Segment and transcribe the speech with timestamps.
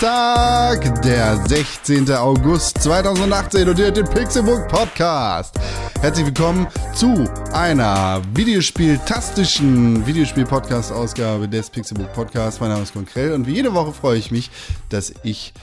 [0.00, 2.10] Donnerstag, der 16.
[2.12, 5.56] August 2018 und ihr hört den Pixelbook Podcast.
[6.00, 12.60] Herzlich willkommen zu einer Videospiel-tastischen Videospiel-Podcast-Ausgabe des Pixelbook Podcasts.
[12.60, 14.50] Mein Name ist Konkrell und wie jede Woche freue ich mich,
[14.88, 15.54] dass ich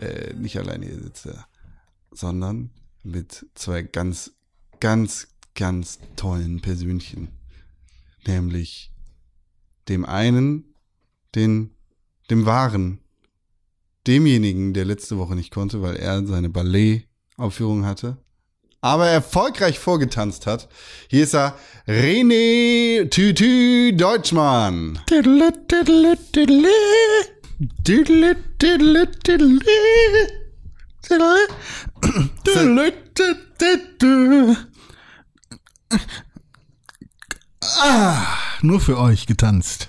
[0.00, 1.44] äh, nicht alleine hier sitze,
[2.12, 2.70] sondern
[3.02, 4.32] mit zwei ganz,
[4.78, 7.28] ganz, ganz tollen Persönchen.
[8.26, 8.92] Nämlich
[9.88, 10.74] dem einen,
[11.34, 11.74] den,
[12.30, 13.01] dem wahren,
[14.06, 18.16] demjenigen, der letzte Woche nicht konnte, weil er seine Ballet-Aufführung hatte,
[18.80, 20.68] aber erfolgreich vorgetanzt hat.
[21.08, 21.56] Hier ist er,
[21.86, 24.98] René Tütü Deutschmann.
[37.80, 38.26] Ah,
[38.62, 39.88] nur für euch getanzt.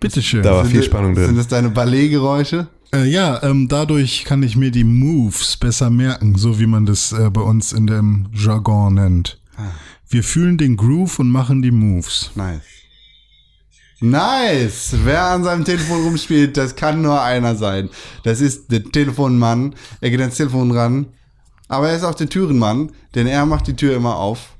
[0.00, 0.42] Bitteschön.
[0.42, 1.36] Da war viel Sind- Spannung Sind drin.
[1.36, 2.68] das deine Balletgeräusche?
[2.94, 7.12] Äh, ja, ähm, dadurch kann ich mir die Moves besser merken, so wie man das
[7.12, 9.40] äh, bei uns in dem Jargon nennt.
[10.08, 12.30] Wir fühlen den Groove und machen die Moves.
[12.36, 12.62] Nice.
[14.00, 14.94] Nice!
[15.04, 17.88] Wer an seinem Telefon rumspielt, das kann nur einer sein.
[18.22, 19.74] Das ist der Telefonmann.
[20.00, 21.06] Er geht ans Telefon ran.
[21.68, 24.50] Aber er ist auch der Türenmann, denn er macht die Tür immer auf.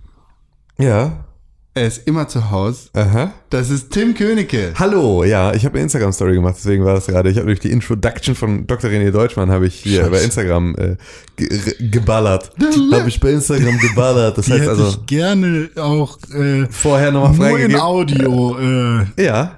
[0.78, 1.24] Ja.
[1.74, 2.88] Er ist immer zu Hause.
[2.94, 3.32] Aha.
[3.54, 4.72] Das ist Tim Königke.
[4.76, 7.30] Hallo, ja, ich habe eine Instagram-Story gemacht, deswegen war das gerade.
[7.30, 8.90] Ich habe durch die Introduction von Dr.
[8.90, 10.10] René Deutschmann habe ich hier Scheiße.
[10.10, 10.96] bei Instagram äh,
[11.36, 11.48] ge
[11.88, 12.50] geballert.
[12.92, 14.38] Habe ich bei Instagram geballert.
[14.38, 17.80] Das Die heißt hätte also ich gerne auch äh, vorher nochmal nur in freigegeben.
[17.80, 19.56] Audio äh, Ja,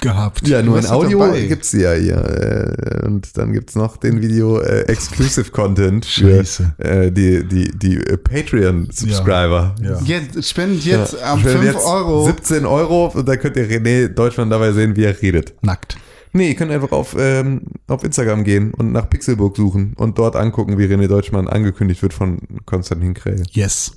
[0.00, 0.48] gehabt.
[0.48, 1.42] ja, nur in Audio dabei.
[1.42, 2.16] gibt's ja hier.
[2.16, 6.42] Äh, und dann gibt's noch den Video äh, Exclusive Content für
[6.78, 9.74] äh, die, die, die äh, Patreon-Subscriber.
[9.82, 10.00] Ja.
[10.04, 11.32] Jetzt spendet jetzt Ja.
[11.32, 12.24] am Spendet 5 jetzt Euro.
[12.26, 15.54] 17 Euro und dann könnt ihr René Deutschmann dabei sehen, wie er redet.
[15.62, 15.96] Nackt.
[16.36, 20.34] Nee, ihr könnt einfach auf, ähm, auf Instagram gehen und nach Pixelburg suchen und dort
[20.34, 23.44] angucken, wie René Deutschmann angekündigt wird von Konstantin Krell.
[23.52, 23.92] Yes.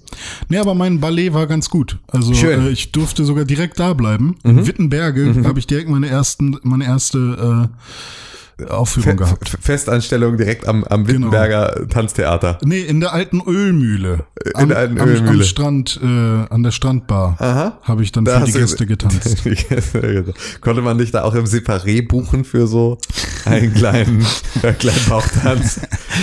[0.48, 1.98] Nee, aber mein Ballet war ganz gut.
[2.08, 2.62] Also Schön.
[2.62, 2.68] Mhm.
[2.68, 4.36] äh, ich durfte sogar direkt da bleiben.
[4.44, 7.78] In Wittenberge habe ich direkt meine ersten, meine erste äh,
[8.70, 9.58] Aufführung Fe gehabt.
[9.62, 11.28] Festanstellung direkt am, am Genau.
[11.28, 12.58] Wittenberger Tanztheater.
[12.64, 14.26] Nee, in der alten Ölmühle.
[14.46, 15.30] In Am, der alten am, Ölmühle.
[15.30, 17.38] am Strand, äh, an der Strandbar.
[17.84, 19.44] Habe ich dann Da für die Gäste getanzt.
[20.62, 22.98] Konnte man dich da auch im Separé buchen für so
[23.46, 24.26] einen kleinen,
[24.64, 25.82] einen kleinen Bauchtanz?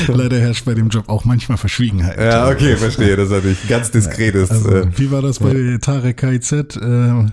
[0.08, 2.18] Leider herrscht bei dem Job auch manchmal Verschwiegenheit.
[2.18, 3.16] Ja, okay, verstehe.
[3.16, 4.50] Das ist natürlich ganz diskretes.
[4.50, 6.76] Also, äh, wie war das bei Tarek KZ?
[6.76, 7.26] Äh,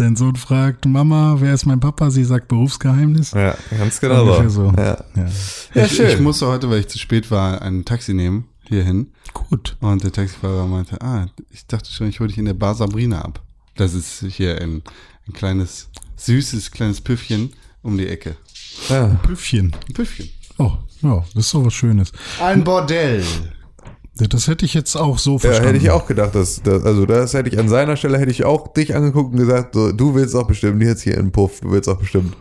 [0.00, 2.10] dein Sohn fragt, Mama, wer ist mein Papa?
[2.10, 3.32] Sie sagt Berufsgeheimnis.
[3.32, 4.70] ja, ganz genau Ungefähr so.
[4.70, 4.76] so.
[4.76, 5.04] Ja.
[5.16, 5.26] Ja.
[5.74, 6.08] Ja, ich, schön.
[6.08, 9.12] ich musste heute, weil ich zu spät war, ein Taxi nehmen hierhin.
[9.32, 9.76] Gut.
[9.80, 13.22] Und der Taxifahrer meinte, ah, ich dachte schon, ich hole dich in der Bar Sabrina
[13.22, 13.42] ab.
[13.76, 14.82] Das ist hier ein,
[15.26, 18.36] ein kleines, süßes, kleines Püffchen um die Ecke.
[18.88, 19.06] Ja.
[19.22, 19.74] Püffchen.
[19.88, 20.28] Ein Püffchen.
[20.58, 20.72] Oh,
[21.02, 22.12] ja, das ist doch was Schönes.
[22.40, 23.24] Ein Bordell.
[24.20, 25.74] Ja, Das hätte ich jetzt auch so Ja, verstanden.
[25.74, 28.44] hätte ich auch gedacht, dass, dass, also das hätte ich an seiner Stelle hätte ich
[28.44, 31.70] auch dich angeguckt und gesagt, so, du willst auch bestimmt jetzt hier in Puff, du
[31.70, 32.34] willst auch bestimmt.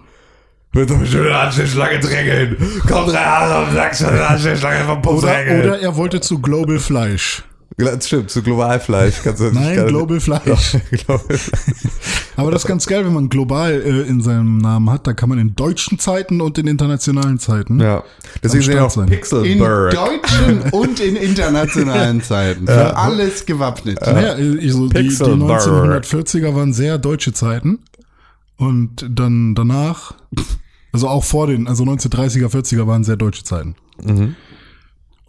[0.73, 2.57] Willst doch bestimmt eine Anstehschlange drängeln.
[2.87, 5.61] Komm, drei Haare und sagst schon eine Anstehschlange vom Puff Oder, drängeln.
[5.63, 7.43] oder er wollte zu Global Fleisch.
[7.77, 10.77] Das stimmt, zu Globalfleisch kannst du Nein, Global Fleisch.
[11.05, 11.37] Global-
[12.35, 15.05] Aber das ist ganz geil, wenn man global äh, in seinem Namen hat.
[15.05, 17.79] Da kann man in deutschen Zeiten und in internationalen Zeiten.
[17.79, 18.03] ja.
[18.43, 19.07] Deswegen sind ja auch sein.
[19.07, 22.65] In deutschen und in internationalen Zeiten.
[22.65, 23.99] Für alles gewappnet.
[24.01, 25.61] Naja, äh, so die, die Pixelberg.
[25.61, 27.79] 1940er waren sehr deutsche Zeiten.
[28.57, 30.15] Und dann danach,
[30.91, 33.75] also auch vor den, also 1930er, 40er waren sehr deutsche Zeiten.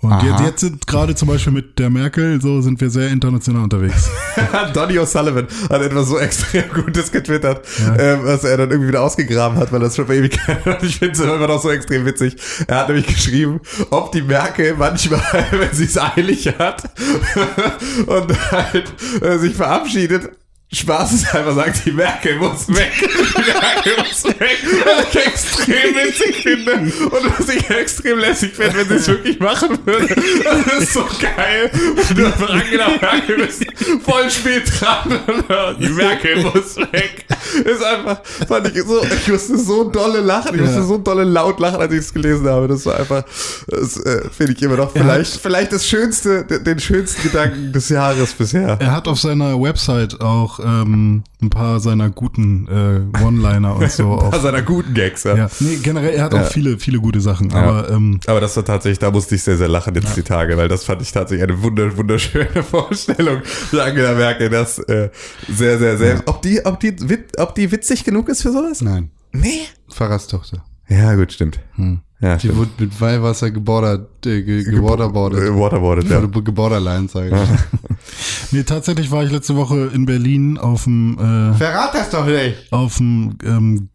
[0.00, 0.44] Und Aha.
[0.44, 4.08] jetzt, sind gerade zum Beispiel mit der Merkel, so sind wir sehr international unterwegs.
[4.74, 7.66] Donny O'Sullivan hat etwas so extrem Gutes getwittert,
[7.98, 10.98] ähm, was er dann irgendwie wieder ausgegraben hat, weil das schon vor Ewigkeit und ich
[10.98, 12.36] finde es immer noch so extrem witzig.
[12.68, 15.20] Er hat nämlich geschrieben, ob die Merkel manchmal,
[15.50, 16.84] wenn sie es eilig hat
[18.06, 20.30] und halt äh, sich verabschiedet,
[20.70, 22.92] Spaß ist einfach sagt, die Merkel muss weg.
[23.00, 24.58] Die Merkel muss weg.
[24.84, 26.72] Was ich extrem witzig finde.
[26.72, 30.14] Und was ich extrem lässig finde, wenn sie es wirklich machen würde.
[30.44, 31.70] Das ist so geil.
[31.72, 33.64] Wenn du einfach Angela Merkel bist,
[34.04, 35.20] voll spät dran.
[35.26, 37.24] Und die Merkel muss weg.
[37.64, 40.54] Ist einfach, fand ich so, ich musste so dolle lachen.
[40.54, 42.68] Ich musste so dolle laut lachen, als ich es gelesen habe.
[42.68, 43.24] Das war einfach,
[43.68, 48.34] das äh, finde ich immer noch vielleicht, vielleicht das schönste, den schönsten Gedanken des Jahres
[48.34, 48.76] bisher.
[48.78, 54.12] Er hat auf seiner Website auch ähm, ein paar seiner guten äh, One-Liner und so.
[54.18, 55.36] Aus auf, seiner guten Gags, ja.
[55.36, 57.52] ja, nee, generell, er hat auch viele, viele gute Sachen.
[57.52, 60.56] Aber ähm, Aber das war tatsächlich, da musste ich sehr, sehr lachen jetzt die Tage,
[60.56, 65.10] weil das fand ich tatsächlich eine wunder, wunderschöne Vorstellung, wie Angela Merkel das äh,
[65.48, 66.22] sehr, sehr, sehr.
[66.26, 66.96] Ob die, ob die,
[67.36, 68.80] ob die witzig genug ist für sowas?
[68.80, 69.10] Nein.
[69.32, 69.66] Nee.
[69.90, 70.64] Pfarrerstochter.
[70.88, 71.60] Ja, gut, stimmt.
[72.20, 72.56] Ja, Die stimmt.
[72.56, 75.40] wurde mit Weihwasser gebordert, äh, ge gewaterboardet.
[75.40, 76.18] Äh, Waterboardet, ja.
[76.18, 77.78] Oder geborderline, sage ich.
[78.50, 82.72] Nee, tatsächlich war ich letzte Woche in Berlin auf dem äh, Verrat das doch nicht.
[82.72, 83.88] auf dem ähm,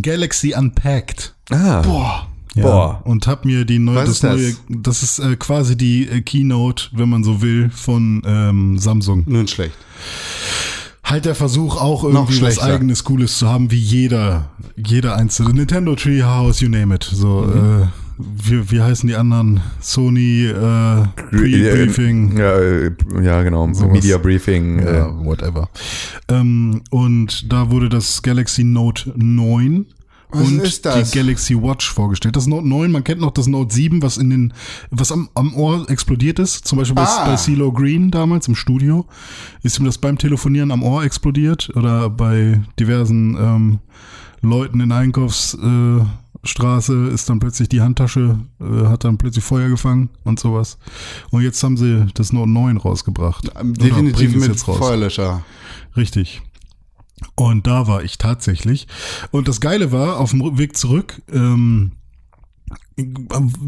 [0.00, 1.34] Galaxy Unpacked.
[1.50, 1.82] Ah.
[1.82, 2.28] Boah.
[2.54, 3.02] Ja, Boah.
[3.04, 4.36] Und hab mir die neue, Was das ist das?
[4.36, 9.24] neue, das ist äh, quasi die äh, Keynote, wenn man so will, von ähm, Samsung.
[9.26, 9.74] Nun schlecht.
[11.06, 15.94] Halt der Versuch auch irgendwie was eigenes Cooles zu haben, wie jeder, jeder einzelne Nintendo
[15.94, 17.04] Treehouse, you name it.
[17.04, 17.82] So, Mhm.
[17.82, 17.86] äh,
[18.18, 19.60] wie, wie heißen die anderen?
[19.80, 22.36] Sony äh, Pre-Briefing.
[22.38, 22.90] Ja, äh,
[23.22, 23.72] ja, genau.
[23.72, 23.92] Sowas.
[23.92, 24.80] Media Briefing.
[24.80, 25.68] Ja, Äh, whatever.
[26.28, 29.86] Ähm, und da wurde das Galaxy Note 9
[30.30, 31.10] Was und ist das?
[31.10, 32.36] die Galaxy Watch vorgestellt.
[32.36, 34.52] Das Note 9, man kennt noch das Note 7, was in den,
[34.90, 36.66] was am, am Ohr explodiert ist.
[36.66, 37.26] Zum Beispiel bei, Ah.
[37.26, 39.06] bei CeeLo Green damals im Studio.
[39.62, 43.78] Ist ihm das beim Telefonieren am Ohr explodiert oder bei diversen ähm,
[44.42, 49.68] Leuten in der Einkaufsstraße äh, ist dann plötzlich die Handtasche, äh, hat dann plötzlich Feuer
[49.68, 50.78] gefangen und sowas.
[51.30, 53.48] Und jetzt haben sie das Note 9 rausgebracht.
[53.54, 54.78] Oder Definitiv mit jetzt raus.
[54.78, 55.44] Feuerlöscher.
[55.96, 56.42] Richtig.
[57.34, 58.86] Und da war ich tatsächlich.
[59.30, 61.92] Und das Geile war, auf dem Weg zurück ähm,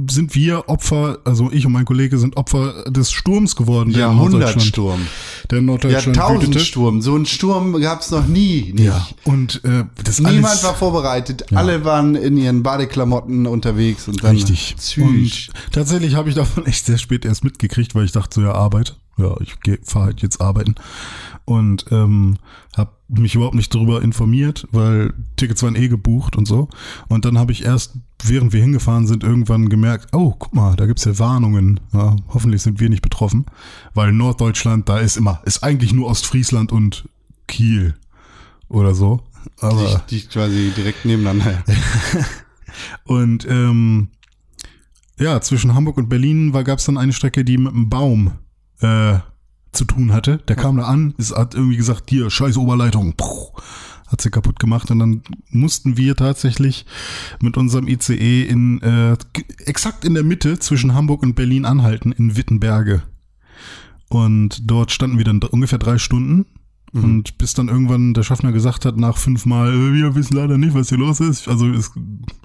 [0.08, 5.06] sind wir Opfer, also ich und mein Kollege sind Opfer des Sturms geworden, der Jahrhundertsturm.
[5.50, 6.16] der Norddeutschland.
[6.16, 7.02] Jahrtausendsturm.
[7.02, 8.72] So einen Sturm gab es noch nie.
[8.72, 8.86] Nicht.
[8.86, 11.52] Ja, und äh, das Niemand alles, war vorbereitet.
[11.54, 14.76] Alle waren in ihren Badeklamotten unterwegs und dann Richtig.
[14.78, 15.50] Züch.
[15.50, 18.52] Und tatsächlich habe ich davon echt sehr spät erst mitgekriegt, weil ich dachte so, ja,
[18.52, 18.96] Arbeit.
[19.18, 20.76] Ja, ich fahre halt jetzt arbeiten.
[21.44, 22.38] Und ähm,
[22.76, 26.68] habe mich überhaupt nicht darüber informiert, weil Tickets waren eh gebucht und so.
[27.08, 30.86] Und dann habe ich erst, während wir hingefahren sind, irgendwann gemerkt, oh, guck mal, da
[30.86, 31.80] gibt's ja Warnungen.
[31.92, 33.46] Ja, hoffentlich sind wir nicht betroffen.
[33.94, 37.08] Weil Norddeutschland, da ist immer, ist eigentlich nur Ostfriesland und
[37.46, 37.94] Kiel
[38.68, 39.20] oder so.
[39.60, 41.64] Aber Die, die quasi direkt nebeneinander.
[43.04, 44.08] Und ähm,
[45.18, 48.32] ja, zwischen Hamburg und Berlin war gab es dann eine Strecke, die mit einem Baum
[48.80, 49.18] äh,
[49.72, 50.38] zu tun hatte.
[50.48, 53.14] Der kam da an, es hat irgendwie gesagt, hier, scheiß Oberleitung.
[53.16, 53.48] Puh,
[54.08, 56.86] hat sie kaputt gemacht und dann mussten wir tatsächlich
[57.40, 59.16] mit unserem ICE in äh,
[59.66, 63.02] exakt in der Mitte zwischen Hamburg und Berlin anhalten, in Wittenberge.
[64.08, 66.46] Und dort standen wir dann ungefähr drei Stunden.
[66.92, 70.74] Und bis dann irgendwann der Schaffner gesagt hat, nach fünfmal, äh, wir wissen leider nicht,
[70.74, 71.46] was hier los ist.
[71.46, 71.90] Also es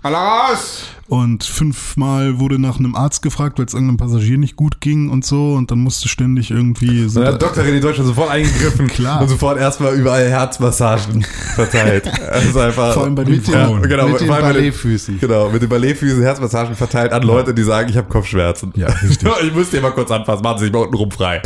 [0.02, 0.84] Alle raus!
[1.08, 5.24] und fünfmal wurde nach einem Arzt gefragt, weil es irgendeinem Passagier nicht gut ging und
[5.26, 5.54] so.
[5.54, 7.24] Und dann musste ständig irgendwie so.
[7.24, 7.64] Hat Dr.
[7.64, 9.22] René Deutschland sofort eingegriffen Klar.
[9.22, 11.22] und sofort erstmal überall Herzmassagen
[11.56, 12.08] verteilt.
[12.30, 13.82] Also einfach, Vor allem bei den Mit den, Frauen.
[13.84, 15.20] genau, mit den allem bei den- Balletfüßen.
[15.20, 18.74] Genau, mit den Balletfüßen Herzmassagen verteilt an Leute, die sagen, ich habe Kopfschmerzen.
[18.76, 21.42] Ja, ich müsste dir mal kurz anfassen, machen Sie sich mal unten rum frei.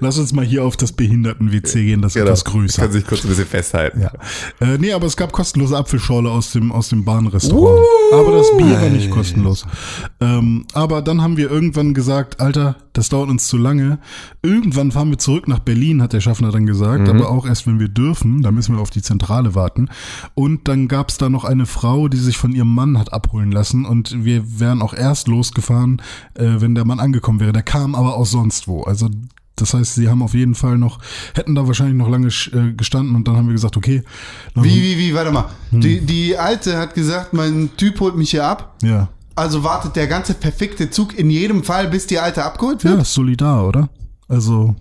[0.00, 2.26] Lass uns mal hier auf das Behinderten-WC gehen, das ist Genau.
[2.26, 2.82] etwas größer.
[2.82, 4.00] Können sich kurz ein bisschen festhalten.
[4.02, 4.10] Ja.
[4.60, 7.80] Äh, nee, aber es gab kostenlose Apfelschorle aus dem, aus dem Bahnrestaurant.
[8.12, 9.64] aber das Bier war nicht kostenlos.
[10.20, 13.98] Ähm, aber dann haben wir irgendwann gesagt, Alter, das dauert uns zu lange.
[14.42, 17.78] Irgendwann fahren wir zurück nach Berlin, hat der Schaffner dann gesagt, aber auch erst, wenn
[17.78, 18.42] wir dürfen.
[18.42, 19.88] Da müssen wir auf die Zentrale warten.
[20.34, 23.52] Und dann gab es da noch eine Frau, die sich von ihrem Mann hat abholen
[23.52, 23.84] lassen.
[23.84, 26.02] Und wir wären auch erst losgefahren,
[26.34, 27.52] äh, wenn der Mann angekommen wäre.
[27.52, 28.82] Der kam aber aus sonst wo.
[28.82, 29.08] Also
[29.60, 30.98] das heißt, sie haben auf jeden Fall noch,
[31.34, 34.02] hätten da wahrscheinlich noch lange äh, gestanden und dann haben wir gesagt, okay.
[34.54, 35.46] Wie, wie, wie, warte mal.
[35.70, 35.80] Hm.
[35.80, 38.76] Die, die Alte hat gesagt, mein Typ holt mich hier ab.
[38.82, 39.08] Ja.
[39.34, 43.02] Also wartet der ganze perfekte Zug in jedem Fall, bis die Alte abgeholt Ja, wird?
[43.02, 43.88] ist solidar, oder?
[44.26, 44.74] Also,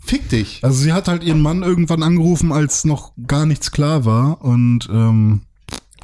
[0.00, 0.60] Fick dich.
[0.62, 4.88] also sie hat halt ihren Mann irgendwann angerufen, als noch gar nichts klar war und
[4.92, 5.42] ähm,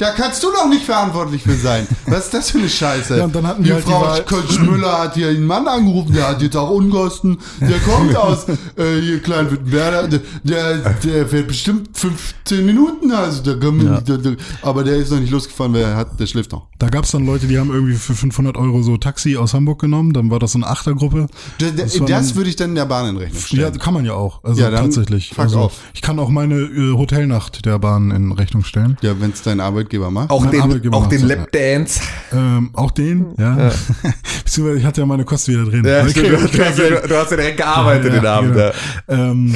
[0.01, 1.87] Da kannst du doch nicht verantwortlich für sein.
[2.07, 3.19] Was ist das für eine Scheiße?
[3.19, 6.27] Ja, und dann hatten die halt Frau Wahl- Kölsch-Müller hat hier einen Mann angerufen, der
[6.29, 7.37] hat jetzt auch Unkosten.
[7.61, 10.09] Der kommt aus äh, hier Kleinwittenberger.
[10.09, 13.13] Der, der, der fährt bestimmt 15 Minuten.
[13.13, 14.01] Also der, kann- Ja.
[14.01, 16.67] der, der, aber der ist noch nicht losgefahren, weil er hat, der schläft noch.
[16.79, 20.15] da gab's dann Leute, die haben irgendwie für 500 Euro so Taxi aus Hamburg genommen,
[20.15, 21.27] dann war das so eine Achtergruppe.
[21.59, 23.79] Das, das, Das würde ich dann in der Bahn in Rechnung Ja, stellen.
[23.79, 24.43] kann man ja auch.
[24.45, 25.29] Also Ja, dann tatsächlich.
[25.31, 25.75] fuck also, off.
[25.93, 28.97] Ich kann auch meine äh, Hotelnacht der Bahn in Rechnung stellen.
[29.03, 30.31] Ja, wenn es dein Arbeitgeber macht.
[30.31, 32.01] Auch Mein den, Arbeitgeber auch den Lapdance.
[32.33, 33.57] Ähm, auch den, ja.
[34.45, 35.85] Beziehungsweise ich hatte ja meine Kosten wieder drin.
[35.85, 38.55] Ja, stimmt, krieg- du, hast, du, hast ja direkt gearbeitet den Abend.
[38.55, 38.71] genau.
[39.09, 39.31] Ja.
[39.31, 39.55] Ähm,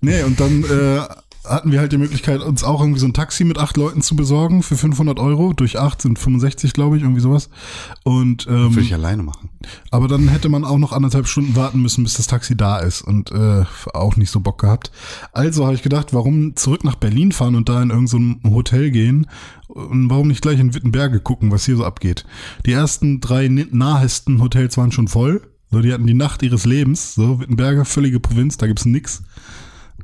[0.00, 1.00] nee, und dann äh,
[1.48, 4.16] hatten wir halt die Möglichkeit, uns auch irgendwie so ein Taxi mit acht Leuten zu
[4.16, 5.52] besorgen für 500 Euro.
[5.52, 7.50] Durch acht sind 65, glaube ich, irgendwie sowas.
[8.04, 9.48] Und ähm, Würde ich alleine machen.
[9.90, 13.02] aber dann hätte man auch noch anderthalb Stunden warten müssen, bis das Taxi da ist
[13.02, 13.64] und äh,
[13.94, 14.90] auch nicht so Bock gehabt.
[15.32, 19.26] Also habe ich gedacht, warum zurück nach Berlin fahren und da in irgendein Hotel gehen
[19.68, 22.24] und warum nicht gleich in Wittenberge gucken, was hier so abgeht.
[22.66, 25.42] Die ersten drei nahesten Hotels waren schon voll.
[25.70, 27.14] So, die hatten die Nacht ihres Lebens.
[27.14, 29.22] So, Wittenberge, völlige Provinz, da gibt's nix.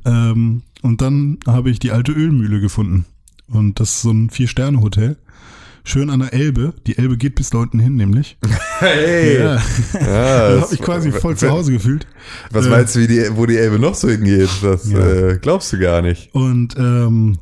[0.05, 3.05] Ähm, und dann habe ich die alte Ölmühle gefunden.
[3.47, 5.17] Und das ist so ein Vier-Sterne-Hotel.
[5.87, 6.73] Schön an der Elbe.
[6.87, 8.37] Die Elbe geht bis da unten hin, nämlich.
[8.79, 9.37] Hey!
[9.39, 9.55] Ja.
[9.55, 9.59] Ja,
[9.93, 12.07] da das- habe ich quasi voll zu Hause gefühlt.
[12.51, 14.49] Was Äh, meinst du, wie die, wo die Elbe noch so hingeht?
[14.61, 14.99] Das Ja.
[14.99, 16.33] äh, glaubst du gar nicht.
[16.33, 17.37] Und ähm,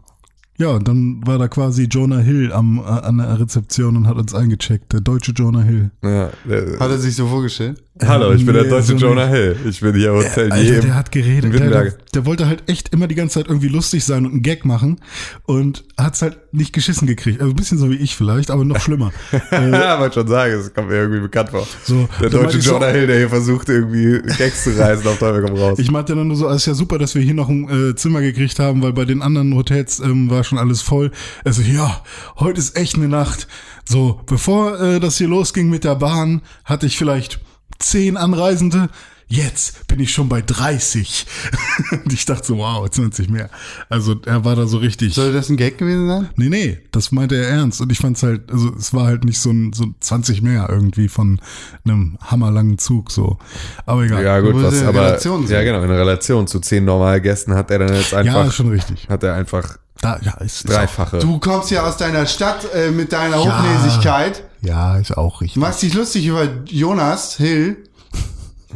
[0.59, 4.17] ja, und dann war da quasi Jonah Hill am, äh, an der Rezeption und hat
[4.17, 4.93] uns eingecheckt.
[4.93, 5.89] Der deutsche Jonah Hill.
[6.03, 7.81] Ja, der, Hat er sich so vorgestellt?
[8.01, 9.55] Hallo, ich bin der deutsche so Jonah Hill.
[9.69, 10.51] Ich bin hier Hotelier.
[10.51, 11.53] Alter, im- der hat geredet.
[11.53, 14.41] Der, der, der wollte halt echt immer die ganze Zeit irgendwie lustig sein und einen
[14.41, 14.99] Gag machen
[15.43, 17.39] und hat's halt nicht geschissen gekriegt.
[17.39, 19.11] Also ein bisschen so wie ich vielleicht, aber noch schlimmer.
[19.51, 21.67] äh, Ja, wollte schon sagen, es kommt mir irgendwie bekannt vor.
[21.83, 25.19] So, der deutsche ich so- Jonah Hill, der hier versucht, irgendwie Gags zu reißen, auf
[25.19, 25.77] Teufel komm raus.
[25.77, 27.95] ich meinte dann nur so, es ist ja super, dass wir hier noch ein äh,
[27.95, 31.11] Zimmer gekriegt haben, weil bei den anderen Hotels ähm, war schon alles voll.
[31.45, 32.01] Also ja,
[32.39, 33.47] heute ist echt eine Nacht.
[33.87, 37.39] So, bevor äh, das hier losging mit der Bahn, hatte ich vielleicht
[37.79, 38.89] zehn Anreisende.
[39.27, 41.25] Jetzt bin ich schon bei 30.
[41.91, 43.49] Und ich dachte so, wow, 20 mehr.
[43.89, 45.15] Also er war da so richtig.
[45.15, 46.29] Soll das ein Gag gewesen sein?
[46.35, 47.81] Nee, nee, das meinte er ernst.
[47.81, 51.07] Und ich fand's halt, also es war halt nicht so ein so 20 mehr irgendwie
[51.07, 51.39] von
[51.83, 53.39] einem hammerlangen Zug so.
[53.87, 54.23] Aber egal.
[54.23, 57.71] ja, gut, was, in aber, Relation ja, genau, in Relation zu zehn normalen Gästen hat
[57.71, 59.07] er dann jetzt Ja, einfach, ist schon richtig.
[59.09, 61.17] hat er einfach Da, ja, ist, ist dreifache.
[61.19, 63.63] Du kommst ja aus deiner Stadt äh, mit deiner Ja.
[63.63, 64.43] Hochnäsigkeit.
[64.63, 65.59] Ja, ist auch richtig.
[65.61, 67.77] Machst dich lustig über Jonas Hill.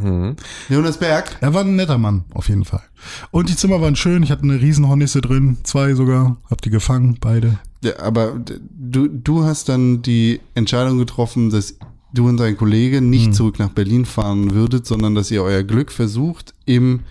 [0.02, 0.36] Mhm.
[0.70, 1.38] Jonas Berg.
[1.42, 2.84] Er war ein netter Mann, auf jeden Fall.
[3.32, 4.22] Und die Zimmer waren schön.
[4.22, 6.38] Ich hatte eine Riesenhornisse drin, zwei sogar.
[6.50, 7.58] Hab die gefangen, beide.
[7.84, 8.40] Ja, aber
[8.78, 11.76] du, du hast dann die Entscheidung getroffen, dass
[12.14, 15.92] du und dein Kollege nicht zurück nach Berlin fahren würdet, sondern dass ihr euer Glück
[15.92, 17.02] versucht im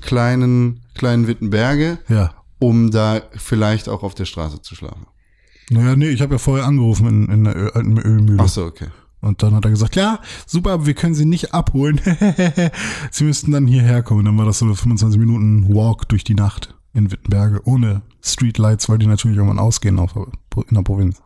[0.00, 2.34] kleinen, kleinen Wittenberge, Ja.
[2.58, 5.06] um da vielleicht auch auf der Straße zu schlafen.
[5.70, 8.42] Naja, nee, ich habe ja vorher angerufen in, in der alten Ölmühle.
[8.42, 8.88] Ach so, okay.
[9.20, 11.98] Und dann hat er gesagt, ja, super, aber wir können sie nicht abholen.
[13.10, 14.26] sie müssten dann hierher kommen.
[14.26, 18.88] Dann war das so eine 25 Minuten Walk durch die Nacht in Wittenberge, ohne Streetlights,
[18.88, 21.22] weil die natürlich irgendwann ausgehen auf, in der Provinz.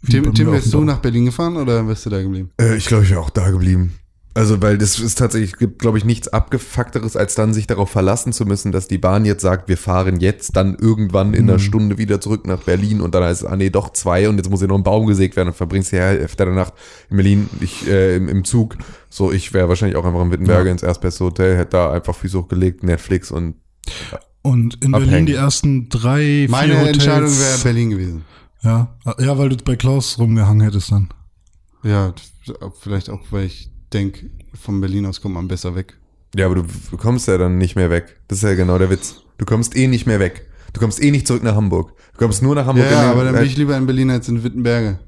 [0.00, 2.50] Wie Tim, Tim wärst du nach Berlin gefahren oder wärst du da geblieben?
[2.60, 3.94] Äh, ich glaube, ich wäre auch da geblieben.
[4.34, 8.32] Also, weil das ist tatsächlich, gibt, glaube ich, nichts abgefuckteres, als dann sich darauf verlassen
[8.32, 11.98] zu müssen, dass die Bahn jetzt sagt, wir fahren jetzt dann irgendwann in einer Stunde
[11.98, 14.60] wieder zurück nach Berlin und dann heißt es, ah nee, doch zwei und jetzt muss
[14.60, 16.72] hier noch ein Baum gesägt werden und verbringst die Hälfte der Nacht
[17.10, 18.78] in Berlin ich, äh, im, im Zug.
[19.10, 22.38] So, ich wäre wahrscheinlich auch einfach in Wittenberge ins erstbeste Hotel, hätte da einfach Füße
[22.38, 23.56] hochgelegt, Netflix und
[24.40, 25.26] Und in Berlin Abhängen.
[25.26, 26.96] die ersten drei, vier Meine Hotels.
[26.96, 28.24] Entscheidung wäre Berlin gewesen.
[28.62, 31.08] Ja, ja, weil du bei Klaus rumgehangen hättest dann.
[31.82, 32.14] Ja,
[32.80, 35.98] vielleicht auch, weil ich denke, von Berlin aus kommt man besser weg.
[36.34, 38.18] ja, aber du du kommst ja dann nicht mehr weg.
[38.28, 39.16] Das ist ja genau der Witz.
[39.38, 40.46] Du kommst eh nicht mehr weg.
[40.72, 41.92] Du kommst eh nicht zurück nach Hamburg.
[42.12, 42.90] Du kommst nur nach Hamburg.
[42.90, 44.98] ja aber dann bin ich lieber in Berlin als in Wittenberge.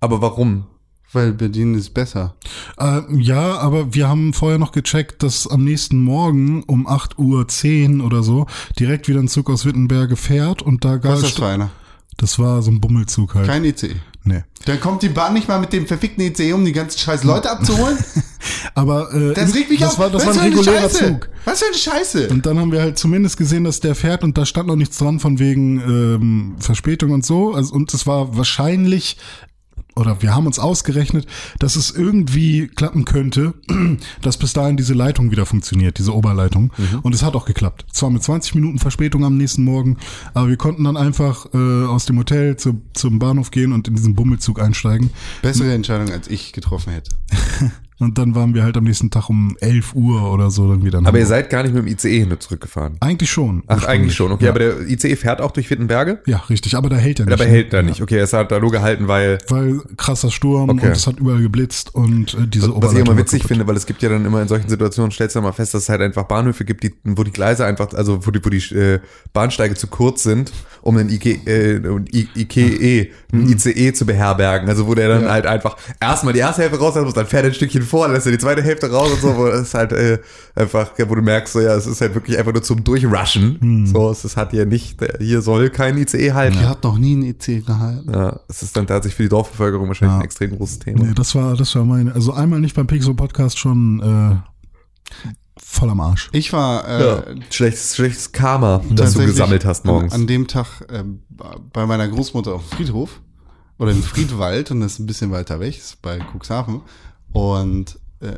[0.00, 0.66] aber warum?
[1.12, 2.36] Weil Berlin ist besser.
[2.78, 8.04] Äh, ja, aber wir haben vorher noch gecheckt, dass am nächsten Morgen um 8.10 Uhr
[8.06, 8.46] oder so
[8.78, 11.70] direkt wieder ein Zug aus Wittenberge fährt und da Was gar ist das für einer?
[12.18, 13.46] Das war so ein Bummelzug halt.
[13.46, 13.96] Kein ICE.
[14.28, 14.44] Nee.
[14.66, 17.50] Dann kommt die Bahn nicht mal mit dem verfickten ICE, um die ganzen scheiß Leute
[17.50, 17.96] abzuholen.
[18.74, 19.98] Aber äh, Das regt mich das auf.
[19.98, 20.88] war, das Was war ein regulärer?
[20.90, 21.28] Zug.
[21.44, 22.28] Was für eine Scheiße.
[22.28, 24.98] Und dann haben wir halt zumindest gesehen, dass der fährt und da stand noch nichts
[24.98, 27.54] dran von wegen ähm, Verspätung und so.
[27.54, 29.16] Also, und es war wahrscheinlich,
[29.98, 31.26] oder wir haben uns ausgerechnet,
[31.58, 33.54] dass es irgendwie klappen könnte,
[34.22, 36.72] dass bis dahin diese Leitung wieder funktioniert, diese Oberleitung.
[37.02, 37.86] Und es hat auch geklappt.
[37.92, 39.96] Zwar mit 20 Minuten Verspätung am nächsten Morgen,
[40.34, 43.94] aber wir konnten dann einfach äh, aus dem Hotel zu, zum Bahnhof gehen und in
[43.94, 45.10] diesen Bummelzug einsteigen.
[45.42, 47.10] Bessere Entscheidung, als ich getroffen hätte.
[48.00, 51.00] Und dann waren wir halt am nächsten Tag um 11 Uhr oder so dann wieder.
[51.04, 52.30] Aber ihr seid gar nicht mit dem ICE hin
[58.32, 60.86] hat da nur gehalten, weil Weil krasser Sturm Okay.
[60.86, 63.86] und es hat überall geblitzt und äh, diese Was ich immer witzig finde, weil es
[63.86, 66.24] gibt ja dann immer in solchen Situationen, stellst du mal fest, dass es halt einfach
[66.24, 69.00] Bahnhöfe gibt, die, wo die Gleise einfach, also wo die, wo die äh,
[69.32, 70.52] Bahnsteige zu kurz sind,
[70.82, 73.52] um einen IK, äh, einen I- IKE, einen Mhm.
[73.52, 74.68] ICE zu beherbergen.
[74.68, 77.50] Also wo der dann halt einfach erstmal die erste Hälfte raus muss, dann fährt er
[77.50, 80.18] ein Stückchen vor, lässt er die zweite Hälfte raus und so, wo es halt äh,
[80.54, 83.58] einfach, ja, wo du merkst, so ja, es ist halt wirklich einfach nur zum Durchrushen.
[83.60, 83.86] Mhm.
[83.86, 86.56] So, es hat ja nicht, äh, hier soll kein ICE halten.
[86.58, 86.68] Die Ja.
[86.70, 88.12] hat noch nie einen ICE gehalten.
[88.48, 90.18] es ist dann tatsächlich für die Dorfbevölkerung wahrscheinlich Ja.
[90.20, 91.04] ein extrem großes Thema.
[91.04, 94.36] Nee, das war, das war meine, also einmal nicht beim Pixel Podcast schon äh,
[95.60, 96.28] voll am Arsch.
[96.32, 100.12] Ich war äh, Ja, schlechtes, schlechtes Karma, das du gesammelt hast morgens.
[100.12, 101.04] An, an dem Tag äh,
[101.72, 103.20] bei meiner Großmutter auf dem Friedhof
[103.78, 106.80] oder im Friedwald und das ist ein bisschen weiter weg, ist bei Cuxhaven.
[107.32, 108.32] Und äh,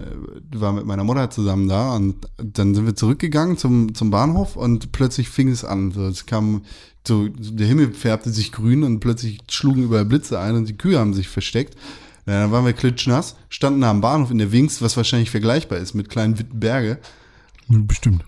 [0.54, 4.92] war mit meiner Mutter zusammen da und dann sind wir zurückgegangen zum, zum Bahnhof und
[4.92, 5.90] plötzlich fing es an.
[5.92, 6.62] So, es kam
[7.06, 10.98] so, der Himmel färbte sich grün und plötzlich schlugen überall Blitze ein und die Kühe
[10.98, 11.76] haben sich versteckt.
[12.26, 15.78] Ja, dann waren wir klitschnass, standen da am Bahnhof in der Wings, was wahrscheinlich vergleichbar
[15.78, 16.98] ist mit kleinen Wittenberge.
[17.68, 18.24] Bestimmt.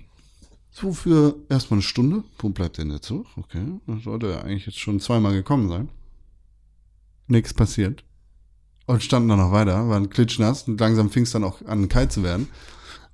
[0.70, 2.24] So für erstmal eine Stunde.
[2.38, 3.26] Wo bleibt denn der Zug?
[3.36, 5.90] Okay, das sollte ja eigentlich jetzt schon zweimal gekommen sein.
[7.26, 8.04] Nichts passiert.
[8.86, 12.12] Und standen dann noch weiter, waren klitschnass und langsam fing es dann auch an, kalt
[12.12, 12.48] zu werden.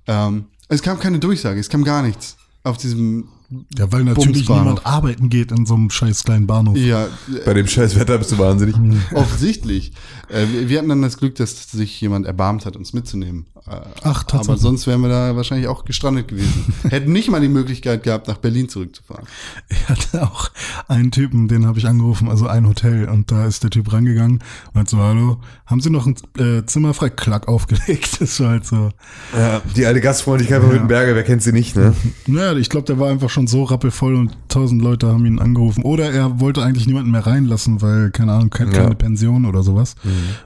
[0.07, 3.29] Ähm, es kam keine Durchsage, es kam gar nichts auf diesem
[3.77, 6.77] Ja, weil natürlich niemand arbeiten geht in so einem scheiß kleinen Bahnhof.
[6.77, 7.07] Ja,
[7.45, 8.75] Bei dem scheiß Wetter bist du wahnsinnig.
[9.13, 9.91] offensichtlich.
[10.29, 13.47] Äh, wir, hatten dann das Glück, dass sich jemand erbarmt hat, uns mitzunehmen.
[13.67, 14.51] Äh, Ach, Tatsache.
[14.51, 16.73] Aber sonst wären wir da wahrscheinlich auch gestrandet gewesen.
[16.89, 19.25] Hätten nicht mal die Möglichkeit gehabt, nach Berlin zurückzufahren.
[19.69, 20.51] Ich hatte auch
[20.87, 24.43] einen Typen, den habe ich angerufen, also ein Hotel, und da ist der Typ rangegangen
[24.73, 27.09] und hat so, hallo, haben Sie noch ein äh, Zimmer frei?
[27.09, 28.09] Klack aufgelegt.
[28.19, 28.91] Das war halt so.
[29.35, 31.95] Ja, die alte Gastfreundlichkeit von Wittenberger, wer kennt sie nicht, ne?
[32.27, 35.83] Naja, ich glaube, der war einfach schon so rappelvoll und tausend Leute haben ihn angerufen.
[35.83, 38.93] Oder er wollte eigentlich niemanden mehr reinlassen, weil, keine Ahnung, keine, Ja.
[38.93, 39.95] Pension oder sowas.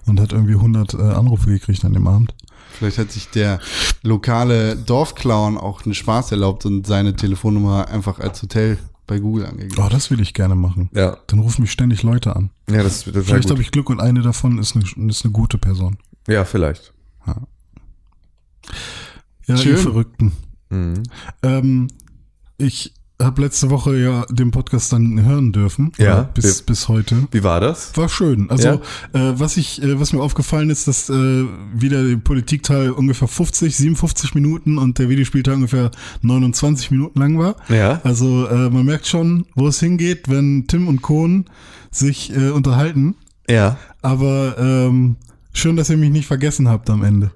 [0.05, 2.33] Und hat irgendwie 100 äh, Anrufe gekriegt an dem Abend.
[2.73, 3.59] Vielleicht hat sich der
[4.01, 9.75] lokale Dorfclown auch einen Spaß erlaubt und seine Telefonnummer einfach als Hotel bei Google angegeben.
[9.85, 10.89] Oh, das will ich gerne machen.
[10.93, 12.49] Ja, Dann rufen mich ständig Leute an.
[12.69, 15.57] ja, das, das Vielleicht habe ich Glück und eine davon ist eine, ist eine gute
[15.57, 15.97] Person.
[16.27, 16.93] Ja, vielleicht.
[19.45, 19.73] Ja, Schön.
[19.73, 20.31] ihr Verrückten.
[20.69, 21.03] Mhm.
[21.43, 21.87] Ähm,
[22.57, 25.91] ich habe letzte Woche ja den Podcast dann hören dürfen.
[25.97, 27.27] Ja, Oder Bis, wir- bis heute.
[27.31, 27.95] Wie war das?
[27.95, 28.49] War schön.
[28.49, 28.79] Also äh,
[29.13, 34.35] was ich, äh, was mir aufgefallen ist, dass äh, wieder der Politikteil ungefähr 50, 57
[34.35, 35.91] Minuten und der Videospielteil ungefähr
[36.21, 37.55] 29 Minuten lang war.
[37.69, 38.01] Ja.
[38.03, 41.45] Also äh, man merkt schon, wo es hingeht, wenn Tim und Kohn
[41.91, 43.15] sich äh, unterhalten.
[43.49, 43.77] Ja.
[44.01, 45.15] Aber ähm,
[45.53, 47.31] schön, dass ihr mich nicht vergessen habt am Ende.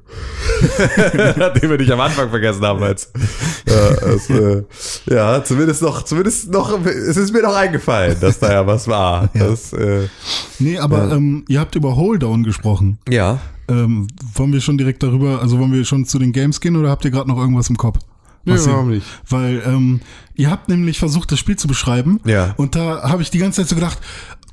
[1.62, 3.12] Den wir dich am Anfang vergessen haben als.
[3.70, 4.64] Ja, das, äh,
[5.10, 9.30] ja, zumindest noch, zumindest noch, es ist mir noch eingefallen, dass da ja was war.
[9.34, 10.08] Das, äh,
[10.60, 12.98] Nee, aber ähm, ihr habt über Holedown gesprochen.
[13.10, 13.40] ja.
[13.70, 16.90] Ähm, wollen wir schon direkt darüber, also wollen wir schon zu den Games gehen oder
[16.90, 18.00] habt ihr gerade noch irgendwas im Kopf?
[18.46, 19.06] Ihr- warum nicht?
[19.30, 20.00] Weil ähm,
[20.36, 22.22] ihr habt nämlich versucht, das Spiel zu beschreiben.
[22.24, 22.53] Ja.
[22.56, 23.98] Und da habe ich die ganze Zeit so gedacht,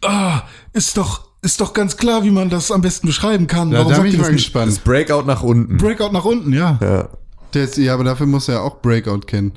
[0.05, 3.71] ah, ist doch, ist doch ganz klar, wie man das am besten beschreiben kann.
[3.71, 4.45] Ja, Warum da sagt bin ich ihr das mal nicht?
[4.45, 4.73] gespannt.
[4.73, 5.77] Das Breakout nach unten.
[5.77, 6.79] Breakout nach unten, ja.
[6.83, 7.09] Ja,
[7.53, 9.53] Der ist, ja, aber dafür muss er auch Breakout kennen.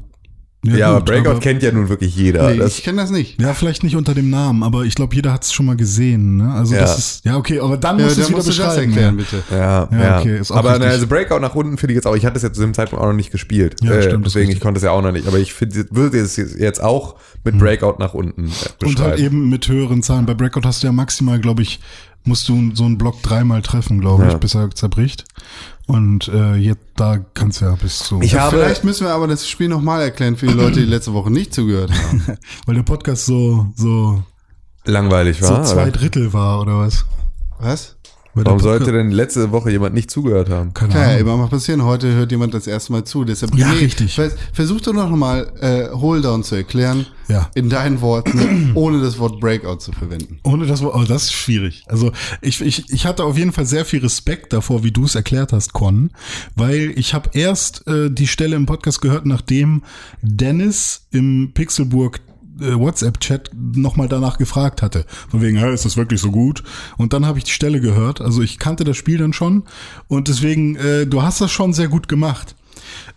[0.75, 2.49] Ja aber gut, Breakout aber- kennt ja nun wirklich jeder.
[2.49, 3.39] Nee, das, ich kenne das nicht.
[3.41, 6.37] Ja, vielleicht nicht unter dem Namen, aber ich glaube, jeder hat es schon mal gesehen.
[6.37, 6.51] Ne?
[6.53, 6.81] Also Ja.
[6.81, 8.77] das ist, ja okay, aber dann Ja, musst du es dann wieder musst du das
[8.77, 9.23] erklären, ja.
[9.23, 9.43] bitte.
[9.51, 10.19] ja, Ja, ja.
[10.19, 10.87] okay, ist auch aber richtig.
[10.89, 13.03] also Breakout nach unten finde ich jetzt auch, ich hatte es jetzt zu dem Zeitpunkt
[13.03, 13.75] auch noch nicht gespielt.
[13.83, 15.27] Ja, äh, stimmt, deswegen, ich konnte es ja auch noch nicht.
[15.27, 18.49] Aber ich finde, würde es jetzt auch mit Breakout nach unten äh,
[18.79, 18.85] beschreiben.
[18.87, 20.25] Und halt eben mit höheren Zahlen.
[20.25, 21.79] Bei Breakout hast du ja maximal, glaube ich,
[22.27, 24.37] musst du so einen Block dreimal treffen, glaube ich, Ja.
[24.37, 25.25] bis er zerbricht.
[25.87, 28.21] Und äh, jetzt da kannst du ja bis zu.
[28.21, 31.13] Ich habe- Vielleicht müssen wir aber das Spiel nochmal erklären für die Leute, die letzte
[31.13, 32.23] Woche nicht zugehört haben.
[32.65, 34.21] weil der Podcast so so
[34.85, 35.63] langweilig so war.
[35.63, 35.91] zwei oder?
[35.91, 37.05] Drittel war oder was?
[37.59, 37.96] Was?
[38.45, 40.73] Warum sollte denn letzte Woche jemand nicht zugehört haben?
[40.73, 41.19] Keine Kann ja Ahnung.
[41.21, 41.83] immer mal passieren.
[41.83, 43.23] Heute hört jemand das erste Mal zu.
[43.23, 44.15] Deshalb, Ja, richtig.
[44.15, 47.05] vers- Versuch doch noch mal äh, Holedown zu erklären.
[47.29, 47.49] Ja.
[47.55, 50.39] In deinen Worten, ohne das Wort Breakout zu verwenden.
[50.43, 51.83] Ohne das, oh, das ist schwierig.
[51.87, 55.15] Also ich, ich, ich hatte auf jeden Fall sehr viel Respekt davor, wie du es
[55.15, 56.11] erklärt hast, Con,
[56.55, 59.83] weil ich habe erst äh, die Stelle im Podcast gehört, nachdem
[60.21, 62.19] Dennis im Pixelburg
[62.61, 65.05] äh, WhatsApp-Chat nochmal danach gefragt hatte.
[65.29, 66.63] Von wegen, ist das wirklich so gut?
[66.97, 68.21] Und dann habe ich die Stelle gehört.
[68.21, 69.63] Also ich kannte das Spiel dann schon
[70.07, 72.55] und deswegen, äh, du hast das schon sehr gut gemacht.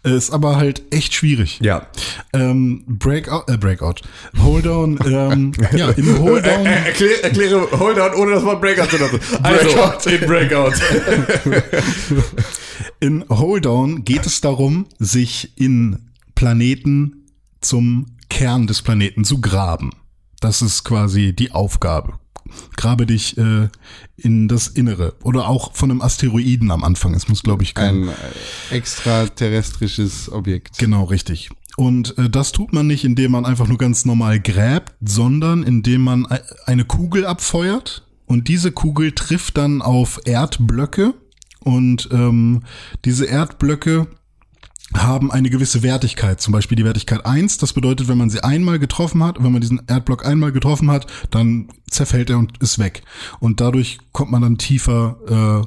[0.05, 1.59] Äh, Ist aber halt echt schwierig.
[1.61, 1.87] Ja.
[2.33, 3.97] Ähm, Breakout, äh, Breakout.
[4.43, 6.67] Holedown, ähm, ja, im Holedown.
[6.67, 9.21] Äh, erkläre, erkläre Holdown ohne das Wort Breakout zu nutzen.
[9.43, 10.73] Also, in Breakout.
[13.01, 17.27] In Holedown geht es darum, sich in Planeten
[17.61, 19.91] zum Kern des Planeten zu graben.
[20.41, 22.15] Das ist quasi die Aufgabe.
[22.77, 23.69] Grabe dich äh,
[24.17, 25.15] in das Innere.
[25.23, 27.15] Oder auch von einem Asteroiden am Anfang.
[27.15, 28.05] Es muss, glaube ich, kein.
[28.05, 30.79] Ein äh, extraterrestrisches Objekt.
[30.79, 31.51] Genau, richtig.
[31.77, 36.03] Und äh, das tut man nicht, indem man einfach nur ganz normal gräbt, sondern indem
[36.03, 41.15] man e- eine Kugel abfeuert und diese Kugel trifft dann auf Erdblöcke
[41.61, 42.63] und ähm,
[43.05, 44.09] diese Erdblöcke
[44.95, 47.59] haben eine gewisse Wertigkeit, zum Beispiel die Wertigkeit 1.
[47.59, 51.07] Das bedeutet, wenn man sie einmal getroffen hat, wenn man diesen Erdblock einmal getroffen hat,
[51.31, 53.03] dann zerfällt er und ist weg.
[53.39, 55.67] Und dadurch kommt man dann tiefer äh,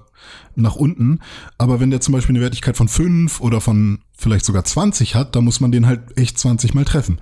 [0.56, 1.20] nach unten.
[1.58, 5.36] Aber wenn der zum Beispiel eine Wertigkeit von 5 oder von vielleicht sogar 20 hat,
[5.36, 7.20] dann muss man den halt echt 20 mal treffen,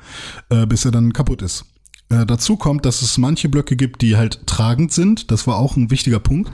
[0.50, 1.66] äh, bis er dann kaputt ist.
[2.12, 5.32] Äh, dazu kommt, dass es manche Blöcke gibt, die halt tragend sind.
[5.32, 6.52] Das war auch ein wichtiger Punkt.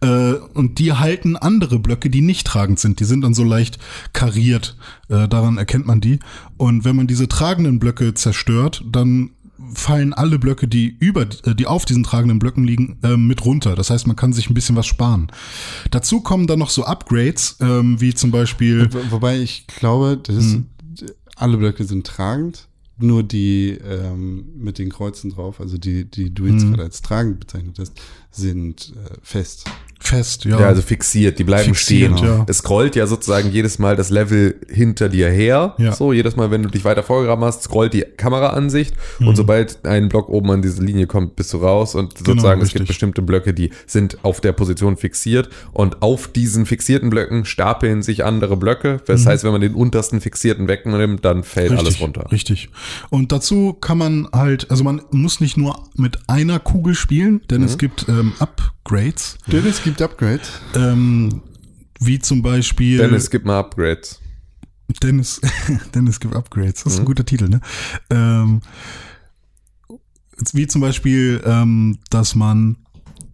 [0.00, 3.00] Äh, und die halten andere Blöcke, die nicht tragend sind.
[3.00, 3.78] Die sind dann so leicht
[4.12, 4.76] kariert.
[5.08, 6.18] Äh, daran erkennt man die.
[6.56, 9.30] Und wenn man diese tragenden Blöcke zerstört, dann
[9.74, 13.74] fallen alle Blöcke, die über, äh, die auf diesen tragenden Blöcken liegen, äh, mit runter.
[13.74, 15.32] Das heißt, man kann sich ein bisschen was sparen.
[15.90, 20.36] Dazu kommen dann noch so Upgrades, ähm, wie zum Beispiel Wo- Wobei ich glaube, das
[20.36, 20.58] ist
[21.36, 22.67] alle Blöcke sind tragend,
[22.98, 26.70] nur die ähm, mit den Kreuzen drauf, also die, die du jetzt Mhm.
[26.70, 27.92] gerade als tragend bezeichnet hast,
[28.30, 29.64] sind äh, fest.
[30.00, 30.60] Fest, ja.
[30.60, 32.26] Ja, also fixiert, die bleiben Fixiert, stehen.
[32.28, 32.46] ja.
[32.48, 35.74] Es scrollt ja sozusagen jedes Mal das Level hinter dir her.
[35.78, 35.92] Ja.
[35.92, 39.28] So, jedes Mal, wenn du dich weiter vorgegraben hast, scrollt die Kameraansicht Mhm.
[39.28, 42.42] und sobald ein Block oben an diese Linie kommt, bist du raus und sozusagen es
[42.42, 42.72] Genau, richtig.
[42.74, 48.02] gibt bestimmte Blöcke, die sind auf der Position fixiert und auf diesen fixierten Blöcken stapeln
[48.02, 49.00] sich andere Blöcke.
[49.06, 52.26] Das heißt, wenn man den untersten fixierten wegnimmt, dann fällt richtig, alles runter.
[52.30, 52.68] Richtig.
[53.10, 57.60] Und dazu kann man halt, also man muss nicht nur mit einer Kugel spielen, denn
[57.62, 57.66] Mhm.
[57.66, 58.32] es gibt ähm,
[58.88, 60.60] Upgrades, Denn es gibt Upgrades.
[60.74, 61.42] ähm,
[62.00, 64.20] wie zum Beispiel Denn es gibt mal Upgrades.
[65.02, 65.40] Dennis,
[65.94, 66.80] Dennis gibt Upgrades.
[66.80, 66.84] Mhm.
[66.84, 67.60] Das ist ein guter Titel, ne?
[68.08, 68.62] Ähm,
[70.52, 72.78] wie zum Beispiel, ähm, dass man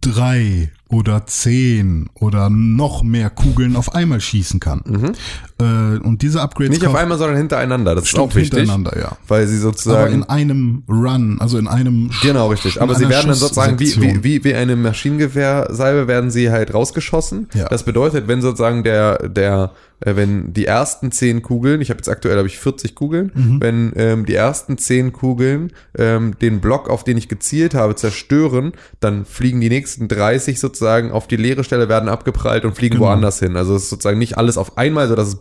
[0.01, 5.15] drei oder zehn oder noch mehr Kugeln auf einmal schießen kann.
[5.59, 6.73] Äh, und diese Upgrades Mhm.
[6.75, 7.95] Nicht auf einmal, sondern hintereinander.
[7.95, 8.59] Das ist Stimmt, auch wichtig.
[8.59, 9.17] hintereinander, ja.
[9.27, 10.13] Weil sie aber sozusagen.
[10.13, 12.81] in einem Run, also in einem Genau, richtig.
[12.81, 17.49] Aber sie werden dann sozusagen wie, wie, wie, wie eine Maschinengewehrsalbe werden sie halt rausgeschossen.
[17.53, 17.67] Ja.
[17.67, 19.71] Das bedeutet, wenn sozusagen der, der,
[20.03, 23.61] wenn die ersten zehn Kugeln, ich habe jetzt aktuell habe ich 40 Kugeln, Mhm.
[23.61, 28.73] wenn ähm, die ersten zehn Kugeln ähm, den Block, auf den ich gezielt habe, zerstören,
[28.99, 33.07] dann fliegen die nächsten 30 sozusagen auf die leere Stelle, werden abgeprallt und fliegen Genau.
[33.07, 33.55] woanders hin.
[33.55, 35.37] Also es ist sozusagen nicht alles auf einmal, so dass es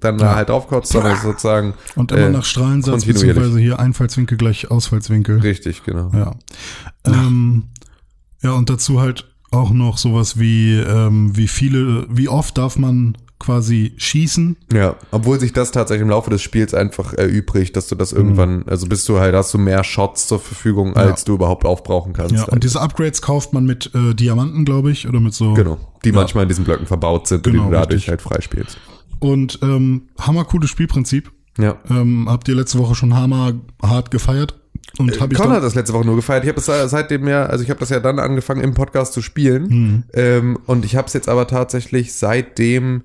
[0.00, 3.78] dann da halt draufkotzt, sondern es ist sozusagen und immer äh, nach Strahlensatz, beziehungsweise hier
[3.78, 5.40] Einfallswinkel gleich Ausfallswinkel.
[5.40, 6.10] Richtig, genau.
[6.14, 6.34] Ja.
[7.04, 7.64] Ähm,
[8.42, 13.16] ja, und dazu halt auch noch sowas wie, ähm, wie viele, wie oft darf man
[13.38, 14.56] quasi schießen?
[14.72, 18.64] Ja, obwohl sich das tatsächlich im Laufe des Spiels einfach erübrigt, dass du das irgendwann,
[18.66, 22.34] also bist du halt, hast du mehr Shots zur Verfügung, als du überhaupt aufbrauchen kannst.
[22.34, 25.54] Ja, und diese Upgrades kauft man mit äh, Diamanten, glaube ich, oder mit so.
[25.54, 28.08] genau, die manchmal in diesen Blöcken verbaut sind, Genau, und die du dadurch richtig.
[28.10, 28.78] halt freispielst.
[29.20, 31.30] Und ähm, hammercooles Spielprinzip.
[31.58, 31.76] Ja.
[31.90, 34.54] Ähm, habt ihr letzte Woche schon hammer hart gefeiert?
[34.98, 36.44] Und habe ich Con hat das letzte Woche nur gefeiert.
[36.44, 39.22] Ich habe das seitdem ja, also ich habe das ja dann angefangen im Podcast zu
[39.22, 39.68] spielen.
[39.68, 40.02] Hm.
[40.14, 43.02] Ähm, und ich habe es jetzt aber tatsächlich seitdem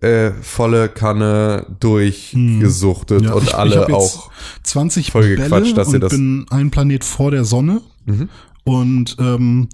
[0.00, 3.28] äh, volle Kanne durchgesuchtet Hm.
[3.28, 4.30] Ja, und ich, ich alle jetzt auch.
[4.62, 7.80] 20 voll Bälle gequatscht, dass ihr und das- bin ein Planet vor der Sonne.
[8.06, 8.28] Mhm.
[8.64, 9.68] Und ähm,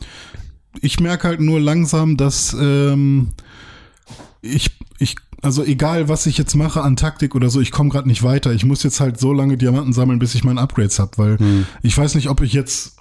[0.80, 3.28] ich merke halt nur langsam, dass ähm,
[4.42, 8.08] ich, ich, also egal was ich jetzt mache an Taktik oder so, ich komme gerade
[8.08, 8.52] nicht weiter.
[8.52, 11.38] Ich muss jetzt halt so lange Diamanten sammeln, bis ich meine Upgrades hab, weil
[11.82, 12.96] ich weiß nicht, ob ich jetzt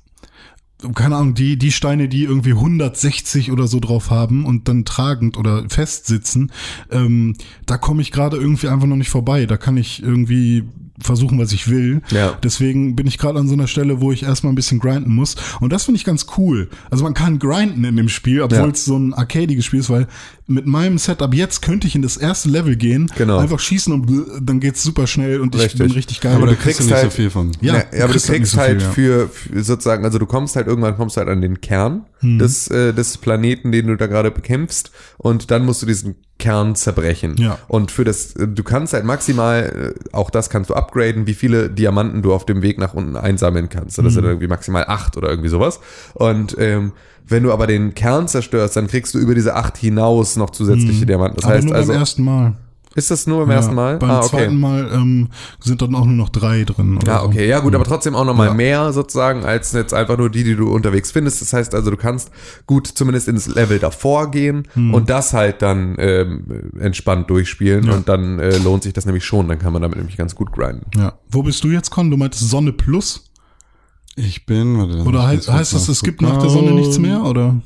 [0.95, 5.37] keine Ahnung, die, die Steine, die irgendwie 160 oder so drauf haben und dann tragend
[5.37, 6.51] oder festsitzen,
[6.91, 9.45] ähm, da komme ich gerade irgendwie einfach noch nicht vorbei.
[9.45, 10.63] Da kann ich irgendwie
[11.01, 12.01] versuchen, was ich will.
[12.11, 12.37] Ja.
[12.43, 15.35] Deswegen bin ich gerade an so einer Stelle, wo ich erstmal ein bisschen grinden muss.
[15.61, 16.69] Und das finde ich ganz cool.
[16.89, 18.67] Also man kann grinden in dem Spiel, obwohl Ja.
[18.67, 20.07] es so ein arcadiges Spiel ist, weil
[20.49, 23.37] mit meinem Setup jetzt könnte ich in das erste Level gehen, Genau.
[23.37, 25.79] einfach schießen und bl- dann geht's super schnell und ich Richtig.
[25.81, 26.35] bin richtig geil.
[26.35, 27.51] Aber da du kriegst du kriegst nicht so halt- viel von.
[27.61, 29.63] Ja, Ja, du ja, aber du kriegst halt kriegst nicht so halt viel, für, für
[29.63, 32.39] sozusagen, also du kommst halt irgendwann kommst halt an den Kern Hm.
[32.39, 36.75] des, äh, des Planeten, den du da gerade bekämpfst und dann musst du diesen Kern
[36.75, 37.35] zerbrechen.
[37.37, 37.57] Ja.
[37.67, 41.33] Und für das, äh, du kannst halt maximal, äh, auch das kannst du upgraden, wie
[41.33, 43.97] viele Diamanten du auf dem Weg nach unten einsammeln kannst.
[43.97, 44.11] Das Hm.
[44.11, 45.79] sind irgendwie maximal acht oder irgendwie sowas.
[46.13, 46.93] Und ähm,
[47.29, 51.05] wenn du aber den Kern zerstörst, dann kriegst du über diese acht hinaus noch zusätzliche
[51.05, 51.37] Diamanten.
[51.37, 51.49] Das Hm.
[51.51, 52.53] Aber heißt nur also, beim ersten Mal.
[52.95, 53.97] ist das nur beim Ja, ersten Mal?
[53.97, 54.29] Beim ah, okay.
[54.29, 56.97] zweiten Mal ähm, sind dann auch nur noch drei drin.
[56.97, 57.27] Oder Ja, so.
[57.27, 58.53] okay, ja gut, aber trotzdem auch nochmal Ja.
[58.55, 61.41] mehr sozusagen als jetzt einfach nur die, die du unterwegs findest.
[61.41, 62.31] Das heißt also, du kannst
[62.65, 67.89] gut zumindest ins Level davor gehen und das halt dann ähm, entspannt durchspielen Hm.
[67.89, 67.95] Ja.
[67.95, 69.47] und dann äh, lohnt sich das nämlich schon.
[69.47, 70.85] Dann kann man damit nämlich ganz gut grinden.
[70.97, 71.13] Ja.
[71.29, 72.09] Wo bist du jetzt, Con?
[72.09, 73.28] Du meintest Sonne Plus?
[74.27, 77.23] Ich bin, warte, Oder heißt, heißt das, es gibt nach der Sonne nichts mehr?
[77.23, 77.61] Oder?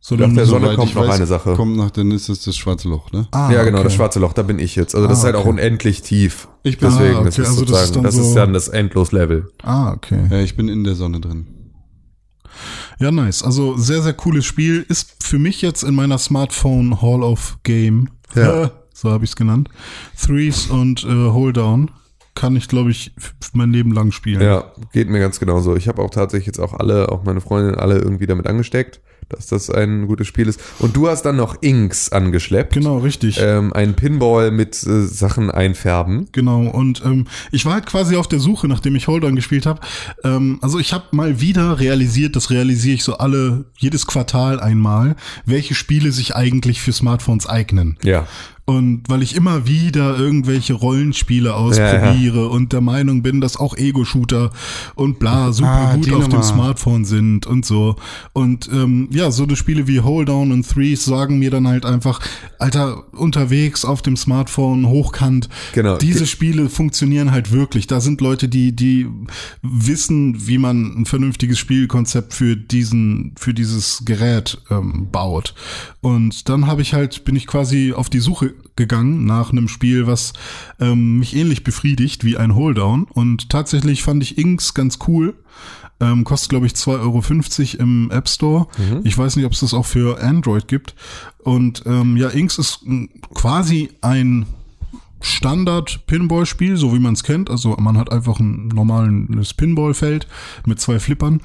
[0.00, 1.52] Sondern Nach der Sonne kommt noch weiß, eine Sache.
[1.54, 3.28] Kommt nach, dann ist es das schwarze Loch, ne?
[3.32, 3.84] Ah, ja, genau, okay.
[3.84, 4.94] das schwarze Loch, da bin ich jetzt.
[4.94, 5.50] Also das Ah, ist halt auch okay.
[5.50, 6.48] unendlich tief.
[6.62, 8.52] Ich bin- Deswegen, Ah, das okay, ist also das ist dann das ist so- dann
[8.54, 9.50] das Endlos-Level.
[9.62, 10.28] Ah, okay.
[10.30, 11.46] Ja, ich bin in der Sonne drin.
[12.98, 13.42] Ja, nice.
[13.42, 14.86] Also sehr, sehr cooles Spiel.
[14.88, 18.08] Ist für mich jetzt in meiner Smartphone Hall of Game.
[18.34, 18.70] Ja.
[18.98, 19.68] So habe ich es genannt.
[20.18, 21.90] Threes und äh, Hold Down.
[22.36, 23.12] Kann ich, glaube ich,
[23.54, 24.42] mein Leben lang spielen.
[24.42, 25.74] Ja, geht mir ganz genauso.
[25.74, 29.46] Ich habe auch tatsächlich jetzt auch alle, auch meine Freundin, alle irgendwie damit angesteckt, dass
[29.46, 30.60] das ein gutes Spiel ist.
[30.78, 32.74] Und du hast dann noch Inks angeschleppt.
[32.74, 33.38] Genau, richtig.
[33.40, 36.28] Ähm, ein Pinball mit äh, Sachen einfärben.
[36.32, 39.64] Genau, und ähm, ich war halt quasi auf der Suche, nachdem ich Hold On gespielt
[39.64, 39.80] habe.
[40.22, 45.16] Ähm, also ich habe mal wieder realisiert, das realisiere ich so alle, jedes Quartal einmal,
[45.46, 47.96] welche Spiele sich eigentlich für Smartphones eignen.
[48.02, 48.26] Ja.
[48.68, 53.76] Und weil ich immer wieder irgendwelche Rollenspiele ausprobiere Ja, und der Meinung bin, dass auch
[53.76, 54.50] Ego-Shooter
[54.96, 56.42] und bla super Ah, gut auf dem Nummer.
[56.42, 57.94] Smartphone sind und so.
[58.32, 61.86] Und ähm, ja, so eine Spiele wie Hold Down und Threes sagen mir dann halt
[61.86, 62.20] einfach,
[62.58, 65.96] Alter, unterwegs auf dem Smartphone, hochkant, Genau.
[65.98, 67.86] diese Spiele funktionieren halt wirklich.
[67.86, 69.06] Da sind Leute, die, die
[69.62, 75.54] wissen, wie man ein vernünftiges Spielkonzept für diesen, für dieses Gerät ähm, baut.
[76.00, 80.06] Und dann habe ich halt, bin ich quasi auf die Suche gegangen nach einem Spiel,
[80.06, 80.32] was
[80.80, 83.04] ähm, mich ähnlich befriedigt wie ein Holedown.
[83.04, 85.34] Und tatsächlich fand ich Inks ganz cool.
[85.98, 88.66] Ähm, kostet, glaube ich, 2,50 Euro im App Store.
[89.04, 90.94] Ich weiß nicht, ob es das auch für Android gibt.
[91.38, 94.44] Und ähm, ja, Inks ist m, quasi ein
[95.20, 97.50] Standard-Pinball-Spiel, so wie man es kennt.
[97.50, 100.26] Also man hat einfach ein normales Pinball-Feld
[100.66, 101.40] mit zwei Flippern.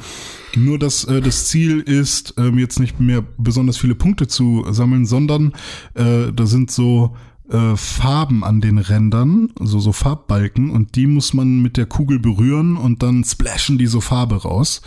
[0.55, 5.05] Nur dass äh, das Ziel ist, ähm, jetzt nicht mehr besonders viele Punkte zu sammeln,
[5.05, 5.53] sondern
[5.93, 7.15] äh, da sind so
[7.49, 12.19] äh, Farben an den Rändern, also so Farbbalken und die muss man mit der Kugel
[12.19, 14.81] berühren und dann splashen die so Farbe raus.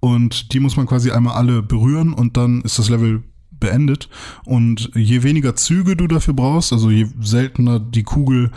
[0.00, 3.22] Und die muss man quasi einmal alle berühren und dann ist das Level
[3.58, 4.08] beendet.
[4.44, 8.50] Und je weniger Züge du dafür brauchst, also je seltener die Kugel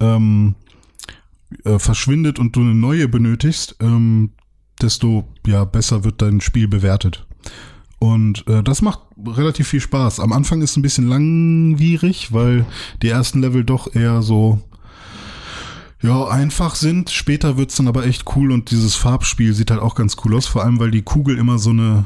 [0.00, 0.54] ähm,
[1.64, 4.30] äh, verschwindet und du eine neue benötigst, ähm,
[4.80, 7.26] desto ja besser wird dein Spiel bewertet.
[7.98, 10.20] Und äh, das macht relativ viel Spaß.
[10.20, 12.66] Am Anfang ist es ein bisschen langwierig, weil
[13.02, 14.60] die ersten Level doch eher so
[16.02, 17.08] ja, einfach sind.
[17.08, 20.46] Später wird's dann aber echt cool und dieses Farbspiel sieht halt auch ganz cool aus,
[20.46, 22.04] vor allem weil die Kugel immer so eine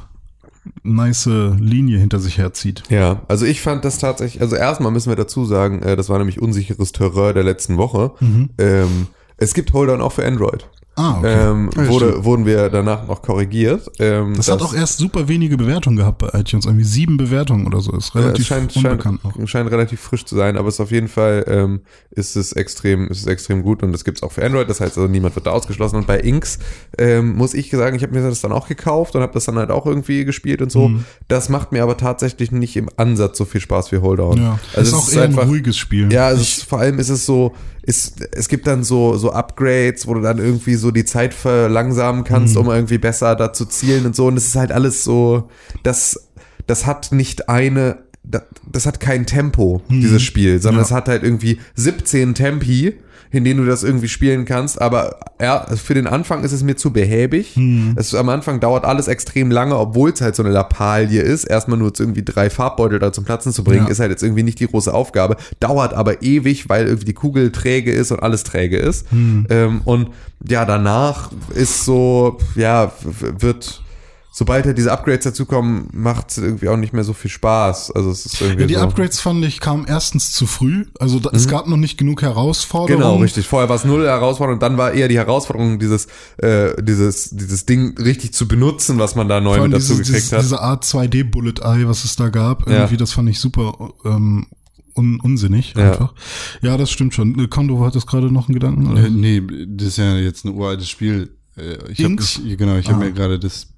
[0.82, 2.82] nice Linie hinter sich herzieht.
[2.88, 6.18] Ja, also ich fand das tatsächlich, also erstmal müssen wir dazu sagen, äh, das war
[6.18, 8.12] nämlich unsicheres Terrain der letzten Woche.
[8.58, 10.68] Ähm, es gibt Holdern auch für Android.
[10.98, 11.50] Ah, okay.
[11.50, 12.24] Ähm, Ja, wurde, stimmt.
[12.24, 13.88] wurden wir danach noch korrigiert.
[14.00, 17.80] Ähm, das, hat auch erst super wenige Bewertungen gehabt bei iTunes, irgendwie sieben Bewertungen oder
[17.80, 17.92] so.
[17.96, 19.48] Ist Ja, relativ es scheint, unbekannt scheint, noch.
[19.48, 21.80] scheint relativ frisch zu sein, aber es ist auf jeden Fall ähm,
[22.10, 24.68] ist es extrem, ist es extrem gut und das gibt's auch für Android.
[24.68, 25.96] Das heißt also niemand wird da ausgeschlossen.
[25.96, 26.58] Und bei Inks
[26.98, 29.56] ähm, muss ich sagen, ich habe mir das dann auch gekauft und habe das dann
[29.56, 30.88] halt auch irgendwie gespielt und so.
[30.88, 31.04] Mhm.
[31.28, 34.38] Das macht mir aber tatsächlich nicht im Ansatz so viel Spaß wie Holdown.
[34.38, 36.12] Ja, also ist auch eher ein ruhiges Spiel.
[36.12, 37.54] ja, also es, vor allem ist es so,
[37.88, 42.22] ist, es gibt dann so, so Upgrades, wo du dann irgendwie so die Zeit verlangsamen
[42.22, 42.60] kannst, Mhm.
[42.60, 44.26] um irgendwie besser da zu zielen und so.
[44.26, 45.48] Und es ist halt alles so,
[45.82, 46.28] das,
[46.66, 50.80] das hat nicht eine, das, das hat kein Tempo, dieses Spiel, sondern Mhm.
[50.80, 50.86] Ja.
[50.86, 52.94] es hat halt irgendwie 17 Tempi,
[53.30, 54.80] in denen du das irgendwie spielen kannst.
[54.80, 57.56] Aber ja, für den Anfang ist es mir zu behäbig.
[57.56, 57.94] Mhm.
[57.96, 61.44] Es, am Anfang dauert alles extrem lange, obwohl es halt so eine Lappalie ist.
[61.44, 63.90] Erstmal nur irgendwie drei Farbbeutel da zum Platzen zu bringen, Ja.
[63.90, 65.36] ist halt jetzt irgendwie nicht die große Aufgabe.
[65.60, 69.10] Dauert aber ewig, weil irgendwie die Kugel träge ist und alles träge ist.
[69.10, 69.46] Hm.
[69.50, 70.08] Ähm, und
[70.46, 72.92] ja, danach ist so, ja,
[73.38, 73.82] wird,
[74.30, 77.90] sobald halt diese Upgrades dazukommen, macht es irgendwie auch nicht mehr so viel Spaß.
[77.90, 78.80] Also es ist irgendwie Ja, die so.
[78.80, 80.86] Upgrades fand ich kamen erstens zu früh.
[81.00, 83.04] Also da, es gab noch nicht genug Herausforderungen.
[83.04, 83.10] Mhm.
[83.10, 83.46] Genau, richtig.
[83.48, 86.06] Vorher war es null Herausforderung und dann war eher die Herausforderung, dieses,
[86.38, 90.16] äh, dieses, dieses Ding richtig zu benutzen, was man da neu mit dazu dieses, gekriegt
[90.16, 90.42] dieses, hat.
[90.42, 92.76] diese Art 2D Bullet Eye, was es da gab, Ja.
[92.80, 94.46] irgendwie, das fand ich super ähm,
[94.94, 95.90] un unsinnig Ja.
[95.92, 96.14] einfach.
[96.60, 97.38] Ja, das stimmt schon.
[97.38, 98.86] Äh, Kondo, hattest gerade noch einen Gedanken?
[98.90, 99.04] Oder?
[99.06, 101.30] Äh, nee, das ist ja jetzt ein uraltes Spiel.
[101.56, 102.40] Äh, Ich hab, Inks?
[102.44, 102.92] ich, genau, ich Ah.
[102.94, 103.68] habe mir gerade das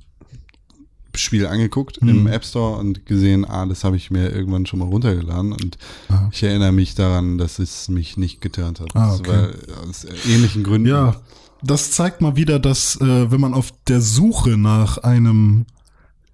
[1.14, 2.08] Spiel angeguckt Hm.
[2.08, 5.78] im App Store und gesehen, ah, das habe ich mir irgendwann schon mal runtergeladen und
[6.08, 6.28] Ah.
[6.32, 8.94] ich erinnere mich daran, dass es mich nicht geturnt hat.
[8.94, 9.48] Ah, okay.
[9.88, 10.88] aus ähnlichen Gründen.
[10.88, 11.16] Ja,
[11.62, 15.66] das zeigt mal wieder, dass äh, wenn man auf der Suche nach einem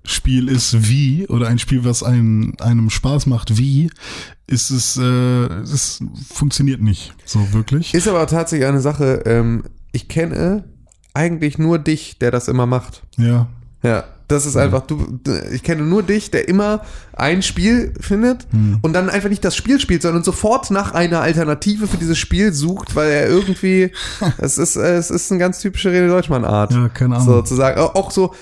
[0.04, 3.90] Spiel ist wie oder ein Spiel, was einem, einem Spaß macht wie,
[4.46, 5.02] ist es, äh,
[5.62, 5.98] es
[6.32, 7.92] funktioniert nicht so wirklich.
[7.92, 10.62] Ist aber tatsächlich eine Sache, ähm, ich kenne
[11.12, 13.02] eigentlich nur dich, der das immer macht.
[13.16, 13.48] Ja.
[13.82, 14.98] Ja, das ist einfach, du,
[15.52, 18.78] ich kenne nur dich, der immer ein Spiel findet Hm.
[18.82, 22.52] und dann einfach nicht das Spiel spielt, sondern sofort nach einer Alternative für dieses Spiel
[22.52, 23.90] sucht, weil er irgendwie,
[24.38, 26.72] es ist, äh, es ist eine ganz typische Rede Deutschmann-Art.
[26.72, 27.26] Ja, keine Ahnung.
[27.26, 28.34] So zu sagen, auch so,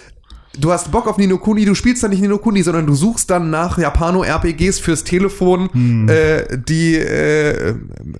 [0.58, 3.28] du hast Bock auf Nino Kuni, du spielst dann nicht Nino Kuni, sondern du suchst
[3.30, 6.08] dann nach Japano-RPGs fürs Telefon, Hm.
[6.08, 7.74] äh, die äh,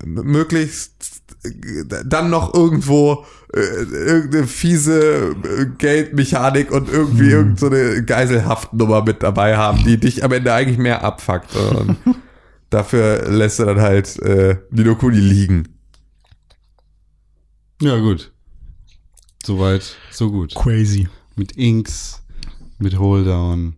[0.05, 0.93] möglichst
[2.07, 9.23] dann noch irgendwo äh, irgendeine fiese äh, Geldmechanik und irgendwie irgend so eine Geiselhaftnummer mit
[9.23, 11.55] dabei haben, die dich am Ende eigentlich mehr abfuckt.
[11.57, 11.97] Und
[12.71, 15.69] dafür lässt du dann halt äh, Nino Kuni liegen.
[17.81, 18.33] Ja, gut.
[19.45, 20.55] Soweit, so gut.
[20.55, 21.09] Crazy.
[21.37, 22.23] Mit Inks,
[22.79, 23.77] mit Holedown,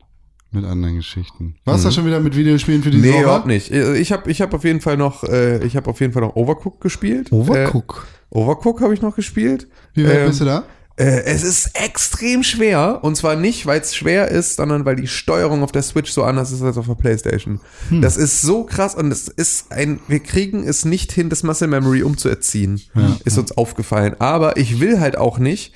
[0.52, 1.56] mit anderen Geschichten.
[1.64, 1.88] Warst Mhm.
[1.88, 3.22] du schon wieder mit Videospielen für die Nee, Woche?
[3.22, 3.70] überhaupt nicht.
[3.72, 6.36] Ich habe ich hab auf jeden Fall noch, äh, ich habe auf jeden Fall noch
[6.36, 7.32] Overcook gespielt.
[7.32, 8.06] Overcook.
[8.06, 9.68] Äh, Overcook habe ich noch gespielt.
[9.94, 10.64] Wie weit Ähm, bist du da?
[10.98, 15.06] Äh, es ist extrem schwer und zwar nicht, weil es schwer ist, sondern weil die
[15.06, 17.60] Steuerung auf der Switch so anders ist als auf der Playstation.
[18.00, 21.68] Das ist so krass und es ist ein, wir kriegen es nicht hin, das Muscle
[21.68, 22.80] Memory umzuerziehen,
[23.26, 24.16] ist uns aufgefallen.
[24.20, 25.74] Aber ich will halt auch nicht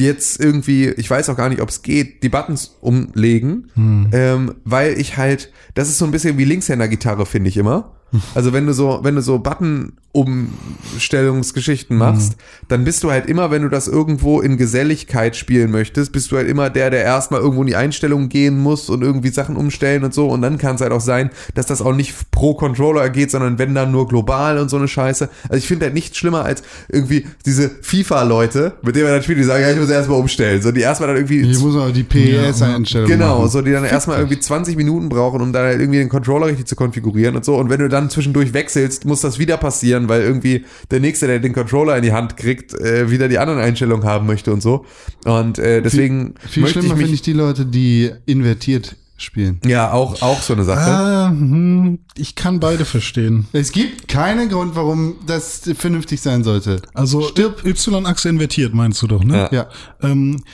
[0.00, 3.70] jetzt irgendwie, ich weiß auch gar nicht, ob es geht, die Buttons umlegen,
[4.12, 7.96] ähm, weil ich halt, das ist so ein bisschen wie Linkshänder-Gitarre, finde ich immer.
[8.34, 12.36] Also wenn du so, wenn du so Button-Umstellungsgeschichten machst,
[12.68, 16.36] dann bist du halt immer, wenn du das irgendwo in Geselligkeit spielen möchtest, bist du
[16.36, 20.04] halt immer der, der erstmal irgendwo in die Einstellungen gehen muss und irgendwie Sachen umstellen
[20.04, 20.28] und so.
[20.28, 23.58] Und dann kann es halt auch sein, dass das auch nicht pro Controller geht, sondern
[23.58, 25.28] wenn dann nur global und so eine Scheiße.
[25.44, 29.38] Also ich finde halt nichts schlimmer als irgendwie diese FIFA-Leute, mit denen wir dann spielen,
[29.38, 30.62] die sagen, ja, ich muss erstmal umstellen.
[30.62, 33.50] So, die erstmal dann irgendwie Ich muss aber die PES-Einstellung Genau, machen.
[33.50, 36.66] so die dann erstmal irgendwie 20 Minuten brauchen, um dann halt irgendwie den Controller richtig
[36.66, 37.56] zu konfigurieren und so.
[37.56, 41.38] Und wenn du dann zwischendurch wechselst, muss das wieder passieren, weil irgendwie der Nächste, der
[41.40, 44.84] den Controller in die Hand kriegt, äh, wieder die anderen Einstellungen haben möchte und so.
[45.24, 47.04] Und äh, deswegen Viel möchte ich schlimmer mich.
[47.04, 49.60] finde ich die Leute, die invertiert spielen.
[49.66, 50.80] ja, auch, auch so eine Sache.
[50.80, 53.48] Ah, hm, ich kann beide verstehen.
[53.52, 56.80] Es gibt keinen Grund, warum das vernünftig sein sollte.
[56.94, 59.48] Also Y-Achse invertiert, meinst du doch, ne?
[59.50, 59.52] Ja.
[59.52, 59.68] Ja.
[60.08, 60.44] Ähm,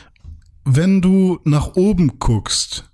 [0.65, 2.85] wenn du nach oben guckst,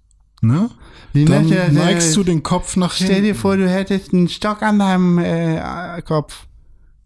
[0.40, 0.70] ne?
[1.12, 3.22] Wie Dann der- neigst du den Kopf nach Stell hinten.
[3.24, 6.46] dir vor, du hättest einen Stock an deinem äh, Kopf.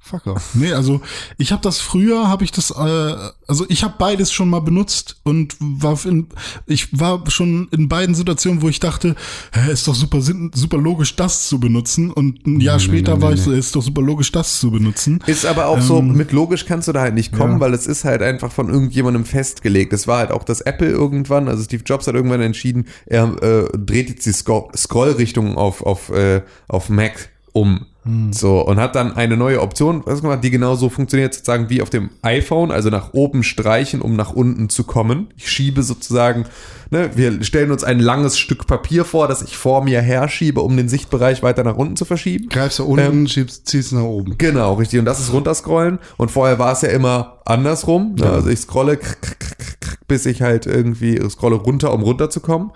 [0.05, 0.51] Fuck off.
[0.55, 1.01] Nee, also
[1.39, 3.17] ich habe das früher, habe ich das, äh,
[3.49, 6.27] also ich habe beides schon mal benutzt und war in,
[6.67, 9.17] ich war schon in beiden Situationen, wo ich dachte,
[9.55, 13.23] hä, ist doch super super logisch, das zu benutzen und ein Jahr Nee, später nee,
[13.23, 15.21] war nee, ich so, ist doch super logisch, das zu benutzen.
[15.27, 17.61] Ist aber auch so, Ähm, mit logisch kannst du da halt nicht kommen, ja.
[17.61, 19.95] weil es ist halt einfach von irgendjemandem festgelegt.
[19.95, 23.79] Es war halt auch das Apple irgendwann, also Steve Jobs hat irgendwann entschieden, er äh,
[23.79, 27.87] dreht jetzt die Scro Scrollrichtung auf, auf, äh, auf Mac um.
[28.05, 28.33] Hm.
[28.33, 31.91] So, und hat dann eine neue Option, was gemacht, die genauso funktioniert, sozusagen wie auf
[31.91, 35.29] dem iPhone, also nach oben streichen, um nach unten zu kommen.
[35.37, 36.45] Ich schiebe sozusagen,
[36.91, 40.77] ne, wir stellen uns ein langes Stück Papier vor, das ich vor mir herschiebe, um
[40.77, 42.49] den Sichtbereich weiter nach unten zu verschieben.
[42.51, 44.37] Greifst du unten, schiebst, ziehst nach oben.
[44.37, 44.99] Genau, richtig.
[44.99, 45.99] Und das ist runterscrollen.
[46.19, 48.17] Und vorher war es ja immer andersrum.
[48.17, 48.29] Ne?
[48.29, 52.71] Also ich scrolle, krr, krr, krr, bis ich halt irgendwie scrolle runter, um runterzukommen.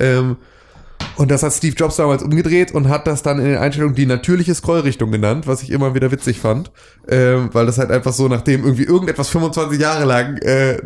[0.00, 0.36] Ähm,
[1.16, 4.06] und das hat Steve Jobs damals umgedreht und hat das dann in den Einstellungen die
[4.06, 6.70] natürliche Scrollrichtung genannt, was ich immer wieder witzig fand.
[7.08, 10.78] Ähm, weil das halt einfach so, nachdem irgendwie irgendetwas 25 Jahre lang äh,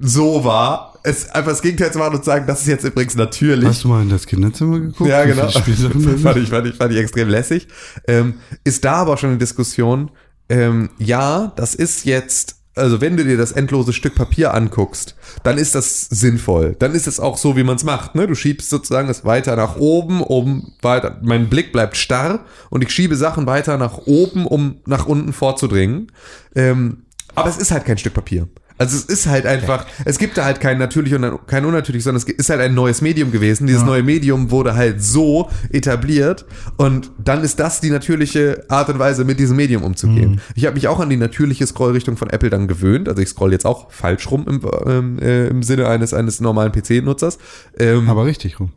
[0.00, 3.16] so war, es einfach das Gegenteil zu machen und zu sagen, das ist jetzt übrigens
[3.16, 3.68] natürlich.
[3.68, 5.08] Hast du mal in das Kinderzimmer geguckt?
[5.08, 5.48] Ja, genau.
[5.50, 7.68] fand, ich, fand, ich, fand ich extrem lässig.
[8.06, 8.34] Ähm,
[8.64, 10.10] ist da aber schon eine Diskussion.
[10.48, 15.58] Ähm, ja, das ist jetzt, also wenn du dir das endlose Stück Papier anguckst, dann
[15.58, 16.74] ist das sinnvoll.
[16.78, 18.14] Dann ist es auch so, wie man es macht.
[18.14, 18.26] Ne?
[18.26, 21.18] Du schiebst sozusagen es weiter nach oben, um weiter.
[21.22, 26.10] Mein Blick bleibt starr und ich schiebe Sachen weiter nach oben, um nach unten vorzudringen.
[26.54, 28.48] Ähm, aber es ist halt kein Stück Papier.
[28.80, 32.22] Also es ist halt einfach, es gibt da halt kein natürlich und kein unnatürlich, sondern
[32.22, 33.66] es ist halt ein neues Medium gewesen.
[33.66, 36.46] Dieses neue Medium wurde halt so etabliert
[36.78, 40.40] und dann ist das die natürliche Art und Weise, mit diesem Medium umzugehen.
[40.54, 43.06] Ich habe mich auch an die natürliche Scrollrichtung von Apple dann gewöhnt.
[43.08, 46.72] Also ich scroll jetzt auch falsch rum im, ähm, äh, im Sinne eines, eines normalen
[46.72, 47.36] PC-Nutzers.
[47.78, 48.72] Ähm, Aber richtig rum.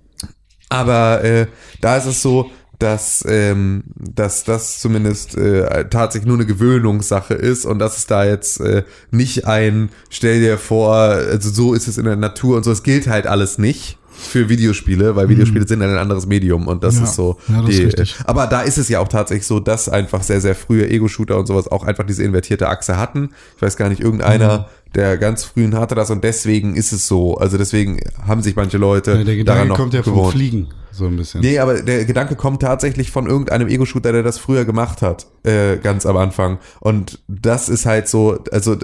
[0.67, 1.47] aber äh,
[1.79, 2.51] da ist es so,
[2.83, 8.25] dass, ähm, dass das zumindest äh, tatsächlich nur eine Gewöhnungssache ist und dass es da
[8.25, 12.63] jetzt äh, nicht ein, stell dir vor, also so ist es in der Natur und
[12.63, 16.83] so, es gilt halt alles nicht für Videospiele, weil Videospiele sind ein anderes Medium und
[16.83, 17.03] das Ja.
[17.05, 18.15] ist so Ja, das ist die, richtig.
[18.25, 21.47] aber da ist es ja auch tatsächlich so, dass einfach sehr, sehr frühe Ego-Shooter und
[21.47, 23.31] sowas auch einfach diese invertierte Achse hatten.
[23.55, 24.63] Ich weiß gar nicht, irgendeiner Mhm.
[24.95, 27.35] Der ganz frühen hatte das und deswegen ist es so.
[27.37, 30.33] Also deswegen haben sich manche Leute Ja, der daran Gedanke noch kommt ja vom gewohnt.
[30.33, 30.67] Fliegen.
[30.91, 31.41] So ein bisschen.
[31.41, 35.77] Nee, aber der Gedanke kommt tatsächlich von irgendeinem Ego-Shooter, der das früher gemacht hat, äh,
[35.77, 36.59] ganz am Anfang.
[36.81, 38.77] Und das ist halt so, also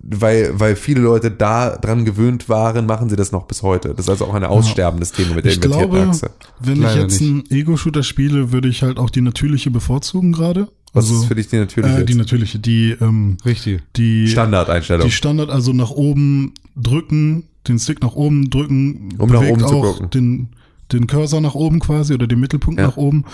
[0.00, 3.94] weil, weil viele Leute da dran gewöhnt waren, machen sie das noch bis heute.
[3.94, 6.30] Das ist also auch ein aussterbendes Thema mit der Ich invertierten glaube, Achse.
[6.60, 10.68] wenn Leider ich jetzt einen Ego-Shooter spiele, würde ich halt auch die natürliche bevorzugen gerade.
[10.96, 13.82] Was Also, ist für dich die natürliche äh, die natürliche, die, ähm, Richtig.
[13.96, 15.06] die Standardeinstellung?
[15.06, 19.60] Die Standard, also nach oben drücken, den Stick nach oben drücken, Um nach bewegt oben
[19.60, 20.10] zu auch gucken.
[20.10, 20.48] den,
[20.92, 22.86] den Cursor nach oben quasi oder den Mittelpunkt Ja.
[22.88, 23.24] nach oben.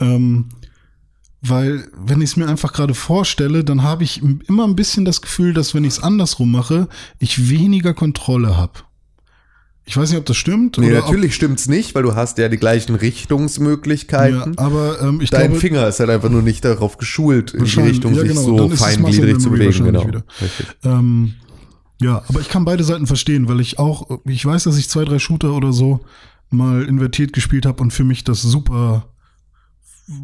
[0.00, 0.46] Ähm,
[1.40, 5.20] weil, wenn ich es mir einfach gerade vorstelle, dann habe ich immer ein bisschen das
[5.20, 8.72] Gefühl, dass wenn ich es andersrum mache, ich weniger Kontrolle habe.
[9.86, 10.78] Ich weiß nicht, ob das stimmt.
[10.78, 14.56] nee, natürlich stimmt's nicht, weil du hast ja die gleichen Ob, ja, Richtungsmöglichkeiten.
[14.56, 17.80] aber ähm, ich Dein glaube, Finger ist halt einfach nur nicht darauf geschult, in die
[17.80, 19.84] Richtung ja, sich genau, so ist es feingliedrig zu bewegen.
[19.84, 20.22] Genau.
[20.84, 21.34] Ähm,
[22.00, 25.04] ja, aber ich kann beide Seiten verstehen, weil ich auch, ich weiß, dass ich zwei,
[25.04, 26.00] drei Shooter oder so
[26.50, 29.08] mal invertiert gespielt habe und für mich das super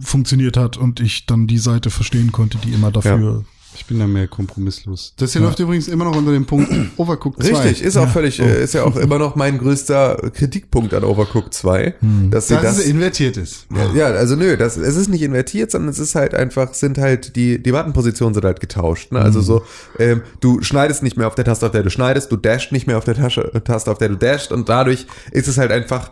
[0.00, 3.44] funktioniert hat und ich dann die Seite verstehen konnte, die immer dafür
[3.74, 5.14] Ich bin da mehr kompromisslos.
[5.16, 7.52] Das hier läuft übrigens immer noch unter dem Punkt Overcooked 2.
[7.52, 11.54] Richtig, ist auch völlig, äh, ist ja auch immer noch mein größter Kritikpunkt an Overcooked
[11.54, 11.94] 2,
[12.30, 13.66] dass sie Dass das, es invertiert ist.
[13.74, 16.98] ja, ja, also nö, das, es ist nicht invertiert, sondern es ist halt einfach, sind
[16.98, 19.12] halt die, die Buttonpositionen sind halt getauscht.
[19.12, 19.20] Ne?
[19.20, 19.62] Also so,
[19.98, 22.86] ähm, du schneidest nicht mehr auf der Taste, auf der du schneidest, du dashst nicht
[22.86, 26.10] mehr auf der Tasche, Taste, auf der du dashst und dadurch ist es halt einfach,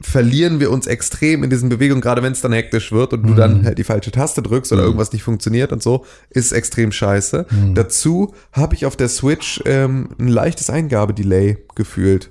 [0.00, 3.34] verlieren wir uns extrem in diesen Bewegungen, gerade wenn es dann hektisch wird und du
[3.34, 7.46] dann halt die falsche Taste drückst oder irgendwas nicht funktioniert und so, ist extrem scheiße.
[7.74, 12.30] Dazu habe ich auf der Switch ähm, ein leichtes Eingabedelay gefühlt.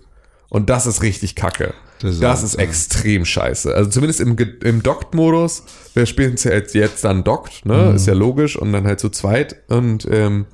[0.49, 1.73] Und das ist richtig kacke.
[2.01, 3.73] Das Das ist extrem scheiße.
[3.73, 7.93] Also zumindest im, im Docked-Modus, wir spielen es ja jetzt, jetzt dann Docked, ne?
[7.95, 9.55] Ist ja logisch und dann halt zu zweit.
[9.69, 10.45] Und ähm,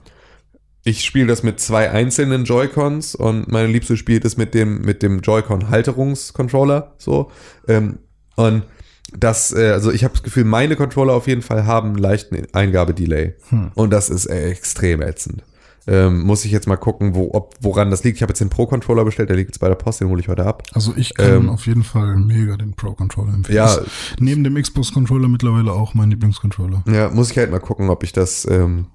[0.87, 5.03] ich spiele das mit zwei einzelnen Joy-Cons und meine Liebste spielt es mit dem, mit
[5.03, 6.93] dem Joy-Con-Halterungscontroller.
[6.97, 7.29] So.
[7.67, 7.99] Ähm,
[8.35, 8.63] und
[9.11, 12.37] das, äh, also ich habe das Gefühl, meine Controller auf jeden Fall haben einen leichten
[12.53, 13.33] Eingabedelay.
[13.75, 15.43] Und das ist äh, extrem ätzend.
[15.89, 18.17] Ähm, muss ich jetzt mal gucken, wo, ob, woran das liegt.
[18.17, 20.27] Ich habe jetzt den Pro-Controller bestellt, der liegt jetzt bei der Post, den hole ich
[20.27, 20.63] heute ab.
[20.73, 23.57] Also ich kann Ähm, auf jeden Fall mega den Pro-Controller empfehlen.
[23.57, 23.77] Ja.
[24.19, 26.83] Neben dem Xbox-Controller mittlerweile auch mein Lieblingscontroller.
[26.91, 28.87] Ja, muss ich halt mal gucken, ob ich das, ähm,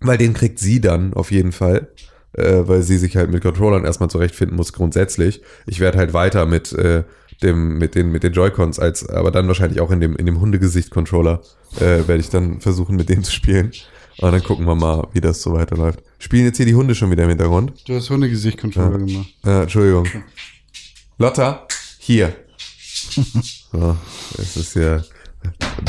[0.00, 1.88] weil den kriegt sie dann auf jeden Fall,
[2.32, 5.42] äh, weil sie sich halt mit Controllern erstmal zurechtfinden muss grundsätzlich.
[5.66, 7.04] Ich werde halt weiter mit äh,
[7.42, 10.40] dem mit den mit den Joy-Cons als, aber dann wahrscheinlich auch in dem in dem
[10.40, 11.42] Hundegesicht-Controller
[11.76, 13.72] äh, werde ich dann versuchen mit dem zu spielen.
[14.18, 16.02] Und dann gucken wir mal, wie das so weiterläuft.
[16.18, 17.74] Spielen jetzt hier die Hunde schon wieder im Hintergrund?
[17.86, 19.26] Du hast Hundegesicht-Controller gemacht.
[19.44, 20.06] Äh, Entschuldigung.
[21.18, 21.66] Lotta,
[21.98, 22.34] hier.
[23.72, 23.96] So,
[24.38, 25.04] es ist hier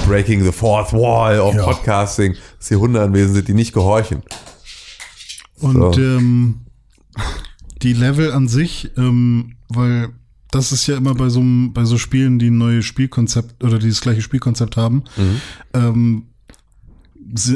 [0.08, 1.64] Breaking the Fourth Wall of Ja.
[1.64, 4.22] Podcasting, dass hier Hunde anwesend sind, die nicht gehorchen.
[5.60, 6.02] Und So.
[6.02, 6.62] ähm,
[7.82, 10.10] die Level an sich, ähm, weil
[10.52, 11.42] das ist ja immer bei so,
[11.74, 15.42] bei so Spielen, die ein neues Spielkonzept oder die das gleiche Spielkonzept haben, Mhm.
[15.74, 16.24] ähm,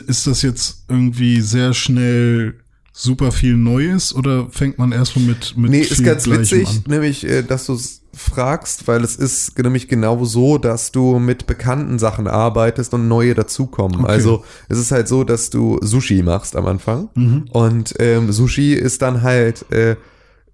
[0.07, 2.59] ist das jetzt irgendwie sehr schnell
[2.93, 6.83] super viel Neues oder fängt man erstmal mit, mit Nee, ist ganz Gleichem witzig, an?
[6.87, 7.77] nämlich, äh, dass du
[8.13, 13.33] fragst, weil es ist nämlich genau so, dass du mit bekannten Sachen arbeitest und neue
[13.33, 14.01] dazukommen.
[14.01, 14.11] Okay.
[14.11, 17.45] Also es ist halt so, dass du Sushi machst am Anfang Mhm.
[17.53, 19.95] und ähm, Sushi ist dann halt äh,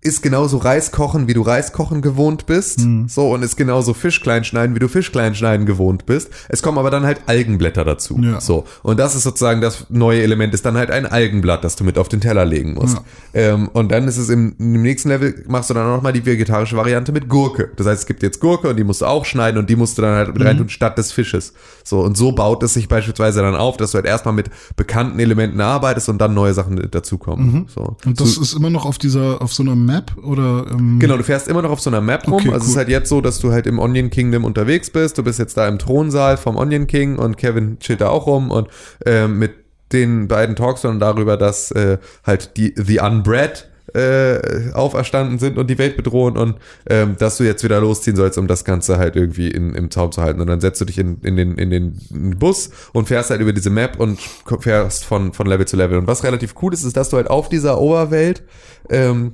[0.02, 2.80] ist genauso Reis kochen, wie du Reis kochen gewohnt bist.
[2.80, 3.08] Mhm.
[3.10, 6.30] So, und ist genauso Fisch klein schneiden, wie du Fisch klein schneiden gewohnt bist.
[6.50, 8.18] Es kommen aber dann halt Algenblätter dazu.
[8.22, 8.40] Ja.
[8.40, 8.66] So.
[8.84, 11.98] Und das ist sozusagen das neue Element, ist dann halt ein Algenblatt, das du mit
[11.98, 12.98] auf den Teller legen musst.
[13.34, 13.42] Ja.
[13.54, 16.26] Ähm, und dann ist es im, im nächsten Level, machst du dann noch mal die
[16.26, 17.72] vegetarische Variante mit Gurke.
[17.76, 19.98] Das heißt, es gibt jetzt Gurke und die musst du auch schneiden und die musst
[19.98, 20.48] du dann halt mit Mhm.
[20.48, 21.54] reintun statt des Fisches.
[21.84, 25.20] So, und so baut es sich beispielsweise dann auf, dass du halt erstmal mit bekannten
[25.20, 27.66] Elementen arbeitest und dann neue Sachen dazukommen.
[27.74, 27.82] So.
[27.82, 27.96] Mhm.
[28.06, 31.18] Und das so, ist immer noch auf dieser, auf so einer Map oder ähm, Genau,
[31.18, 32.34] du fährst immer noch auf so einer Map rum.
[32.34, 35.18] Okay, also es ist halt jetzt so, dass du halt im Onion Kingdom unterwegs bist.
[35.18, 38.52] Du bist jetzt da im Thronsaal vom Onion King und Kevin chillt da auch rum
[38.52, 38.68] und
[39.06, 39.54] ähm, mit
[39.92, 45.58] den beiden talkst du dann darüber, dass äh, halt die The Unbred äh, auferstanden sind
[45.58, 46.56] und die Welt bedrohen und
[46.90, 50.12] ähm, dass du jetzt wieder losziehen sollst, um das Ganze halt irgendwie in, im Zaum
[50.12, 50.42] zu halten.
[50.42, 53.54] Und dann setzt du dich in, in, den, in den Bus und fährst halt über
[53.54, 54.20] diese Map und
[54.60, 55.98] fährst von, von Level zu Level.
[55.98, 58.44] Und was relativ cool ist, ist, dass du halt auf dieser Oberwelt
[58.90, 59.34] ähm,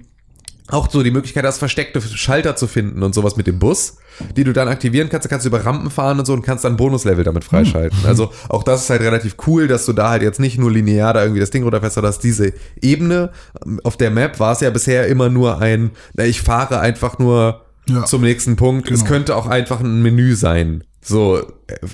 [0.69, 3.97] auch so die Möglichkeit hast, versteckte Schalter zu finden und sowas mit dem Bus,
[4.37, 5.25] die du dann aktivieren kannst.
[5.25, 7.97] Da kannst du über Rampen fahren und so und kannst dann Bonuslevel damit freischalten.
[8.05, 11.13] Also auch das ist halt relativ cool, dass du da halt jetzt nicht nur linear
[11.13, 13.31] da irgendwie das Ding runterfährst, sondern dass diese Ebene
[13.83, 17.61] auf der Map war es ja bisher immer nur ein, na, ich fahre einfach nur
[17.89, 18.05] Ja.
[18.05, 18.89] zum nächsten Punkt.
[18.89, 19.11] Es Genau.
[19.11, 20.85] könnte auch einfach ein Menü sein.
[21.01, 21.41] So,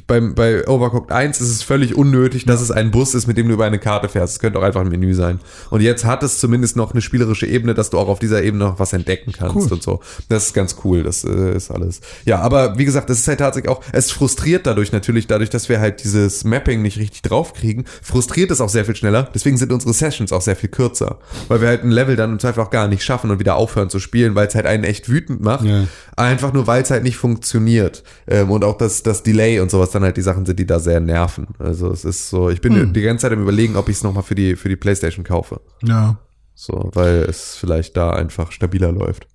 [0.07, 3.47] beim, bei Overcooked 1 ist es völlig unnötig, dass es ein Bus ist, mit dem
[3.47, 4.34] du über eine Karte fährst.
[4.34, 5.39] Es könnte auch einfach ein Menü sein.
[5.70, 8.65] Und jetzt hat es zumindest noch eine spielerische Ebene, dass du auch auf dieser Ebene
[8.65, 9.74] noch was entdecken kannst Cool.
[9.74, 9.99] und so.
[10.28, 12.01] Das ist ganz cool, das äh, ist alles.
[12.26, 15.70] Ja, aber wie gesagt, es ist halt tatsächlich auch, es frustriert dadurch natürlich, dadurch, dass
[15.70, 19.30] wir halt dieses Mapping nicht richtig draufkriegen, frustriert es auch sehr viel schneller.
[19.34, 21.20] Deswegen sind unsere Sessions auch sehr viel kürzer.
[21.47, 23.89] Weil wir halt ein Level dann im Zweifel auch gar nicht schaffen und wieder aufhören
[23.89, 25.65] zu spielen, weil es halt einen echt wütend macht.
[25.65, 25.86] Ja.
[26.15, 28.03] Einfach nur, weil es halt nicht funktioniert.
[28.28, 30.80] Ähm, und auch das, das Delay und sowas dann halt die Sachen sind, die da
[30.80, 31.47] sehr nerven.
[31.60, 32.93] Also es ist so, ich bin Hm.
[32.93, 35.62] die ganze Zeit im überlegen, ob ich es nochmal für die, für die Playstation kaufe.
[35.84, 36.18] Ja.
[36.55, 39.28] So, weil es vielleicht da einfach stabiler läuft.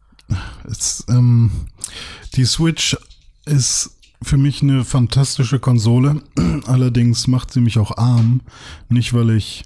[0.71, 1.51] Es, ähm,
[2.35, 2.97] die Switch
[3.47, 3.91] ist
[4.23, 6.23] für mich eine fantastische Konsole.
[6.67, 8.41] Allerdings macht sie mich auch arm.
[8.89, 9.65] Nicht, weil ich,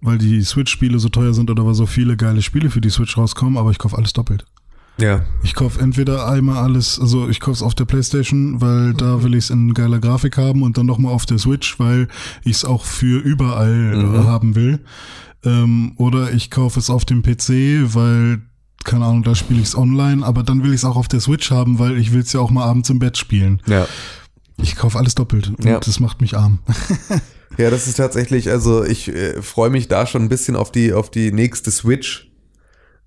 [0.00, 3.16] weil die Switch-Spiele so teuer sind oder weil so viele geile Spiele für die Switch
[3.18, 4.44] rauskommen, aber ich kaufe alles doppelt.
[4.98, 5.22] Ja.
[5.42, 9.34] Ich kaufe entweder einmal alles, also ich kaufe es auf der Playstation, weil da will
[9.34, 12.08] ich es in geiler Grafik haben und dann nochmal auf der Switch, weil
[12.44, 14.80] ich es auch für überall äh, haben will.
[15.44, 18.40] Ähm, oder ich kaufe es auf dem PC, weil,
[18.84, 21.20] keine Ahnung, da spiele ich es online, aber dann will ich es auch auf der
[21.20, 23.60] Switch haben, weil ich will es ja auch mal abends im Bett spielen.
[23.66, 23.86] Ja.
[24.56, 25.78] Ich kaufe alles doppelt und Ja.
[25.78, 26.60] das macht mich arm.
[27.58, 30.92] Ja, das ist tatsächlich, also ich äh, freue mich da schon ein bisschen auf die,
[30.92, 32.25] auf die nächste Switch.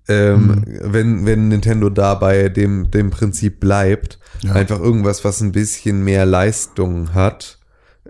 [0.08, 0.64] Ähm, Mhm.
[0.92, 4.18] wenn, wenn Nintendo da bei dem, dem Prinzip bleibt.
[4.42, 4.52] Ja.
[4.54, 7.58] Einfach irgendwas, was ein bisschen mehr Leistung hat,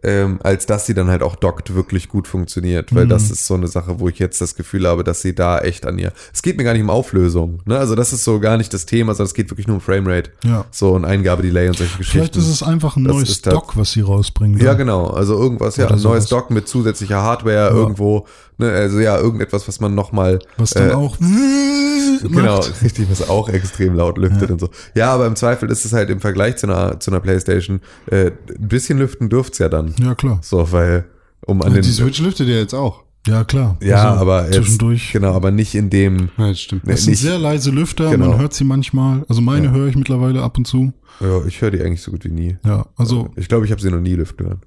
[0.02, 2.94] ähm, als dass sie dann halt auch dockt wirklich gut funktioniert.
[2.94, 3.10] Weil Mhm.
[3.10, 5.84] das ist so eine Sache, wo ich jetzt das Gefühl habe, dass sie da echt
[5.84, 6.12] an ihr.
[6.32, 7.60] Es geht mir gar nicht um Auflösung.
[7.66, 7.76] Ne?
[7.76, 10.30] Also das ist so gar nicht das Thema, sondern es geht wirklich nur um Framerate.
[10.44, 10.64] Ja.
[10.70, 12.18] So ein Eingabedelay und solche Geschichten.
[12.18, 14.58] Vielleicht ist es einfach ein Das neues das- Dock, was sie rausbringen.
[14.58, 14.78] Ja, dann.
[14.78, 15.06] genau.
[15.08, 16.26] Also irgendwas, ja, ein neues sowas.
[16.28, 18.26] Dock mit zusätzlicher Hardware irgendwo.
[18.58, 20.38] Ne, also ja, irgendetwas, was man nochmal.
[20.58, 21.16] Was dann äh, auch
[22.22, 22.82] Genau, macht.
[22.82, 24.68] richtig, was auch extrem laut lüftet und so.
[24.94, 27.80] Ja, aber im Zweifel ist es halt im Vergleich zu einer, zu einer Playstation,
[28.10, 29.79] äh, ein bisschen lüften dürft's ja dann.
[30.00, 30.38] Ja, klar.
[30.42, 31.06] So, weil,
[31.46, 31.84] um an Die den.
[31.92, 33.04] Switch lüftet ja jetzt auch.
[33.26, 33.76] Ja, klar.
[33.82, 35.12] Ja, Also aber jetzt, zwischendurch.
[35.12, 36.30] Genau, aber nicht in dem.
[36.38, 36.86] Ja, das stimmt.
[36.86, 36.92] Nee.
[36.92, 38.30] Das sind nicht- sehr leise Lüfter, Genau.
[38.30, 39.24] man hört sie manchmal.
[39.28, 40.92] Also meine höre ich mittlerweile ab und zu.
[41.20, 42.56] Ja, ich höre die eigentlich so gut wie nie.
[42.64, 44.60] Ja, also Ich glaube, ich habe sie noch nie lüften hören.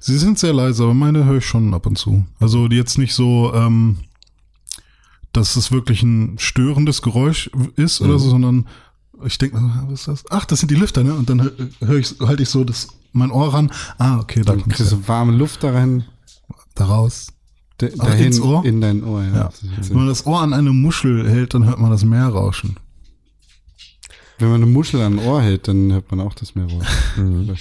[0.00, 2.24] sie sind sehr leise, aber meine höre ich schon ab und zu.
[2.40, 3.98] Also jetzt nicht so, ähm,
[5.32, 8.18] dass es wirklich ein störendes Geräusch ist oder Mhm.
[8.18, 8.66] so, sondern
[9.24, 9.56] ich denke,
[9.86, 10.24] was ist das?
[10.30, 11.14] Ach, das sind die Lüfter, ne?
[11.14, 13.70] Und dann hö- höre ich, halte ich so das, mein Ohr ran.
[13.98, 16.04] Ah, okay, da Dann kommt du warme Luft da rein.
[16.74, 17.28] da raus.
[17.80, 18.64] d- Ach, Dahin ins Ohr?
[18.64, 19.34] in dein Ohr, ja.
[19.34, 19.50] Ja.
[19.88, 22.76] Wenn man das Ohr an eine Muschel hält, dann hört man das Meer rauschen.
[24.38, 26.84] Wenn man eine Muschel an ein Ohr hält, dann hört man auch das Meer raus.
[27.16, 27.54] Mhm.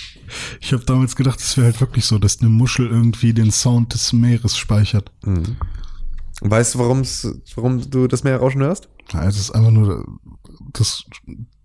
[0.62, 3.94] Ich habe damals gedacht, es wäre halt wirklich so, dass eine Muschel irgendwie den Sound
[3.96, 5.12] des Meeres speichert.
[5.26, 5.56] Und
[6.42, 8.88] Weißt du, warum du das Meer rauschen hörst?
[9.12, 10.06] Ja, es ist einfach nur
[10.72, 11.04] das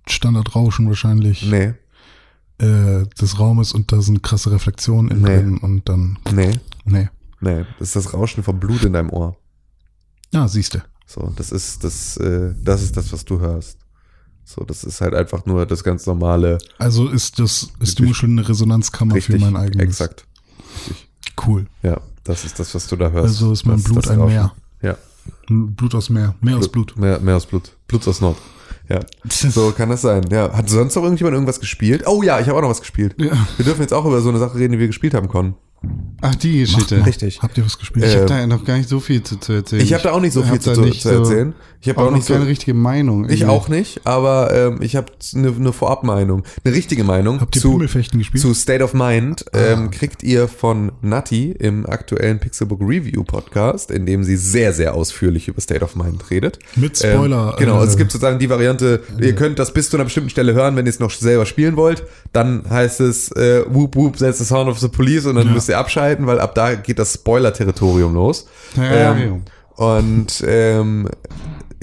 [0.09, 1.75] Standardrauschen wahrscheinlich Nee.
[2.65, 5.37] Äh, des Raumes und da sind krasse Reflexionen innen Nee.
[5.43, 6.53] drin und dann, Nee.
[6.85, 7.09] nee.
[7.41, 7.65] Nee.
[7.79, 9.37] Das ist das Rauschen vom Blut in deinem Ohr.
[10.33, 10.79] Ja, siehst du.
[11.07, 13.79] So, das ist das, äh, das ist das, was du hörst.
[14.47, 18.07] So, das ist halt einfach nur das ganz normale, Also ist das, ist die Richtig.
[18.07, 19.85] Muschel eine Resonanzkammer richtig, für mein eigenes.
[19.87, 20.27] exakt.
[21.47, 21.67] Cool.
[21.83, 23.29] Ja, das ist das, was du da hörst.
[23.29, 24.19] Also ist mein Das Blut das ein.
[24.25, 24.53] Meer.
[24.83, 24.97] Ja,
[25.49, 26.35] Blut aus Meer.
[26.41, 26.97] Meer aus Blut.
[26.97, 27.77] Mehr, mehr aus Blut.
[27.89, 28.37] Blut aus Nord.
[28.89, 30.25] Ja, so kann das sein.
[30.31, 32.05] Ja, hat sonst noch irgendjemand irgendwas gespielt?
[32.07, 33.15] Oh ja, ich habe auch noch was gespielt.
[33.19, 33.33] Ja.
[33.57, 35.55] Wir dürfen jetzt auch über so eine Sache reden, die wir gespielt haben, Con.
[36.21, 36.97] Ach, die Geschichte.
[36.99, 37.05] Mal.
[37.05, 37.43] Richtig.
[37.43, 38.07] Habt ihr was gespielt?
[38.07, 39.83] Ich Äh, habe da noch gar nicht so viel zu, zu erzählen.
[39.83, 41.55] Ich habe da auch nicht so viel zu, zu, nicht zu erzählen.
[41.83, 42.33] Ich habe auch auch noch nicht so.
[42.33, 43.25] keine richtige Meinung.
[43.27, 43.45] Ich irgendwie.
[43.55, 47.77] auch nicht, aber ähm, ich habe eine ne Vorabmeinung, eine richtige Meinung Habt ihr zu,
[47.77, 48.39] gespielt?
[48.41, 49.45] zu State of Mind.
[49.53, 49.59] Ah.
[49.73, 54.95] Ähm, kriegt ihr von Nati im aktuellen Pixelbook Review Podcast, in dem sie sehr, sehr
[54.95, 56.59] ausführlich über State of Mind redet.
[56.75, 59.91] Mit Spoiler, Ähm, genau, äh, also es gibt sozusagen die Variante, ihr könnt das bis
[59.91, 62.05] zu einer bestimmten Stelle hören, wenn ihr es noch selber spielen wollt.
[62.33, 65.53] Dann heißt es äh, Whoop Whoop, that's the sound of the police und dann Ja.
[65.53, 68.47] müsst ihr abschalten, weil ab da geht das Spoiler-Territorium los.
[68.77, 69.43] Ja, ähm,
[69.77, 71.09] und ähm,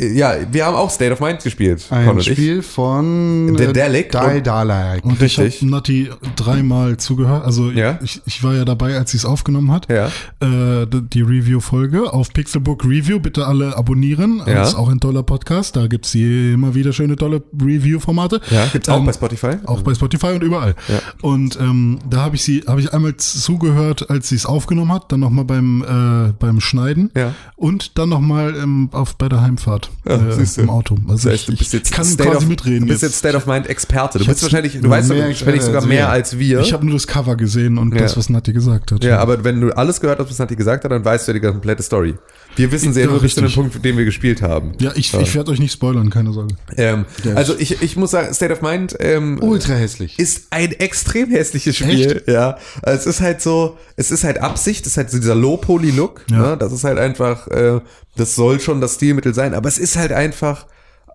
[0.01, 1.85] ja, wir haben auch State of Mind gespielt.
[1.91, 2.31] Ein und ich.
[2.31, 5.03] Spiel von The äh, Delic Die und- Dalek.
[5.05, 5.61] Und ich Richtig.
[5.61, 7.45] habe Nati dreimal zugehört.
[7.45, 7.99] Also Ja.
[8.03, 9.87] ich, ich war ja dabei, als sie es aufgenommen hat.
[9.91, 10.07] Ja.
[10.41, 13.19] Äh, die die Review-Folge auf Pixelbook Review.
[13.19, 14.41] Bitte alle abonnieren.
[14.47, 14.53] Ja.
[14.55, 15.75] Das ist auch ein toller Podcast.
[15.75, 18.41] Da gibt's hier immer wieder schöne, tolle Review-Formate.
[18.49, 19.51] Ja, gibt's auch Ähm, bei Spotify.
[19.65, 20.73] Auch bei Spotify und überall.
[20.87, 20.99] Ja.
[21.21, 25.11] Und ähm, da habe ich sie, habe ich einmal zugehört, als sie es aufgenommen hat,
[25.11, 27.33] dann nochmal beim äh, beim Schneiden Ja.
[27.55, 30.95] und dann nochmal ähm, auf bei der Heimfahrt Ja, äh, im Auto.
[31.07, 32.81] Also Das heißt, du bist jetzt kann State quasi of, mitreden.
[32.81, 33.17] Du bist jetzt.
[33.17, 34.17] State of Mind Experte.
[34.17, 36.59] Du Ich bist wahrscheinlich, du weißt mehr wahrscheinlich sogar als mehr als wir.
[36.61, 38.01] Ich habe nur das Cover gesehen und Ja.
[38.01, 39.03] das, was Nati gesagt hat.
[39.03, 41.39] ja, aber wenn du alles gehört hast, was Nati gesagt hat, dann weißt du ja
[41.39, 42.15] die komplette Story.
[42.55, 43.51] Wir wissen sehr Ja, nur bis zu dem.
[43.51, 44.73] Punkt, den wir gespielt haben.
[44.79, 46.55] Ja, ich, ich werde euch nicht spoilern, keine Sorge.
[46.77, 50.19] Ähm, also ich, ich muss sagen, State of Mind ähm, Ultra hässlich.
[50.19, 52.23] ist ein extrem hässliches Spiel.
[52.27, 55.35] Ja, Also es ist halt so, es ist halt Absicht, es ist halt so dieser
[55.35, 56.25] Low-Poly-Look.
[56.29, 56.37] Ja.
[56.51, 56.57] Ne?
[56.57, 57.79] Das ist halt einfach, äh,
[58.17, 60.65] das soll schon das Stilmittel sein, aber es ist halt einfach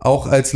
[0.00, 0.52] auch als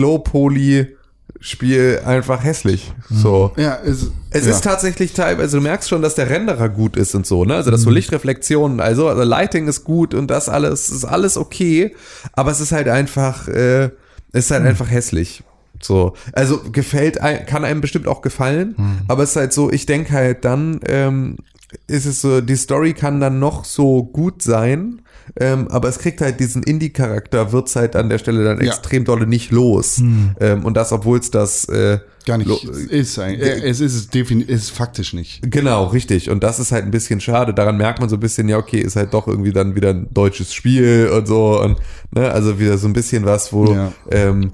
[1.31, 2.93] Low-Poly-Spiel einfach hässlich.
[3.11, 3.53] So.
[3.57, 4.53] Ja, es, Es ja.
[4.53, 7.55] ist tatsächlich teilweise, du merkst schon, dass der Renderer gut ist und so, ne?
[7.55, 11.95] Also, dass so Lichtreflexionen, also, also Lighting ist gut und das alles, ist alles okay,
[12.33, 13.91] aber es ist halt einfach, äh,
[14.33, 15.43] es ist halt einfach hässlich.
[15.83, 20.13] So, also gefällt, kann einem bestimmt auch gefallen, aber es ist halt so, ich denke
[20.13, 21.39] halt dann, ähm,
[21.87, 25.01] ist es so, die Story kann dann noch so gut sein,
[25.39, 28.69] ähm, aber es kriegt halt diesen Indie-Charakter, wird's halt an der Stelle dann Ja.
[28.73, 29.99] extrem dolle nicht los.
[30.41, 33.19] Ähm, und das, obwohl es das äh, gar nicht ist.
[33.19, 35.41] Ein, äh, es ist es definitiv, ist faktisch nicht.
[35.51, 36.31] Genau, richtig.
[36.31, 37.55] Und das ist halt ein bisschen schade.
[37.55, 40.09] Daran merkt man so ein bisschen, ja, okay, ist halt doch irgendwie dann wieder ein
[40.13, 41.61] deutsches Spiel und so.
[41.61, 41.79] Und
[42.15, 43.93] ne, also wieder so ein bisschen was, wo Ja.
[44.11, 44.53] ähm,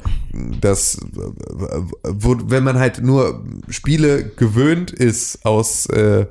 [0.61, 0.99] das,
[2.05, 6.27] wo, wenn man halt nur Spiele gewöhnt ist aus, äh,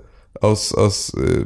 [0.46, 1.46] aus, aus äh,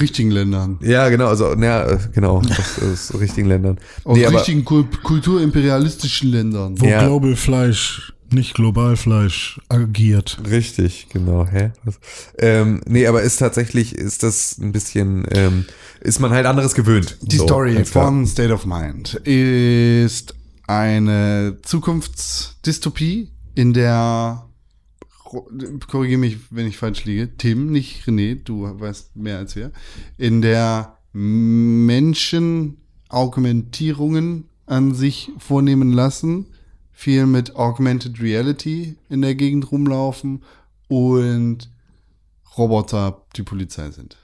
[0.00, 0.78] Richtigen Ländern.
[0.82, 3.78] ja, genau, also, ja, genau, aus, aus richtigen Ländern.
[4.04, 6.80] Aus Nee, aber- richtigen Kul kulturimperialistischen Ländern.
[6.80, 7.02] Wo Ja.
[7.04, 10.38] Global Fleisch Nicht Globalfleisch agiert.
[10.48, 11.46] Richtig, genau.
[11.50, 11.72] Hä?
[11.82, 11.98] Was?
[12.38, 15.64] Ähm, nee, aber ist tatsächlich, ist das ein bisschen, ähm,
[16.00, 17.18] ist man halt anderes gewöhnt.
[17.22, 20.34] Die So, Story von State of Mind ist
[20.68, 24.44] eine Zukunftsdystopie, in der
[25.86, 29.72] korrigiere mich, wenn ich falsch liege, Tim, nicht René, du weißt mehr als wir,
[30.18, 32.78] in der Menschen
[33.08, 36.46] Augmentierungen an sich vornehmen lassen,
[36.92, 40.42] viel mit Augmented Reality in der Gegend rumlaufen
[40.88, 41.70] und
[42.56, 44.16] Roboter die Polizei sind.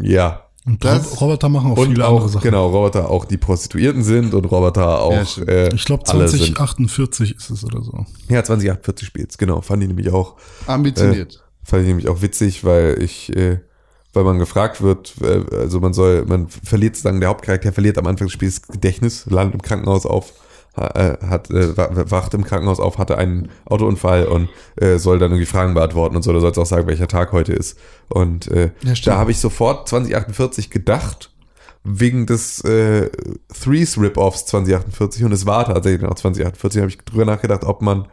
[0.00, 0.48] Ja.
[0.64, 2.42] Und Das- Rob- Roboter machen auch viele auch, andere Sachen.
[2.44, 6.38] genau, Roboter auch die Prostituierten sind und Roboter auch, Ja, äh, Ich glaube alle sind.
[6.54, 8.06] 2048 ist es oder so.
[8.28, 9.60] Ja, 2048 spielt's, genau.
[9.60, 10.36] Fand ich nämlich auch,
[10.66, 11.42] Ambitioniert.
[11.64, 13.58] fand ich nämlich auch witzig, weil ich, äh,
[14.12, 18.06] weil man gefragt wird, äh, also man soll, man verliert sozusagen, der Hauptcharakter verliert am
[18.06, 20.32] Anfang des Spiels Gedächtnis, landet im Krankenhaus auf, äh,
[20.74, 25.46] hat, äh, wa- wacht im Krankenhaus auf, hatte einen Autounfall und äh, soll dann irgendwie
[25.46, 27.78] Fragen beantworten und so, da soll es auch sagen, welcher Tag heute ist.
[28.08, 31.30] Und äh, Ja, da habe ich sofort 2048 gedacht,
[31.84, 33.10] wegen des äh,
[33.60, 38.06] Threes Rip-Offs 2048 und es war tatsächlich noch 2048, habe ich drüber nachgedacht, ob man,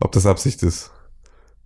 [0.00, 0.90] ob das Absicht ist,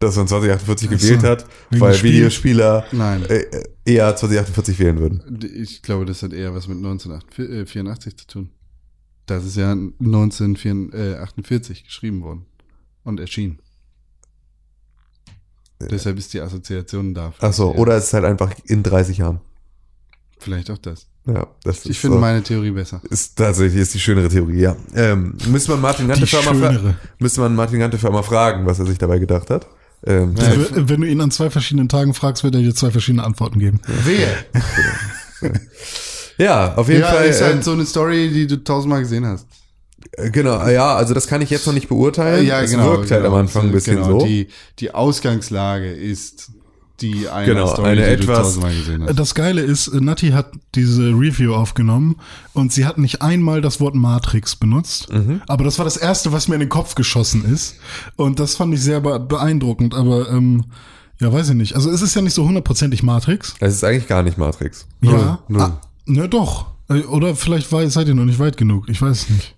[0.00, 2.14] dass man 2048 Ach so, gewählt hat, weil des Spiels?
[2.16, 3.24] Videospieler Nein.
[3.30, 3.44] äh,
[3.86, 5.40] eher 2048 wählen würden.
[5.54, 8.50] Ich glaube, das hat eher was mit 1984 zu tun.
[9.26, 12.46] Das ist ja 1948 geschrieben worden
[13.04, 13.58] und erschienen.
[15.90, 17.32] Deshalb ist die Assoziation da.
[17.40, 19.40] Ach so, Ja, oder es ist halt einfach in 30 Jahren.
[20.38, 21.06] Vielleicht auch das.
[21.26, 22.20] Ja, das Ich finde so.
[22.20, 23.00] meine Theorie besser.
[23.08, 24.76] Ist tatsächlich ist die schönere Theorie, ja.
[24.94, 26.94] Ähm, müsste man Martin Gantefer mal, fra schönere.
[27.18, 29.66] müsste man Martin Gantefer mal fragen, was er sich dabei gedacht hat.
[30.06, 30.88] Ähm, Ja.
[30.88, 33.80] Wenn du ihn an zwei verschiedenen Tagen fragst, wird er dir zwei verschiedene Antworten geben.
[34.04, 34.36] Wehe!
[36.38, 37.26] ja, auf jeden Ja, Fall.
[37.26, 39.46] ist halt ähm, so eine Story, die du tausendmal gesehen hast.
[40.12, 42.46] äh, genau, ja, also das kann ich jetzt noch nicht beurteilen.
[42.48, 44.20] es wirkt halt am Anfang ein bisschen genau.
[44.20, 44.26] so.
[44.26, 46.50] Die, die Ausgangslage ist
[47.00, 49.18] die eine Genau, Story, eine die etwas- du tausendmal gesehen hast.
[49.18, 52.16] Das Geile ist, äh, Nati hat diese Review aufgenommen
[52.52, 55.12] und sie hat nicht einmal das Wort Matrix benutzt.
[55.12, 55.42] Mhm.
[55.48, 57.76] Aber das war das Erste, was mir in den Kopf geschossen ist.
[58.14, 59.92] Und das fand ich sehr be- beeindruckend.
[59.92, 60.66] Aber ähm,
[61.20, 61.74] ja, weiß ich nicht.
[61.74, 63.54] Also es ist ja nicht so hundertprozentig Matrix.
[63.58, 64.86] Es ist eigentlich gar nicht Matrix.
[65.00, 65.40] ja.
[65.48, 65.72] null.
[66.06, 66.66] Ne, doch.
[66.88, 68.88] Äh, Oder vielleicht war, seid ihr noch nicht weit genug.
[68.88, 69.54] Ich weiß es nicht.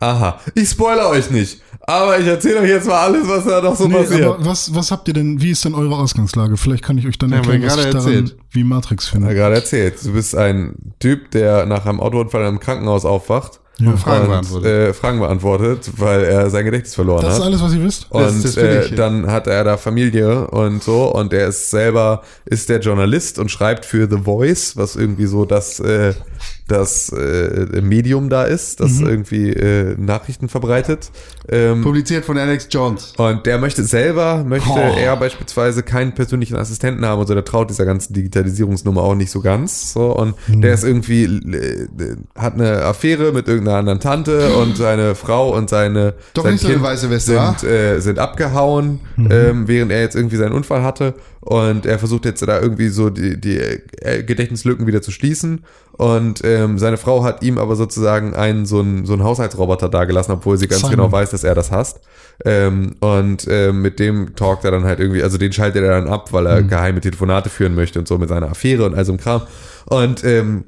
[0.00, 3.74] Aha, ich spoilere euch nicht, aber ich erzähle euch jetzt mal alles, was da noch
[3.74, 4.26] so Nee, passiert.
[4.26, 6.56] aber was, was habt ihr denn, wie ist denn eure Ausgangslage?
[6.56, 8.36] Vielleicht kann ich euch dann Ja, erklären, wir was ich gerade daran erzählt.
[8.52, 9.34] wie Matrix Ja, finde.
[9.34, 9.96] gerade erzählt.
[10.04, 13.96] Du bist ein Typ, der nach einem Autounfall im Krankenhaus aufwacht Ja.
[13.96, 14.66] Fragen und beantwortet.
[14.70, 17.46] Äh, Fragen beantwortet, weil er sein Gedächtnis verloren Das ist hat.
[17.46, 18.06] alles, was ihr wisst?
[18.10, 21.70] Das- Und das bin äh, dann hat er da Familie und so und er ist
[21.70, 26.14] selber ist der Journalist und schreibt für The Voice, was irgendwie so das äh,
[26.68, 31.10] das äh, Medium da ist, das irgendwie äh, Nachrichten verbreitet.
[31.48, 33.14] Ähm, Publiziert von Alex Jones.
[33.16, 34.78] und der möchte selber, möchte Oh.
[34.98, 39.30] er beispielsweise keinen persönlichen Assistenten haben und so, der traut dieser ganzen Digitalisierungsnummer auch nicht
[39.30, 39.92] so ganz.
[39.92, 40.60] So, und Mhm.
[40.60, 41.88] der ist irgendwie, äh,
[42.36, 46.62] hat eine Affäre mit irgendeiner anderen Tante und seine Frau und seine Doch sein nicht
[46.62, 49.28] so eine weiße Weste, sind, äh, sind abgehauen, Mhm.
[49.30, 51.14] ähm, während er jetzt irgendwie seinen Unfall hatte.
[51.48, 55.64] Und er versucht jetzt da irgendwie so die, die äh, Gedächtnislücken wieder zu schließen.
[55.92, 60.32] Und ähm, seine Frau hat ihm aber sozusagen einen so einen, so einen Haushaltsroboter dagelassen,
[60.32, 60.96] obwohl sie ganz Simon.
[60.96, 62.00] genau weiß, dass er das hasst.
[62.44, 66.08] Ähm, und ähm, mit dem talkt er dann halt irgendwie, also den schaltet er dann
[66.08, 69.12] ab, weil er geheime Telefonate führen möchte und so mit seiner Affäre und all so
[69.12, 69.40] einem Kram.
[69.86, 70.64] Und ähm,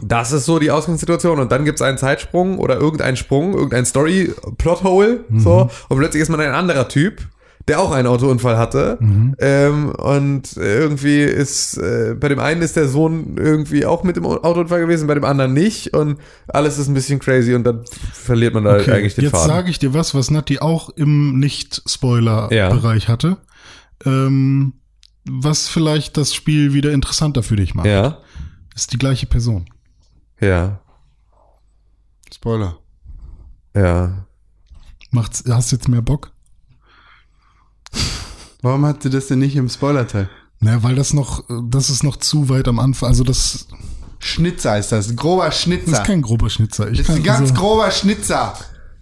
[0.00, 5.24] das ist so die Ausgangssituation und dann gibt's einen Zeitsprung oder irgendeinen Sprung, irgendein Story-Plothole,
[5.36, 7.22] so, und plötzlich ist man ein anderer Typ,
[7.68, 8.98] der auch einen Autounfall hatte
[9.38, 14.24] ähm, und irgendwie ist, äh, bei dem einen ist der Sohn irgendwie auch mit dem
[14.26, 18.54] Autounfall gewesen, bei dem anderen nicht und alles ist ein bisschen crazy und dann verliert
[18.54, 19.48] man da halt eigentlich den jetzt Faden.
[19.48, 23.36] sage ich dir was, was Nati auch im Nicht-Spoiler-Bereich hatte.
[24.04, 24.72] Ähm,
[25.28, 27.86] was vielleicht das Spiel wieder interessanter für dich macht.
[27.86, 28.18] ja,
[28.74, 29.66] Ist die gleiche Person.
[30.40, 30.80] ja,
[32.32, 32.78] Spoiler.
[33.76, 34.26] ja.
[35.10, 36.32] Macht's, hast du jetzt mehr Bock?
[38.62, 40.28] Warum hat sie das denn nicht im Spoiler-Teil?
[40.60, 43.08] Naja, weil das noch, das ist noch zu weit am Anfang.
[43.08, 43.66] Also das,
[44.18, 45.16] Schnitzer ist das.
[45.16, 45.90] Grober Schnitzer.
[45.92, 46.90] das ist kein grober Schnitzer.
[46.90, 48.54] Ich das ist ein ganz also, grober Schnitzer.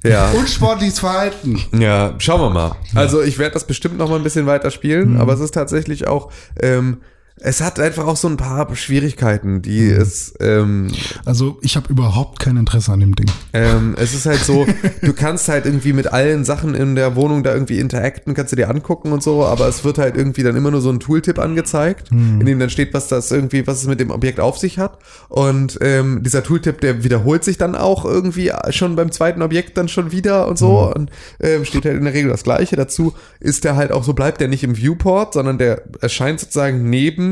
[0.04, 0.30] Ja.
[0.30, 1.58] Unsportliches Verhalten.
[1.76, 2.76] Ja, schauen wir mal.
[2.94, 5.20] Also ich werde das bestimmt noch mal ein bisschen weiter spielen, Mhm.
[5.20, 6.30] aber es ist tatsächlich auch,
[6.60, 6.98] ähm,
[7.40, 10.00] es hat einfach auch so ein paar Schwierigkeiten, die Mhm.
[10.00, 10.88] es, ähm,
[11.24, 13.30] Also ich habe überhaupt kein Interesse an dem Ding.
[13.52, 14.66] ähm, es ist halt so,
[15.02, 18.56] du kannst halt irgendwie mit allen Sachen in der Wohnung da irgendwie interacten, kannst du
[18.56, 21.38] dir angucken und so, aber es wird halt irgendwie dann immer nur so ein Tooltip
[21.38, 24.78] angezeigt, in dem dann steht, was das irgendwie, was es mit dem Objekt auf sich
[24.78, 24.98] hat.
[25.28, 29.88] Und ähm, dieser Tooltip, der wiederholt sich dann auch irgendwie schon beim zweiten Objekt dann
[29.88, 30.92] schon wieder und so.
[30.94, 31.10] Und
[31.40, 32.76] ähm, steht halt in der Regel das Gleiche.
[32.76, 36.88] Dazu ist der halt auch so, bleibt der nicht im Viewport, sondern der erscheint sozusagen
[36.90, 37.27] neben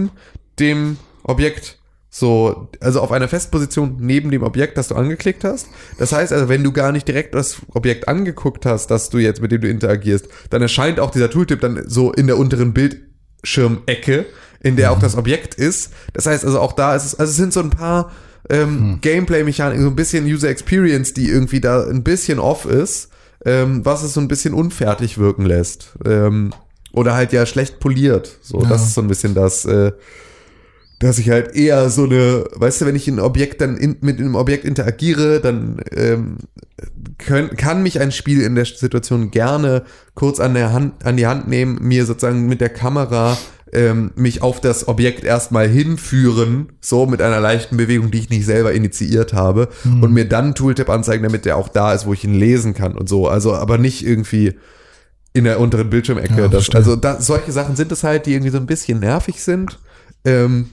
[0.59, 1.79] dem Objekt
[2.09, 5.69] so, also auf einer Festposition neben dem Objekt, das du angeklickt hast.
[5.99, 9.43] Das heißt also, wenn du gar nicht direkt das Objekt angeguckt hast, das du jetzt,
[9.43, 14.25] mit dem du interagierst, dann erscheint auch dieser Tooltip dann so in der unteren Bildschirmecke,
[14.61, 15.93] in der auch das Objekt ist.
[16.15, 18.11] Das heißt also auch da ist es, also es sind so ein paar
[18.49, 23.11] ähm, Gameplay-Mechaniken, so ein bisschen User Experience, die irgendwie da ein bisschen off ist,
[23.45, 25.99] ähm, was es so ein bisschen unfertig wirken lässt.
[26.07, 26.55] Ähm,
[26.97, 28.39] oder halt ja schlecht poliert.
[28.41, 28.69] So, Ja.
[28.69, 29.93] das ist so ein bisschen das, äh,
[30.99, 34.19] dass ich halt eher so eine, weißt du, wenn ich ein Objekt dann in, mit
[34.19, 36.39] einem Objekt interagiere, dann ähm,
[37.19, 39.83] können, kann mich ein Spiel in der Situation gerne
[40.15, 43.37] kurz an der Hand, an die Hand nehmen, mir sozusagen mit der Kamera
[43.75, 48.47] ähm, mich auf das Objekt erstmal hinführen, so mit einer leichten Bewegung, die ich nicht
[48.47, 52.25] selber initiiert habe, und mir dann Tooltip anzeigen, damit der auch da ist, wo ich
[52.25, 53.29] ihn lesen kann und so.
[53.29, 54.55] Also, aber nicht irgendwie
[55.37, 56.41] in der unteren Bildschirmecke.
[56.41, 59.43] Ja, das, also da, solche Sachen sind es halt, die irgendwie so ein bisschen nervig
[59.43, 59.79] sind.
[60.25, 60.71] Ähm,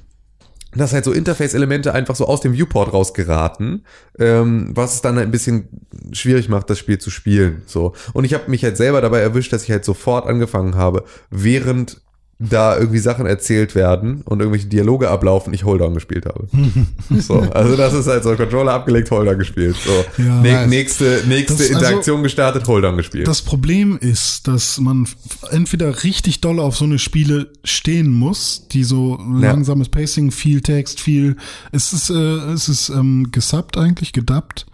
[0.75, 3.85] dass halt so Interface-Elemente einfach so aus dem Viewport rausgeraten,
[4.17, 5.67] ähm, was es dann ein bisschen
[6.13, 7.61] schwierig macht, das Spiel zu spielen.
[7.67, 7.93] So.
[8.13, 12.01] Und ich habe mich halt selber dabei erwischt, dass ich halt sofort angefangen habe, während
[12.39, 16.47] da irgendwie Sachen erzählt werden und irgendwelche Dialoge ablaufen, ich Holdown gespielt habe.
[17.21, 19.75] so, also das ist halt so, Controller abgelegt, Holdown gespielt.
[19.85, 20.21] So.
[20.21, 20.41] Ja.
[20.41, 23.27] Ne- nächste nächste Das- also- Interaktion gestartet, Holdown gespielt.
[23.27, 25.07] Das Problem ist, dass man
[25.51, 30.99] entweder richtig doll auf so eine Spiele stehen muss, die so langsames Pacing, viel Text,
[30.99, 31.37] viel.
[31.71, 34.65] Es ist, äh, es ist ähm, gesubbt eigentlich, gedubbt.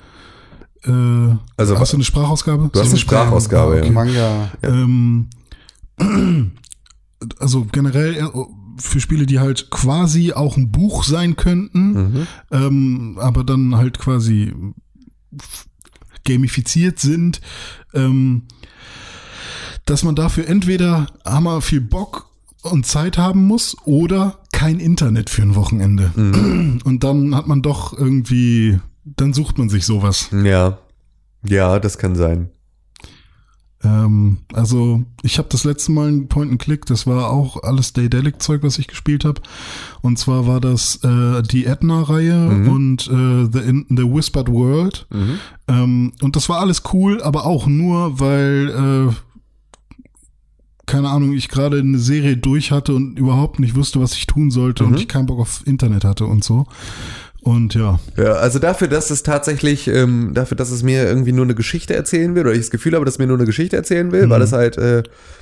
[0.86, 0.91] Äh,
[1.57, 2.70] Also, hast du eine Sprachausgabe?
[2.72, 3.91] du hast eine Sprachausgabe, ja.
[3.91, 4.49] Manga.
[4.64, 5.28] Ähm,
[7.39, 8.32] also generell eher
[8.78, 12.28] für Spiele, die halt quasi auch ein Buch sein könnten, Mhm.
[12.51, 14.53] ähm, aber dann halt quasi
[16.24, 17.41] gamifiziert sind,
[17.93, 18.43] ähm,
[19.86, 22.28] dass man dafür entweder hammer viel Bock
[22.61, 26.11] und Zeit haben muss oder kein Internet für ein Wochenende.
[26.15, 26.82] Mhm.
[26.84, 30.30] Und dann hat man doch irgendwie, dann sucht man sich sowas.
[30.43, 30.78] Ja.
[31.45, 32.49] Ja, das kann sein.
[33.82, 38.77] Ähm, also ich habe das letzte Mal ein Point-and-Click, das war auch alles Daydelic-Zeug, was
[38.77, 39.41] ich gespielt habe.
[40.01, 45.07] Und zwar war das äh, die Edna-Reihe und äh, The, In The Whispered World.
[45.67, 49.13] Ähm, und das war alles cool, aber auch nur, weil, äh,
[50.86, 54.51] keine Ahnung, ich gerade eine Serie durch hatte und überhaupt nicht wusste, was ich tun
[54.51, 56.65] sollte und ich keinen Bock auf Internet hatte und so.
[57.50, 61.45] Und ja, Ja, also dafür, dass es tatsächlich, ähm, dafür, dass es mir irgendwie nur
[61.45, 63.76] eine Geschichte erzählen will, oder ich das Gefühl habe, dass es mir nur eine Geschichte
[63.76, 65.02] erzählen will, weil es halt äh,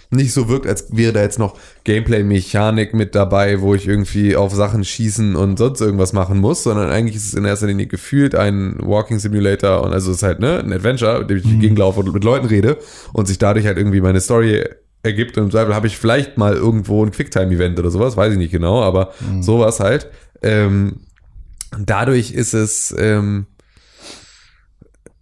[0.10, 4.55] nicht so wirkt, als wäre da jetzt noch Gameplay-Mechanik mit dabei, wo ich irgendwie auf
[4.55, 8.36] Sachen schießen und sonst irgendwas machen muss, sondern eigentlich ist es in erster Linie gefühlt
[8.36, 11.53] ein Walking Simulator und also es ist halt ne, ein Adventure, in dem ich durch
[11.55, 12.78] die Gegend laufe und mit Leuten rede
[13.12, 14.64] und sich dadurch halt irgendwie meine Story
[15.03, 18.38] ergibt und im Zweifel habe ich vielleicht mal irgendwo ein Quicktime-Event oder sowas, weiß ich
[18.38, 20.08] nicht genau, aber sowas halt.
[20.41, 21.01] Ähm,
[21.78, 23.47] dadurch ist es ähm,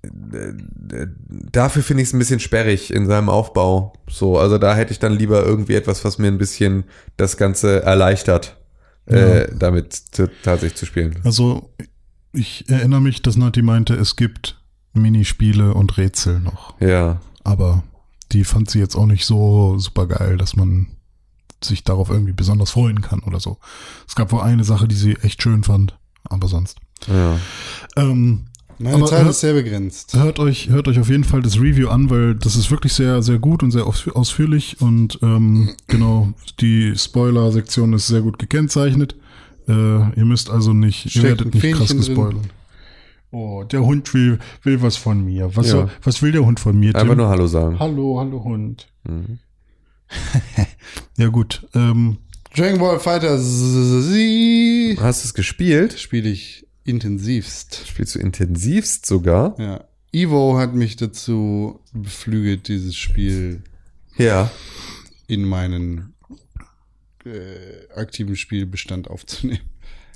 [0.06, 1.08] äh,
[1.52, 3.94] dafür finde ich es ein bisschen sperrig in seinem Aufbau.
[4.10, 6.86] So, also da hätte ich dann lieber irgendwie etwas, was mir ein bisschen
[7.18, 8.58] das Ganze erleichtert,
[9.06, 11.20] äh, damit zu, tatsächlich zu spielen.
[11.24, 11.72] also
[12.34, 14.62] ich erinnere mich, dass Nati meinte, es gibt
[14.94, 16.80] Minispiele und Rätsel noch.
[16.82, 17.22] Ja.
[17.44, 17.84] Aber
[18.32, 20.88] die fand sie jetzt auch nicht so super geil, dass man
[21.64, 23.58] sich darauf irgendwie besonders freuen kann oder so.
[24.08, 25.98] Es gab wohl eine Sache, die sie echt schön fand,
[26.30, 26.78] aber sonst.
[27.08, 27.40] ja.
[27.96, 28.46] Ähm,
[28.78, 30.14] Meine Aber Zeit hört- ist sehr begrenzt.
[30.16, 33.22] hört euch, hört euch auf jeden Fall das Review an, weil das ist wirklich sehr,
[33.24, 39.16] sehr gut und sehr ausf ausführlich und ähm, genau, die Spoiler-Sektion ist sehr gut gekennzeichnet.
[39.68, 42.16] Äh, ihr müsst also nicht, ihr Steckt werdet ein nicht krass Fähnchen drin.
[42.16, 42.46] gespoilert.
[43.32, 45.56] Oh, der Hund will, will was von mir.
[45.56, 45.72] Was, Ja.
[45.72, 46.90] soll, was will der Hund von mir?
[46.96, 47.18] Einfach Tim?
[47.18, 47.80] nur Hallo sagen.
[47.80, 48.88] Hallo, hallo Hund.
[49.08, 49.40] Mhm.
[51.18, 52.18] Ja gut, ähm,
[52.56, 56.00] Dragon Ball Fighter Z Hast du es gespielt?
[56.00, 57.82] spiele ich intensivst.
[57.88, 59.56] Spielst du intensivst sogar?
[59.60, 59.84] Ja.
[60.14, 63.64] Evo hat mich dazu beflügelt, dieses Spiel
[64.18, 64.50] Ja.
[65.28, 66.14] in meinen
[67.26, 69.60] äh, aktiven Spielbestand aufzunehmen.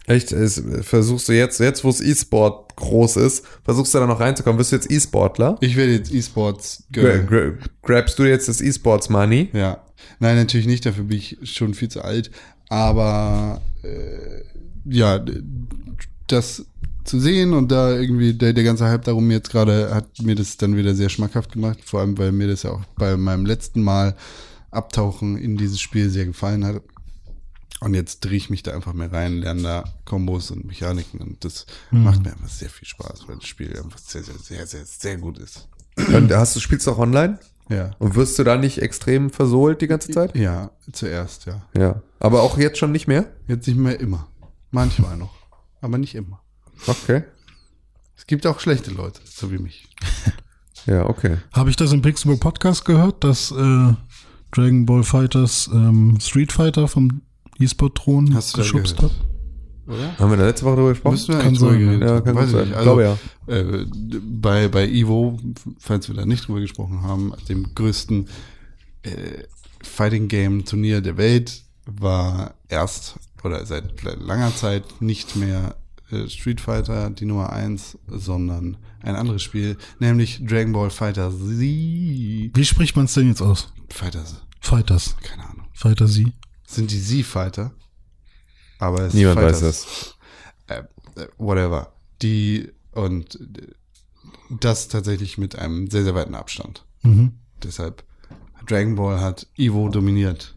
[0.06, 0.32] Echt?
[0.32, 4.58] Es, versuchst du jetzt, jetzt wo es E-Sport groß ist, versuchst du da noch reinzukommen?
[4.58, 5.58] Bist du jetzt E-Sportler?
[5.60, 7.20] Ich werde jetzt E-Sports gra
[7.82, 9.50] grabst du jetzt das E-Sports Money?
[9.54, 9.84] Ja.
[10.20, 12.32] Nein, natürlich nicht, dafür bin ich schon viel zu alt.
[12.70, 14.44] aber äh,
[14.86, 15.24] ja,
[16.28, 16.66] das
[17.04, 20.58] zu sehen und da irgendwie der, der ganze Hype darum jetzt gerade hat mir das
[20.58, 23.82] dann wieder sehr schmackhaft gemacht, vor allem weil mir das ja auch bei meinem letzten
[23.82, 24.16] Mal
[24.72, 26.84] Abtauchen in dieses Spiel sehr gefallen hat.
[27.80, 31.44] Und jetzt drehe ich mich da einfach mehr rein, lerne da Kombos und Mechaniken und
[31.46, 34.86] das macht mir einfach sehr viel Spaß, weil das Spiel einfach sehr, sehr, sehr, sehr,
[34.86, 35.68] sehr gut ist.
[35.96, 37.40] Und hast du, spielst du auch online?
[37.70, 37.92] Ja.
[38.00, 40.36] Und wirst du da nicht extrem versohlt die ganze Zeit?
[40.36, 41.62] Ja, zuerst, ja.
[41.78, 42.02] Ja.
[42.20, 43.32] Aber auch jetzt schon nicht mehr?
[43.48, 44.28] Jetzt nicht mehr immer.
[44.72, 45.34] Manchmal noch.
[45.82, 46.42] Aber nicht immer.
[46.88, 47.24] Okay.
[48.18, 49.88] Es gibt auch schlechte Leute, so wie mich.
[50.86, 51.38] Ja, okay.
[51.54, 53.94] Habe ich das im Pixelbook Podcast gehört, dass äh,
[54.52, 57.22] Dragon Ball Fighters ähm, Street Fighter vom
[57.60, 59.12] E-Sport-Thron geschubst hat?
[59.90, 60.18] Oder?
[60.20, 61.14] Haben wir da letzte Woche drüber gesprochen?
[61.14, 62.68] Müssen wir Kann sein, geredet ja, kann Weiß ich sein.
[62.68, 62.78] nicht.
[62.78, 63.18] Also, Glaube
[63.48, 63.86] äh,
[64.22, 65.40] bei, bei Evo,
[65.80, 68.28] falls wir da nicht drüber gesprochen haben, dem größten
[69.04, 69.10] äh,
[69.82, 75.76] Fighting Game Turnier der Welt, war erst oder seit langer Zeit nicht mehr
[76.12, 81.40] äh, Street Fighter die Nummer eins, sondern ein anderes Spiel, nämlich Dragon Ball Fighter Z.
[81.50, 83.74] Wie spricht man es denn jetzt aus?
[83.90, 84.44] Fighter Z.
[84.60, 85.16] Fighters.
[85.24, 85.68] Keine Ahnung.
[85.74, 86.34] Fighter Sie.
[86.68, 87.72] Sind die Z-Fighter?
[88.80, 90.16] Aber es Niemand weiß das.
[90.68, 90.84] äh,
[91.16, 91.94] äh, whatever.
[92.22, 93.38] Die und
[94.50, 96.86] das tatsächlich mit einem sehr, sehr weiten Abstand.
[97.04, 97.34] Mhm.
[97.64, 98.04] Deshalb,
[98.68, 100.56] Dragon Ball hat Evo dominiert.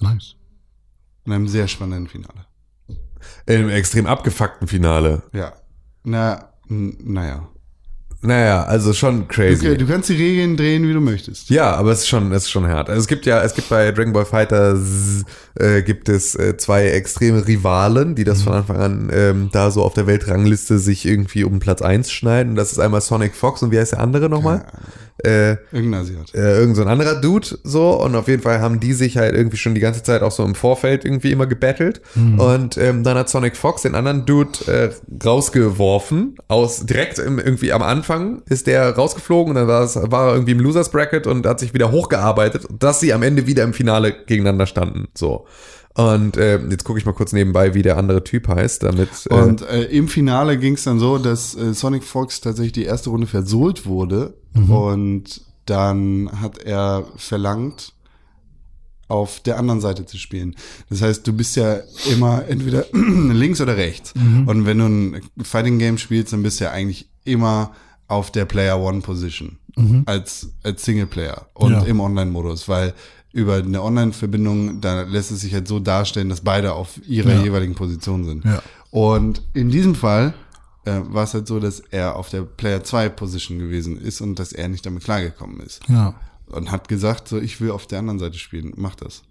[0.00, 0.36] Nice.
[1.24, 2.46] In einem sehr spannenden Finale.
[3.46, 5.22] In einem extrem abgefuckten Finale.
[5.32, 5.54] Ja.
[6.02, 7.48] Na, naja.
[8.24, 9.76] Naja, also schon crazy.
[9.76, 11.50] du kannst die Regeln drehen, wie du möchtest.
[11.50, 12.88] Ja, aber es ist schon, es ist schon hart.
[12.88, 14.78] Also es gibt ja, es gibt bei Dragon Ball Fighter
[15.56, 19.82] äh, gibt es äh, zwei extreme Rivalen, die das von Anfang an ähm, da so
[19.82, 22.50] auf der Weltrangliste sich irgendwie um Platz eins schneiden.
[22.50, 24.64] Und das ist einmal Sonic Fox und wie heißt der andere nochmal?
[25.22, 26.34] Äh, Irgendein Asiat.
[26.34, 28.02] äh, irgend so ein anderer Dude so.
[28.02, 30.44] Und auf jeden Fall haben die sich halt irgendwie schon die ganze Zeit auch so
[30.44, 34.90] im Vorfeld irgendwie immer gebettelt und ähm, dann hat Sonic Fox den anderen Dude äh,
[35.24, 36.36] rausgeworfen.
[36.48, 40.34] Aus direkt im, irgendwie am Anfang ist der rausgeflogen und dann war, es, war er
[40.34, 43.72] irgendwie im Losers Bracket und hat sich wieder hochgearbeitet dass sie am Ende wieder im
[43.72, 45.46] Finale gegeneinander standen so
[45.96, 49.34] und äh, jetzt gucke ich mal kurz nebenbei wie der andere Typ heißt damit äh,
[49.34, 53.10] Und äh, im Finale ging es dann so, dass äh, Sonic Fox tatsächlich die erste
[53.10, 54.34] Runde versohlt wurde.
[54.54, 57.92] Und dann hat er verlangt,
[59.08, 60.56] auf der anderen Seite zu spielen.
[60.88, 61.78] Das heißt, du bist ja
[62.10, 64.14] immer entweder links oder rechts.
[64.46, 67.72] Und wenn du ein Fighting Game spielst, dann bist du ja eigentlich immer
[68.08, 69.58] auf der Player One Position
[70.06, 71.82] als, als Singleplayer und Ja.
[71.82, 72.94] im Online-Modus, weil
[73.34, 77.42] über eine Online-Verbindung, da lässt es sich halt so darstellen, dass beide auf ihrer Ja.
[77.42, 78.44] jeweiligen Position sind.
[78.44, 78.62] Ja.
[78.90, 80.34] Und in diesem Fall
[80.84, 84.38] äh, war es halt so, dass er auf der Player 2 Position gewesen ist und
[84.38, 85.80] dass er nicht damit klargekommen ist.
[85.88, 86.14] Ja.
[86.46, 89.22] Und hat gesagt, so, ich will auf der anderen Seite spielen, mach das.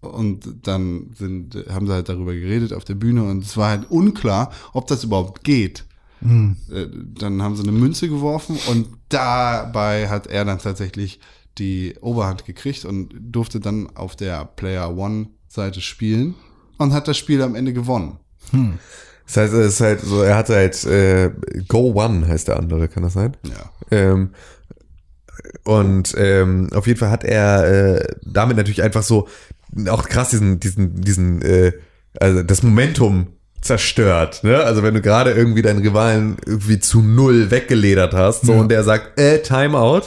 [0.00, 3.90] Und dann sind, haben sie halt darüber geredet auf der Bühne und es war halt
[3.90, 5.84] unklar, ob das überhaupt geht.
[6.22, 6.86] Äh,
[7.18, 11.18] Dann haben sie eine Münze geworfen und dabei hat er dann tatsächlich
[11.60, 16.34] die Oberhand gekriegt und durfte dann auf der Player One Seite spielen
[16.78, 18.18] und hat das Spiel am Ende gewonnen.
[19.26, 21.30] das heißt es ist halt so er hatte halt äh,
[21.68, 23.70] Go One heißt der andere kann das sein Ja.
[23.92, 24.30] Ähm,
[25.64, 29.28] und ähm, auf jeden Fall hat er äh, damit natürlich einfach so
[29.88, 31.72] auch krass diesen, diesen, diesen, äh,
[32.18, 33.28] also das Momentum
[33.60, 34.58] zerstört, ne?
[34.64, 38.60] Also wenn du gerade irgendwie deinen Rivalen irgendwie zu null weggeledert hast, so Ja.
[38.60, 40.02] und der sagt, äh, Timeout,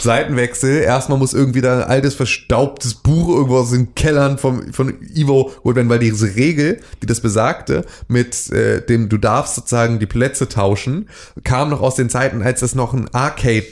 [0.00, 4.94] Seitenwechsel, erstmal muss irgendwie da ein altes, verstaubtes Buch irgendwo aus den Kellern vom, von
[5.14, 9.98] Ivo geholt werden, weil diese Regel, die das besagte, mit äh, dem du darfst sozusagen
[9.98, 11.08] die Plätze tauschen,
[11.44, 13.66] kam noch aus den Zeiten, als das noch ein Arcade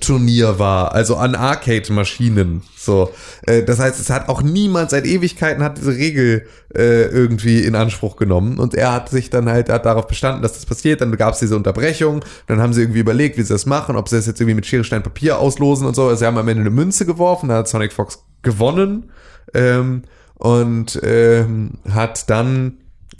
[0.00, 2.62] Turnier war, also an Arcade-Maschinen.
[2.76, 3.10] So,
[3.46, 7.74] äh, das heißt, es hat auch niemand seit Ewigkeiten hat diese Regel äh, irgendwie in
[7.74, 11.00] Anspruch genommen und er hat sich dann halt hat darauf bestanden, dass das passiert.
[11.00, 14.10] Dann gab es diese Unterbrechung, dann haben sie irgendwie überlegt, wie sie das machen, ob
[14.10, 16.04] sie das jetzt irgendwie mit Schere Stein Papier auslosen und so.
[16.04, 19.10] Also sie haben am Ende eine Münze geworfen, da hat Sonic Fox gewonnen
[19.54, 20.02] ähm,
[20.34, 22.74] und ähm, hat dann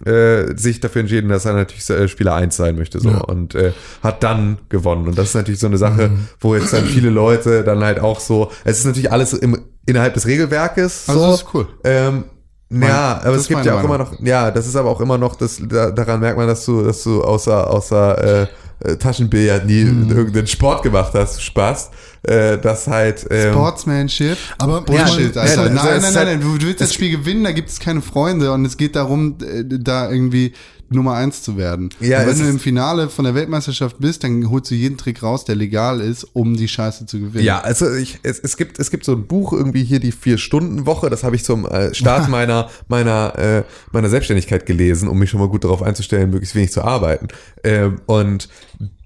[0.04, 3.18] äh, sich dafür entschieden, dass er natürlich äh, Spieler 1 sein möchte so Ja.
[3.18, 3.72] und äh,
[4.02, 7.64] hat dann gewonnen und das ist natürlich so eine Sache, wo jetzt dann viele Leute
[7.64, 11.40] dann halt auch so, es ist natürlich alles im, innerhalb des Regelwerkes Also so, das
[11.42, 11.66] ist cool.
[11.84, 12.24] ähm,
[12.70, 14.12] ja, aber es gibt ja auch immer Meinung.
[14.12, 16.82] noch, ja, das ist aber auch immer noch, das, da, daran merkt man, dass du,
[16.84, 18.46] dass du außer, außer äh,
[18.84, 20.10] äh, Taschenbillard nie Mhm.
[20.10, 21.90] irgendeinen Sport gemacht hast, Spaß,
[22.22, 24.36] äh, das halt, ähm, Sportsmanship.
[24.58, 25.64] Aber Bullshit, Ja, Alter.
[25.64, 28.02] nein, das nein, nein, halt- nein, du willst das Spiel gewinnen, da gibt es keine
[28.02, 30.52] Freunde und es geht darum, äh, da irgendwie
[30.90, 31.90] Nummer eins zu werden.
[32.00, 35.22] Ja, Und wenn du im Finale von der Weltmeisterschaft bist, dann holst du jeden Trick
[35.22, 37.44] raus, der legal ist, um die Scheiße zu gewinnen.
[37.44, 40.38] Ja, also ich, es, es gibt es gibt so ein Buch irgendwie hier die vier
[40.38, 41.10] Stunden Woche.
[41.10, 43.62] Das habe ich zum äh, Start meiner meiner äh,
[43.92, 47.28] meiner Selbstständigkeit gelesen, um mich schon mal gut darauf einzustellen, möglichst wenig zu arbeiten.
[47.64, 48.48] Ähm, und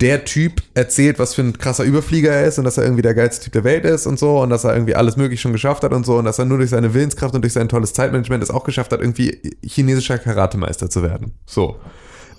[0.00, 3.14] der Typ erzählt, was für ein krasser Überflieger er ist und dass er irgendwie der
[3.14, 5.82] geilste Typ der Welt ist und so und dass er irgendwie alles möglich schon geschafft
[5.82, 8.42] hat und so und dass er nur durch seine Willenskraft und durch sein tolles Zeitmanagement
[8.42, 11.32] es auch geschafft hat, irgendwie chinesischer Karatemeister zu werden.
[11.46, 11.71] So.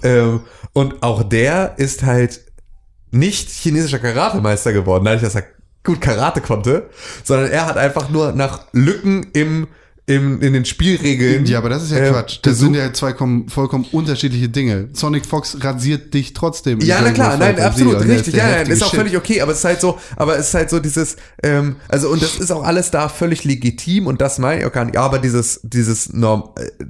[0.03, 0.41] Ähm,
[0.73, 2.41] und auch der ist halt
[3.11, 5.43] nicht chinesischer Karatemeister geworden, dadurch, dass er
[5.83, 6.89] gut Karate konnte,
[7.23, 9.67] sondern er hat einfach nur nach Lücken im,
[10.05, 11.45] im, in den Spielregeln.
[11.45, 12.39] Ja, aber das ist ja äh, Quatsch.
[12.41, 14.89] Das sind ja zwei kom- vollkommen unterschiedliche Dinge.
[14.93, 16.79] Sonic Fox rasiert dich trotzdem.
[16.79, 18.99] Ja, na klar, nein, absolut, richtig, ja, nein, ist auch Shit.
[18.99, 22.09] völlig okay, aber es ist halt so, aber es ist halt so dieses, ähm, also
[22.09, 24.97] und das ist auch alles da völlig legitim und das meine ich auch gar nicht,
[24.97, 26.85] aber dieses, dieses Norm, äh,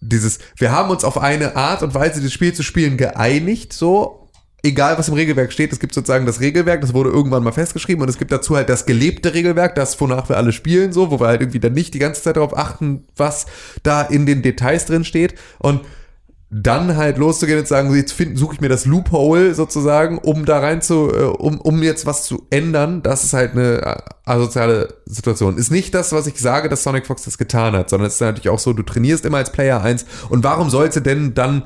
[0.00, 4.28] dieses, wir haben uns auf eine Art und Weise, das Spiel zu spielen, geeinigt, so,
[4.62, 8.02] egal was im Regelwerk steht, es gibt sozusagen das Regelwerk, das wurde irgendwann mal festgeschrieben
[8.02, 11.20] und es gibt dazu halt das gelebte Regelwerk, das wonach wir alle spielen, so, wo
[11.20, 13.46] wir halt irgendwie dann nicht die ganze Zeit darauf achten, was
[13.82, 15.34] da in den Details drin steht.
[15.58, 15.80] Und
[16.52, 20.82] dann halt loszugehen und sagen, jetzt suche ich mir das Loophole sozusagen, um da rein
[20.82, 25.56] zu, äh, um, um jetzt was zu ändern, das ist halt eine äh, asoziale Situation.
[25.56, 28.20] Ist nicht das, was ich sage, dass Sonic Fox das getan hat, sondern es ist
[28.20, 31.62] natürlich auch so, du trainierst immer als Player 1 und warum sollte denn dann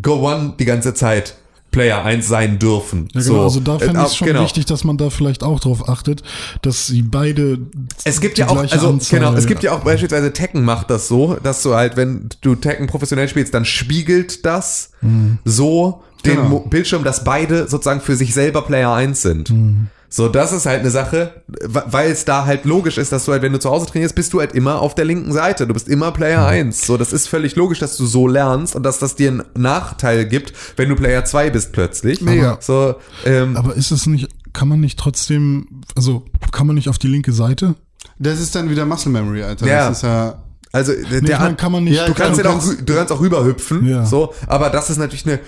[0.00, 1.34] Go One die ganze Zeit
[1.78, 3.08] Player 1 sein dürfen?
[3.14, 4.42] Ja, genau, so, also da äh, fände ich auch- es schon genau.
[4.42, 6.22] wichtig, dass man da vielleicht auch drauf achtet,
[6.62, 7.58] dass sie beide
[8.04, 11.06] Es gibt ja auch, also Anzahl- genau, es gibt ja auch beispielsweise Tekken macht das
[11.08, 14.90] so, dass du halt, wenn du Tekken professionell spielst, dann spiegelt das
[15.44, 16.58] so den Genau.
[16.60, 19.52] Bildschirm, dass beide sozusagen für sich selber Player 1 sind.
[20.10, 23.42] So, das ist halt eine Sache, weil es da halt logisch ist, dass du halt,
[23.42, 25.66] wenn du zu Hause trainierst, bist du halt immer auf der linken Seite.
[25.66, 26.86] Du bist immer Player 1.
[26.86, 30.26] So, das ist völlig logisch, dass du so lernst und dass das dir einen Nachteil
[30.26, 32.22] gibt, wenn du Player 2 bist plötzlich.
[32.22, 32.56] Mega.
[32.60, 32.94] So,
[33.26, 37.08] ähm, Aber ist es nicht, kann man nicht trotzdem, also kann man nicht auf die
[37.08, 37.74] linke Seite?
[38.18, 39.66] Das ist dann wieder Muscle Memory, Alter.
[39.66, 39.88] Ja.
[39.88, 40.42] Das ist ja.
[40.72, 41.96] Also Nee, der ich meine, kann man nicht.
[41.96, 44.04] Ja, Du kannst, ja auch, kannst- rü- du kannst auch rüberhüpfen, Ja.
[44.04, 45.40] so, aber das ist natürlich eine,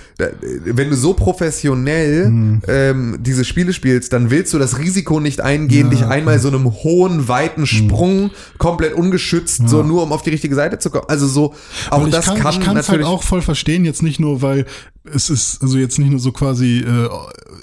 [0.64, 2.62] wenn du so professionell Hm.
[2.68, 6.12] ähm, diese Spiele spielst, dann willst du das Risiko nicht eingehen, Ja, dich okay.
[6.12, 10.78] einmal so einem hohen, weiten Sprung komplett ungeschützt, so nur um auf die richtige Seite
[10.78, 11.04] zu kommen.
[11.08, 11.54] Also so,
[11.90, 13.06] auch das kann, kann, ich kann halt natürlich.
[13.06, 14.64] auch voll verstehen, jetzt nicht nur, weil
[15.05, 17.09] es ist, also jetzt nicht nur so quasi äh,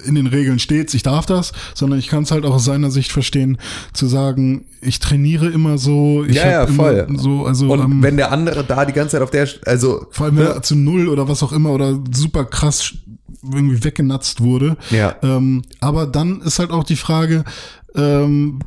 [0.06, 2.92] in den Regeln steht, ich darf das, sondern ich kann es halt auch aus seiner
[2.92, 3.58] Sicht verstehen,
[3.94, 7.08] zu sagen, ich trainiere immer so, ich Ja, ja, voll.
[7.16, 10.28] so, also und ähm, wenn der andere da die ganze Zeit auf der, also vor
[10.28, 12.94] allem wenn er zu null oder was auch immer oder super krass
[13.44, 14.78] irgendwie weggenatzt wurde.
[14.90, 15.16] Ja.
[15.22, 17.44] Ähm, aber dann ist halt auch die Frage,
[17.96, 18.60] ähm,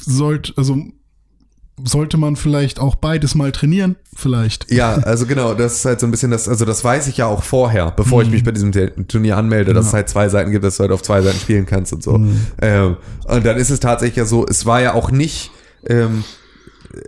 [0.00, 0.76] sollte, also
[1.82, 3.96] sollte man vielleicht auch beides mal trainieren?
[4.14, 4.70] Vielleicht.
[4.70, 7.26] Ja, also genau, das ist halt so ein bisschen das, also das weiß ich ja
[7.26, 8.72] auch vorher, bevor ich mich bei diesem
[9.08, 11.66] Turnier anmelde, dass es halt zwei Seiten gibt, dass du halt auf zwei Seiten spielen
[11.66, 12.20] kannst und so.
[12.62, 12.96] Ähm,
[13.26, 15.50] und dann ist es tatsächlich ja so, es war ja auch nicht,
[15.86, 16.22] ähm,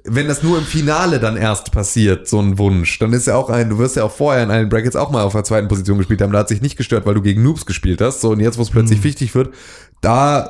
[0.05, 3.51] wenn das nur im Finale dann erst passiert, so ein Wunsch, dann ist ja auch
[3.51, 5.99] ein, du wirst ja auch vorher in allen Brackets auch mal auf der zweiten Position
[5.99, 8.41] gespielt haben, da hat sich nicht gestört, weil du gegen Noobs gespielt hast, so und
[8.41, 9.55] jetzt, wo es plötzlich wichtig wird,
[10.01, 10.49] da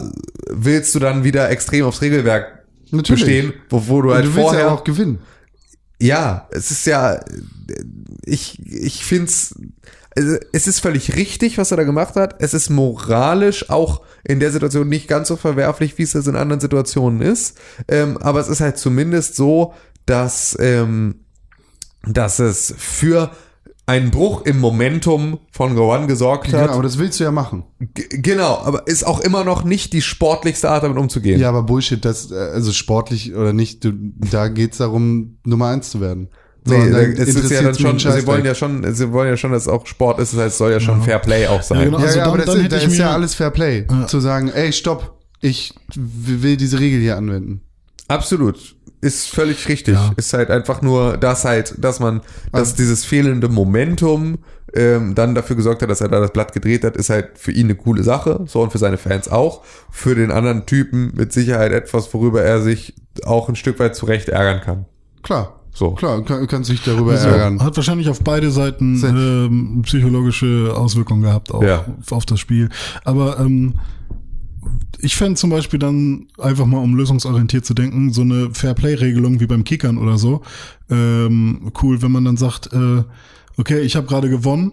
[0.51, 2.56] willst du dann wieder extrem aufs Regelwerk
[2.91, 3.25] Natürlich.
[3.25, 5.19] bestehen, wo, wo du halt du vorher ja auch gewinnen.
[6.01, 7.21] ja, es ist ja,
[8.25, 9.55] ich, ich find's,
[10.17, 12.41] also es ist völlig richtig, was er da gemacht hat.
[12.41, 16.37] Es ist moralisch auch in der Situation nicht ganz so verwerflich, wie es das in
[16.37, 17.59] anderen Situationen ist.
[17.89, 19.75] Ähm, aber es ist halt zumindest so,
[20.07, 21.17] dass, ähm,
[22.05, 23.31] dass es für
[23.89, 26.71] einen Bruch im Momentum von Gowan gesorgt Genau, hat.
[26.71, 27.63] aber das willst du ja machen.
[27.79, 31.39] G genau, aber ist auch immer noch nicht die sportlichste Art, damit umzugehen.
[31.41, 35.91] Ja, aber Bullshit, das, äh, also sportlich oder nicht, du, da geht's darum, Nummer eins
[35.91, 36.29] zu werden.
[36.65, 36.81] So, Nee,
[37.17, 39.69] es ist ja dann schon, sie wollen ja schon, sie wollen ja schon, dass es
[39.69, 41.79] auch Sport ist, das heißt, es soll ja schon Fair Play auch sein.
[41.79, 41.99] Ja, genau.
[42.01, 43.51] Ja, Also ja, aber dann- das, dann ist, hätte da ich ist ja alles Fair
[43.51, 43.87] Play.
[44.09, 47.61] Zu sagen, ey, stopp, ich will diese Regel hier anwenden.
[48.09, 48.75] Absolut.
[49.01, 49.95] Ist völlig richtig.
[49.95, 50.11] Ja.
[50.17, 52.21] Ist halt einfach nur das halt, dass man,
[52.53, 54.39] dass Also- dieses fehlende Momentum
[54.75, 57.53] ähm, dann dafür gesorgt hat, dass er da das Blatt gedreht hat, ist halt für
[57.53, 58.43] ihn eine coole Sache.
[58.47, 59.63] So und für seine Fans auch.
[59.91, 62.95] Für den anderen Typen mit Sicherheit etwas, worüber er sich
[63.25, 64.85] auch ein Stück weit zurecht ärgern kann.
[65.23, 65.61] Klar.
[65.73, 65.93] So.
[65.93, 67.63] Klar, kann, kannst dich darüber Also, ärgern.
[67.63, 71.85] hat wahrscheinlich auf beide Seiten Se- ähm, psychologische Auswirkungen gehabt auch Ja.
[72.11, 72.69] auf das Spiel.
[73.05, 73.75] Aber ähm,
[74.99, 79.47] ich fände zum Beispiel dann einfach mal, um lösungsorientiert zu denken, so eine Fair-Play-Regelung wie
[79.47, 80.43] beim Kickern oder so.
[80.91, 83.03] Ähm, cool, wenn man dann sagt, äh,
[83.57, 84.73] okay, ich habe gerade gewonnen.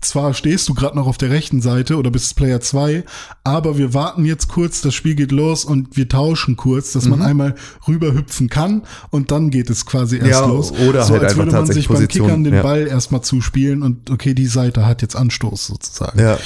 [0.00, 3.04] zwar stehst du gerade noch auf der rechten Seite oder bist Player 2,
[3.42, 7.10] aber wir warten jetzt kurz, das Spiel geht los und wir tauschen kurz, dass Mhm.
[7.12, 7.54] man einmal
[7.88, 10.72] rüberhüpfen kann und dann geht es quasi erst Ja, los.
[10.72, 12.62] oder so, halt als würde man sich beim Position, Kickern den ja.
[12.62, 16.18] Ball erstmal zuspielen und okay, die Seite hat jetzt Anstoß sozusagen.
[16.20, 16.36] Ja.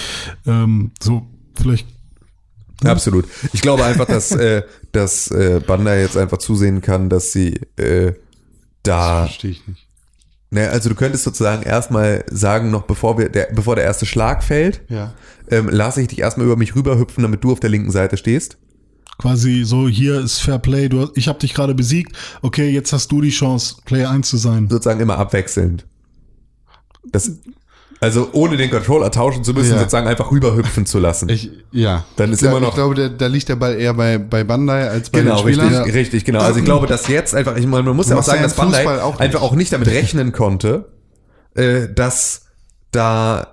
[0.47, 1.27] Ähm, so,
[1.57, 1.89] vielleicht
[2.85, 3.25] Absolut.
[3.53, 4.63] Ich glaube einfach, dass, äh,
[4.93, 8.13] dass äh, Bandai jetzt einfach zusehen kann, dass sie äh,
[8.83, 9.25] da.
[9.27, 9.85] Verstehe ich nicht.
[10.51, 14.43] Ne, also du könntest sozusagen erstmal sagen, noch bevor wir der, bevor der erste Schlag
[14.43, 15.13] fällt, Ja.
[15.51, 18.57] ähm, lasse ich dich erstmal über mich rüberhüpfen, damit du auf der linken Seite stehst.
[19.19, 23.13] quasi so, hier ist Fair Play, du, ich habe dich gerade besiegt, okay, jetzt hast
[23.13, 24.69] du die Chance, Player 1 zu sein.
[24.71, 25.85] Sozusagen immer abwechselnd.
[27.05, 27.31] Das,
[28.01, 29.79] also ohne den Controller tauschen zu müssen, Ja.
[29.79, 31.29] sozusagen einfach rüberhüpfen zu lassen.
[31.29, 32.05] Ich, ja.
[32.17, 34.45] Dann ist ja, immer noch- Ich glaube, da, da liegt der Ball eher bei, bei
[34.45, 35.75] Bandai als bei Genau, den Spielern.
[35.75, 36.41] richtig, richtig, genau.
[36.41, 39.03] Also ich glaube, dass jetzt einfach, ich meine, man muss ja auch sagen, dass Bandai
[39.03, 40.87] auch einfach auch nicht damit rechnen konnte,
[41.55, 42.43] äh, dass
[42.93, 43.49] da,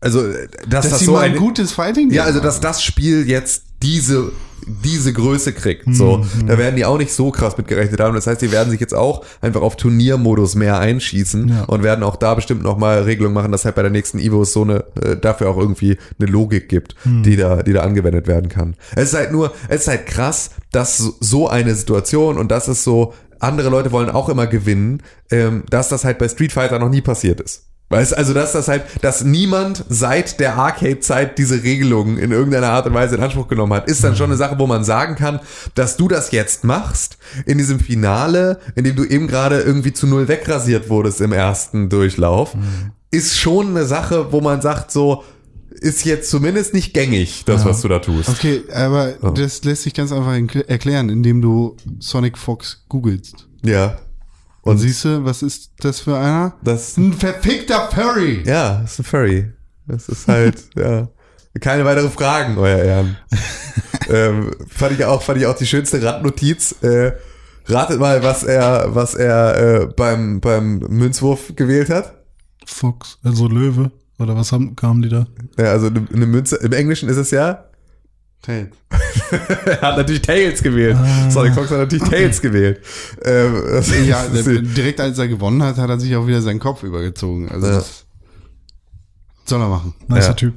[0.00, 3.28] also, äh, dass, Dass das so ein, ein gutes Fighting ja, also dass das Spiel
[3.28, 4.32] jetzt diese
[4.66, 5.84] diese Größe kriegt.
[5.94, 8.14] So, da werden die auch nicht so krass mit gerechnet haben.
[8.14, 11.64] Das heißt, die werden sich jetzt auch einfach auf Turniermodus mehr einschießen Ja.
[11.64, 14.42] und werden auch da bestimmt noch mal Regelungen machen, dass halt bei der nächsten Evo
[14.42, 18.26] es so eine äh, dafür auch irgendwie eine Logik gibt, die da die da angewendet
[18.26, 18.76] werden kann.
[18.94, 22.68] Es ist halt nur, es ist halt krass, dass so- so eine Situation und das
[22.68, 26.78] ist so andere Leute wollen auch immer gewinnen, ähm, dass das halt bei Street Fighter
[26.80, 27.67] noch nie passiert ist.
[27.90, 32.86] Weißt also, dass das halt, dass niemand seit der Arcade-Zeit diese Regelungen in irgendeiner Art
[32.86, 35.40] und Weise in Anspruch genommen hat, ist dann schon eine Sache, wo man sagen kann,
[35.74, 37.16] dass du das jetzt machst,
[37.46, 41.88] in diesem Finale, in dem du eben gerade irgendwie zu null wegrasiert wurdest im ersten
[41.88, 42.54] Durchlauf,
[43.10, 45.24] ist schon eine Sache, wo man sagt, so,
[45.70, 48.28] ist jetzt zumindest nicht gängig, das, was du da tust.
[48.28, 50.34] Okay, aber das lässt sich ganz einfach
[50.66, 53.46] erklären, indem du Sonic Fox googelst.
[53.64, 53.98] Ja.
[54.68, 56.52] Und siehst du, was ist das für einer?
[56.62, 58.42] Das, Ein verfickter Furry.
[58.44, 59.52] ja, das ist ein Furry.
[59.86, 61.08] Das ist halt, ja.
[61.58, 63.16] Keine weitere Fragen, euer Ehren.
[64.10, 66.72] ähm, fand ich auch, fand ich auch die schönste Randnotiz.
[66.82, 67.12] Äh,
[67.66, 72.14] ratet mal, was er, was er äh, beim, beim Münzwurf gewählt hat.
[72.66, 75.26] Fox, also Löwe, oder was haben, kamen die da?
[75.58, 77.67] Ja, also eine, eine Münze, im Englischen ist es ja,
[78.42, 78.70] Tails.
[79.66, 80.96] er hat natürlich Tails gewählt.
[81.30, 82.80] Sonic Fox hat natürlich Tails gewählt.
[83.24, 86.40] Ähm, das Ja, ist- der, direkt als er gewonnen hat, hat er sich auch wieder
[86.40, 87.48] seinen Kopf übergezogen.
[87.50, 87.72] Also Ja.
[87.74, 88.04] das
[89.44, 89.94] soll er machen.
[90.08, 90.32] Nicer Ja.
[90.34, 90.54] Typ.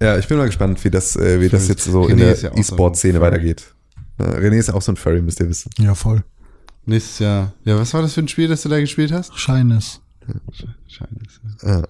[0.00, 2.28] Ja, ich bin mal gespannt, wie das, äh, wie das jetzt so René in der
[2.30, 3.72] ja so E-Sport-Szene ein- weitergeht.
[4.18, 5.70] Ja, René ist auch so ein Furry, müsst ihr wissen.
[5.78, 6.24] Ja, voll.
[6.86, 7.52] nächstes Jahr.
[7.64, 9.38] Ja, was war das für ein Spiel, das du da gespielt hast?
[9.38, 10.00] Shyness.
[10.88, 11.06] Scheiße.
[11.62, 11.82] Ja.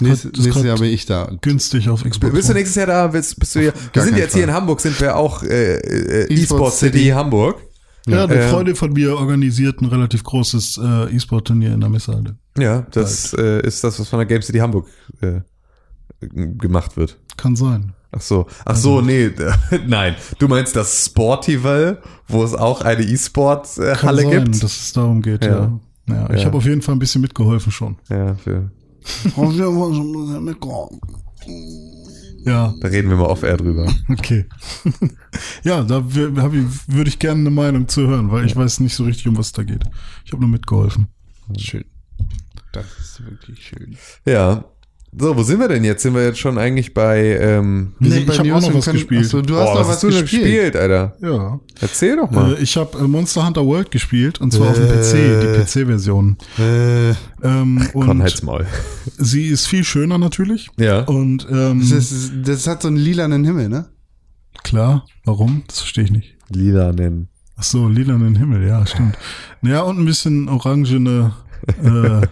[0.02, 1.30] nächstes Jahr bin ich da.
[1.40, 2.32] Günstig auf Xbox.
[2.34, 3.06] Bist du nächstes Jahr da?
[3.06, 3.72] Bist, bist du hier?
[3.92, 4.50] Wir sind jetzt hier Fall.
[4.50, 7.10] in Hamburg, sind wir auch äh, äh, E-Sport City, City.
[7.10, 7.62] Hamburg.
[8.06, 8.48] Ja, eine Ja.
[8.48, 12.36] Freundin von mir organisiert ein relativ großes äh, E-Sport-Turnier in der Messehalle.
[12.58, 14.88] Ja, das äh, ist das, was von der Game City Hamburg
[15.22, 15.40] äh,
[16.20, 17.16] gemacht wird.
[17.36, 17.92] Kann sein.
[18.12, 19.30] Ach so, ach so, nee,
[19.86, 20.14] nein.
[20.38, 24.62] Du meinst das Sportival, wo es auch eine Kann E-Sport-Halle sein, gibt?
[24.62, 25.50] dass es darum geht, Ja.
[25.50, 25.80] ja.
[26.06, 26.46] Ja, ich Ja.
[26.46, 27.96] habe auf jeden Fall ein bisschen mitgeholfen schon.
[28.10, 28.70] Ja, für,
[32.46, 33.90] Ja, da reden wir mal off-air drüber.
[34.10, 34.44] okay.
[35.64, 38.80] ja, da wür- hab ich- würde ich gerne eine Meinung zu hören, weil ich weiß
[38.80, 39.82] nicht so richtig, um was es da geht.
[40.26, 41.08] Ich habe nur mitgeholfen.
[41.58, 41.84] Schön.
[42.72, 43.96] Das ist wirklich schön.
[44.26, 44.64] Ja.
[45.16, 46.02] So, wo sind wir denn jetzt?
[46.02, 48.78] Sind wir jetzt schon eigentlich bei, ähm, Nee, sind bei ich hab News auch noch
[48.78, 49.24] was können- gespielt.
[49.26, 50.30] Achso, du hast oh, noch was hast du gespielt.
[50.42, 51.16] gespielt, Alter?
[51.20, 51.60] Ja.
[51.80, 52.54] Erzähl doch mal.
[52.54, 56.36] Äh, ich habe äh, Monster Hunter World gespielt und zwar auf dem PC, die PC-Version.
[56.58, 57.10] Äh,
[57.42, 58.66] Ähm, Komm, halt's Maul.
[59.18, 60.68] sie ist viel schöner natürlich.
[60.78, 61.00] Ja.
[61.04, 63.86] Und ähm, das, ist, das hat so einen lilanen Himmel, ne?
[64.62, 65.62] klar, warum?
[65.68, 66.36] Das verstehe ich nicht.
[66.48, 67.28] Lila nennen.
[67.56, 69.16] Ach so, lilanen Himmel, ja, stimmt.
[69.62, 71.34] Ja, und ein bisschen orangene
[71.82, 72.26] äh,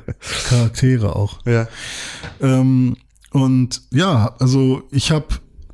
[0.49, 1.45] Charaktere auch.
[1.47, 1.68] Ja.
[2.41, 2.97] Ähm,
[3.31, 5.27] und ja, also ich habe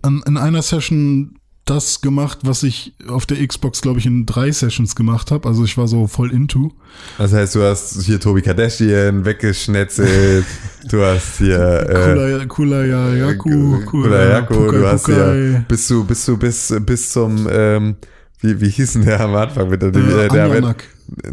[0.04, 1.38] in einer Session
[1.68, 5.46] das gemacht, was ich auf der Xbox, glaube ich, in drei Sessions gemacht habe.
[5.46, 6.72] Also ich war so voll into.
[7.18, 10.46] Das heißt, du hast hier Tobi Kardashian weggeschnetzelt,
[10.90, 16.38] du hast hier äh, Kula, Yaku, Kula Yaku, du hast hier, bist du, bist du
[16.38, 17.96] bis, bis zum, ähm,
[18.40, 20.84] wie, wie hieß denn der am Anfang mit der, Äh, der, Anjanak.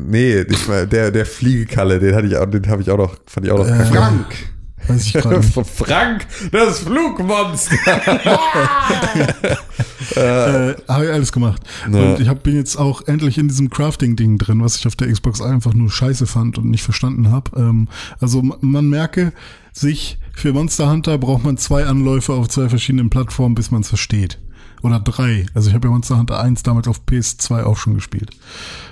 [0.08, 3.16] nee, ich mein, der, der Fliegekalle, den hatte ich auch, den habe ich auch noch,
[3.28, 3.86] fand ich auch noch Äh.
[3.86, 4.26] Frank.
[4.88, 5.54] Weiß ich gerade nicht.
[5.78, 7.76] Frank, das Flugmonster.
[10.16, 11.62] äh, habe ich alles gemacht.
[11.92, 12.00] Ja.
[12.14, 15.12] Und ich hab, bin jetzt auch endlich in diesem Crafting-Ding drin, was ich auf der
[15.12, 17.52] Xbox einfach nur scheiße fand und nicht verstanden habe.
[17.60, 17.88] Ähm,
[18.20, 19.34] also ma- man merke
[19.74, 23.90] sich, für Monster Hunter braucht man zwei Anläufe auf zwei verschiedenen Plattformen, bis man es
[23.90, 24.40] versteht.
[24.86, 25.48] Oder drei.
[25.56, 28.30] Also ich habe ja Monster Hunter 1 damals auf PS2 auch schon gespielt.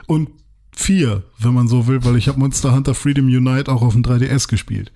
[0.08, 0.28] Und
[0.76, 4.02] vier, wenn man so will, weil ich habe Monster Hunter Freedom Unite auch auf dem
[4.02, 4.92] 3DS gespielt.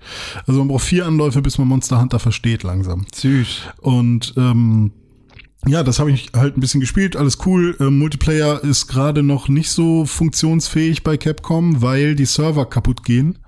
[0.48, 3.06] Also man braucht vier Anläufe, bis man Monster Hunter versteht langsam.
[3.14, 3.60] Süß.
[3.80, 4.90] Und ähm,
[5.68, 7.76] ja, das habe ich halt ein bisschen gespielt, alles cool.
[7.78, 13.38] Ähm, Multiplayer ist gerade noch nicht so funktionsfähig bei Capcom, weil die Server kaputt gehen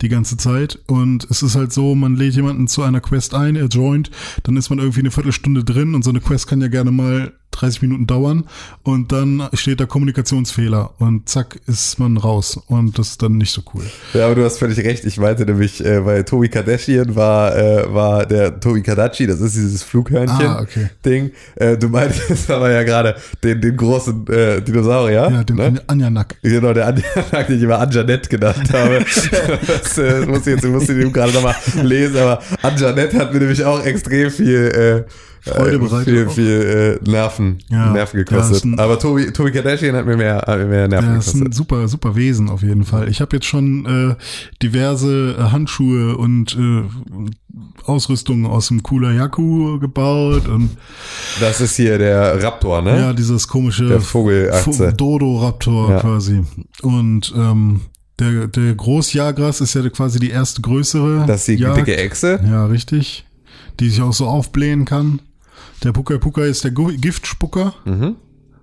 [0.00, 0.78] die ganze Zeit.
[0.86, 4.10] Und es ist halt so, man lädt jemanden zu einer Quest ein, er joint,
[4.42, 7.32] dann ist man irgendwie eine Viertelstunde drin und so eine Quest kann ja gerne mal
[7.52, 8.44] 30 Minuten dauern
[8.82, 13.52] und dann steht da Kommunikationsfehler und zack ist man raus und das ist dann nicht
[13.52, 13.82] so cool.
[14.14, 15.04] Ja, aber du hast völlig recht.
[15.04, 19.56] Ich meinte nämlich, äh, bei Tobi Kardashian war, äh, war der Tobi Kadachi, das ist
[19.56, 20.46] dieses Flughörnchen-Ding.
[20.46, 21.30] Ah, okay.
[21.56, 25.30] äh, du meintest aber ja gerade den, den großen äh, Dinosaurier.
[25.30, 25.82] Ja, den ne?
[25.86, 26.36] Anjanak.
[26.42, 29.04] Genau, der Anjanak, den ich immer Anjanette genannt habe.
[29.66, 33.40] das äh, muss ich jetzt muss ich eben gerade nochmal lesen, aber Anjanette hat mir
[33.40, 37.92] nämlich auch extrem viel äh, Freude äh, bereitet viel, viel äh, Nerven, Ja.
[37.92, 38.64] Nerven gekostet.
[38.64, 41.40] ein- aber Tobi, Tobi Kardashian hat mir mehr, hat mir mehr Nerven Ja, ist ein
[41.40, 41.54] gekostet.
[41.54, 43.08] super, super Wesen auf jeden Fall.
[43.08, 44.14] Ich habe jetzt schon äh,
[44.62, 46.82] diverse äh, Handschuhe und äh,
[47.84, 50.70] Ausrüstungen aus dem Cooler Yaku gebaut und
[51.40, 52.98] Das ist hier der Raptor, ne?
[52.98, 54.88] ja, dieses komische Der Vogelachse.
[54.90, 56.00] Vo- Dodo-Raptor Ja.
[56.00, 56.44] quasi.
[56.82, 57.80] Und ähm,
[58.18, 61.24] der, der Großjagras ist ja quasi die erste größere.
[61.26, 61.78] Das ist die Jagd.
[61.78, 62.38] dicke Echse.
[62.44, 63.24] Ja, richtig.
[63.80, 65.20] Die sich auch so aufblähen kann.
[65.84, 67.74] Der Puka Puka ist der Giftspucker.
[67.84, 68.16] Mhm.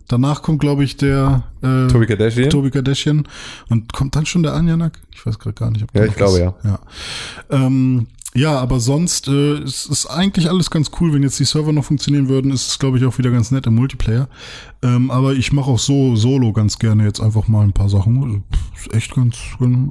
[0.07, 2.49] Danach kommt, glaube ich, der äh, Tobi Kardashian.
[2.49, 3.27] Tobi Kardashian.
[3.69, 4.99] Und kommt dann schon der Anjanak?
[5.13, 5.83] Ich weiß gerade gar nicht.
[5.83, 6.65] Ob Ja, ich glaube, ist.
[6.65, 6.79] ja.
[7.49, 11.11] Ähm, ja, aber sonst äh, es ist eigentlich alles ganz cool.
[11.13, 13.65] Wenn jetzt die Server noch funktionieren würden, ist es, glaube ich, auch wieder ganz nett
[13.65, 14.29] im Multiplayer.
[14.81, 18.23] Ähm, aber ich mache auch so solo ganz gerne jetzt einfach mal ein paar Sachen.
[18.23, 18.41] Also,
[18.75, 19.37] Ist echt ganz,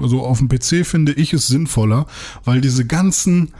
[0.00, 2.06] also auf dem PC finde ich es sinnvoller,
[2.44, 3.52] weil diese ganzen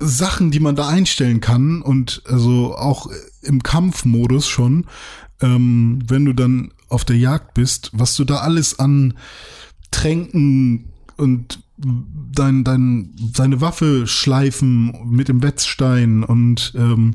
[0.00, 3.08] Sachen, die man da einstellen kann und also auch
[3.42, 4.86] im Kampfmodus schon,
[5.40, 9.14] ähm, wenn du dann auf der Jagd bist, was du da alles an
[9.90, 10.86] Tränken
[11.16, 17.14] und dein, dein, deine Waffe schleifen mit dem Wetzstein und ähm,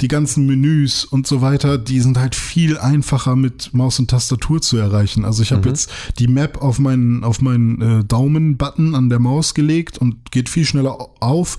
[0.00, 4.60] die ganzen Menüs und so weiter, die sind halt viel einfacher mit Maus und Tastatur
[4.60, 5.24] zu erreichen.
[5.24, 9.54] Also ich habe jetzt die Map auf meinen, auf meinen äh, Daumen-Button an der Maus
[9.54, 11.58] gelegt und geht viel schneller au- auf,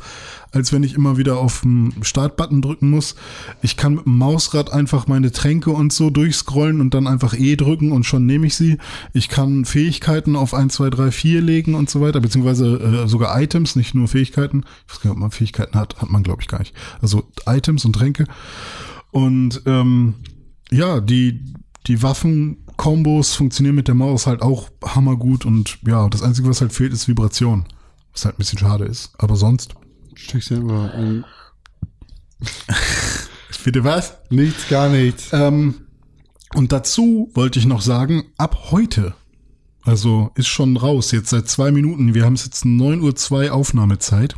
[0.53, 3.15] als wenn ich immer wieder auf den Startbutton drücken muss.
[3.61, 7.55] Ich kann mit dem Mausrad einfach meine Tränke und so durchscrollen und dann einfach E
[7.55, 8.77] drücken und schon nehme ich sie.
[9.13, 13.41] Ich kann Fähigkeiten auf 1, 2, 3, 4 legen und so weiter, beziehungsweise äh, sogar
[13.41, 14.63] Items, nicht nur Fähigkeiten.
[14.87, 16.75] Ich weiß gar nicht, ob man Fähigkeiten hat, hat man glaube ich gar nicht.
[17.01, 18.25] Also Items und Tränke.
[19.11, 20.15] Und ähm,
[20.71, 21.43] ja, die,
[21.87, 26.73] die Waffen-Kombos funktionieren mit der Maus halt auch hammergut und ja, das Einzige, was halt
[26.73, 27.65] fehlt, ist Vibration.
[28.11, 29.13] Was halt ein bisschen schade ist.
[29.17, 29.75] Aber sonst.
[30.15, 31.25] Steckst du immer ein.
[33.63, 34.17] Bitte was?
[34.29, 35.29] Nichts, gar nichts.
[35.31, 35.87] Ähm,
[36.53, 39.15] und dazu wollte ich noch sagen, ab heute,
[39.83, 44.35] also ist schon raus, jetzt seit zwei Minuten, wir haben es jetzt 9.02 Uhr Aufnahmezeit,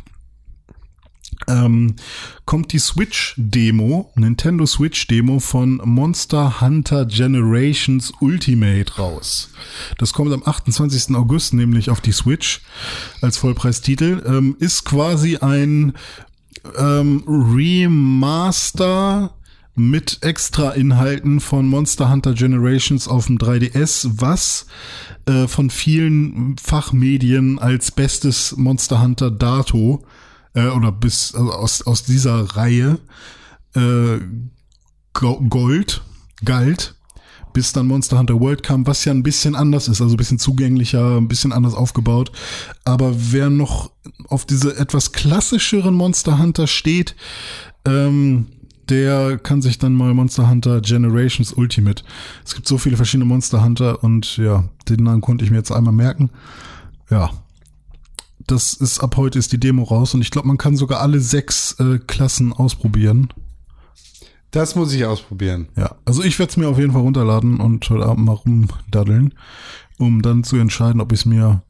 [1.48, 1.96] ähm,
[2.44, 9.50] kommt die Switch-Demo, Nintendo Switch-Demo von Monster Hunter Generations Ultimate raus.
[9.98, 11.14] Das kommt am 28.
[11.14, 12.60] August nämlich auf die Switch
[13.20, 14.22] als Vollpreistitel.
[14.26, 15.94] Ähm, ist quasi ein
[16.76, 19.34] ähm, Remaster
[19.74, 24.66] mit extra Inhalten von Monster Hunter Generations auf dem 3DS, was
[25.26, 30.25] äh, von vielen Fachmedien als bestes Monster Hunter Dato äh,
[30.56, 32.98] oder bis also aus, aus dieser Reihe
[33.74, 34.18] äh,
[35.12, 36.02] Go- Gold
[36.44, 36.94] galt,
[37.52, 40.38] bis dann Monster Hunter World kam, was ja ein bisschen anders ist, also ein bisschen
[40.38, 42.32] zugänglicher, ein bisschen anders aufgebaut.
[42.84, 43.90] Aber wer noch
[44.28, 47.16] auf diese etwas klassischeren Monster Hunter steht,
[47.86, 48.46] ähm,
[48.88, 52.04] der kann sich dann mal Monster Hunter Generations Ultimate.
[52.44, 55.72] Es gibt so viele verschiedene Monster Hunter und ja, den Namen konnte ich mir jetzt
[55.72, 56.30] einmal merken.
[57.10, 57.30] Ja.
[58.46, 61.20] Das ist ab heute ist die Demo raus und ich glaube, man kann sogar alle
[61.20, 63.32] sechs äh, Klassen ausprobieren.
[64.52, 65.68] Das muss ich ausprobieren.
[65.76, 69.34] Ja, also ich werde es mir auf jeden Fall runterladen und heute Abend mal rumdaddeln,
[69.98, 71.62] um dann zu entscheiden, ob ich es mir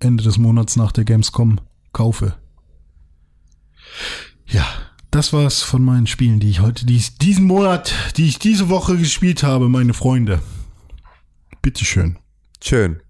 [0.00, 1.60] Ende des Monats nach der Gamescom
[1.92, 2.34] kaufe.
[4.46, 4.66] Ja,
[5.10, 8.68] das war's von meinen Spielen, die ich heute, die ich diesen Monat, die ich diese
[8.68, 10.42] Woche gespielt habe, meine Freunde.
[11.62, 12.18] Bitteschön.
[12.60, 13.00] Schön.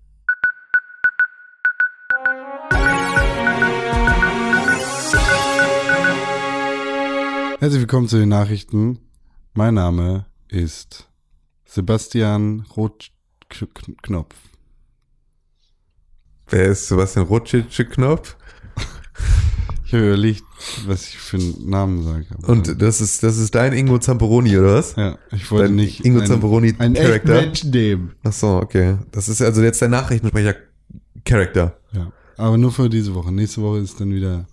[7.64, 8.98] Herzlich willkommen zu den Nachrichten.
[9.54, 11.08] Mein Name ist
[11.64, 14.34] Sebastian Rotknopf.
[16.50, 18.36] Wer ist Sebastian Rotschitsche Knopf?
[19.86, 20.44] Ich habe überlegt,
[20.86, 22.26] was ich für einen Namen sage.
[22.46, 24.96] Und das ist, das ist dein Ingo Zamperoni, oder was?
[24.96, 27.32] ja, ich wollte Dein nicht Ingo Zamperoni echten Charakter?
[27.32, 28.12] Menschen nehmen.
[28.24, 28.98] Ach so, okay.
[29.10, 31.78] Das ist also jetzt der Nachrichtensprecher-Charakter.
[31.92, 33.32] Ja, aber nur für diese Woche.
[33.32, 34.44] Nächste Woche ist dann wieder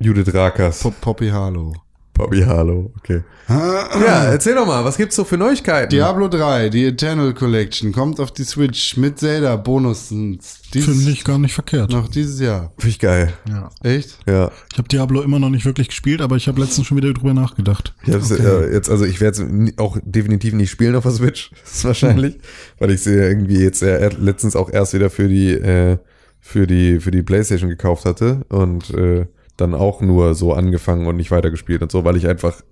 [0.00, 0.80] Judith Rakers.
[0.80, 1.72] Pop Poppy Harlow.
[2.14, 3.22] Bobby Harlow, okay.
[3.48, 5.90] Ja, erzähl doch mal, was gibt's so für Neuigkeiten?
[5.90, 10.38] Diablo 3, die Eternal Collection, kommt auf die Switch mit Zelda Bonussen.
[10.70, 11.90] Finde ich gar nicht verkehrt.
[11.90, 12.72] noch dieses Jahr.
[12.78, 13.32] Finde ich geil.
[13.48, 13.68] Ja.
[13.82, 14.16] Echt?
[14.26, 14.50] Ja.
[14.72, 17.34] Ich habe Diablo immer noch nicht wirklich gespielt, aber ich habe letztens schon wieder drüber
[17.34, 17.94] nachgedacht.
[18.06, 21.50] Ich hab's, äh, jetzt, also ich werde es auch definitiv nicht spielen auf der Switch,
[21.64, 22.38] das ist wahrscheinlich,
[22.78, 25.98] weil ich sie irgendwie jetzt äh, letztens auch erst wieder für die äh,
[26.40, 29.26] für die für die PlayStation gekauft hatte und äh,
[29.56, 32.62] dann auch nur so angefangen und nicht weitergespielt und so, weil ich einfach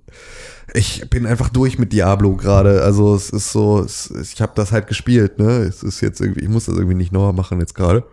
[0.74, 2.82] ich bin einfach durch mit Diablo gerade.
[2.82, 5.58] Also es ist so, es, ich habe das halt gespielt, ne?
[5.58, 8.04] Es ist jetzt irgendwie, ich muss das irgendwie nicht nochmal machen jetzt gerade.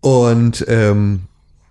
[0.00, 1.22] Und ähm,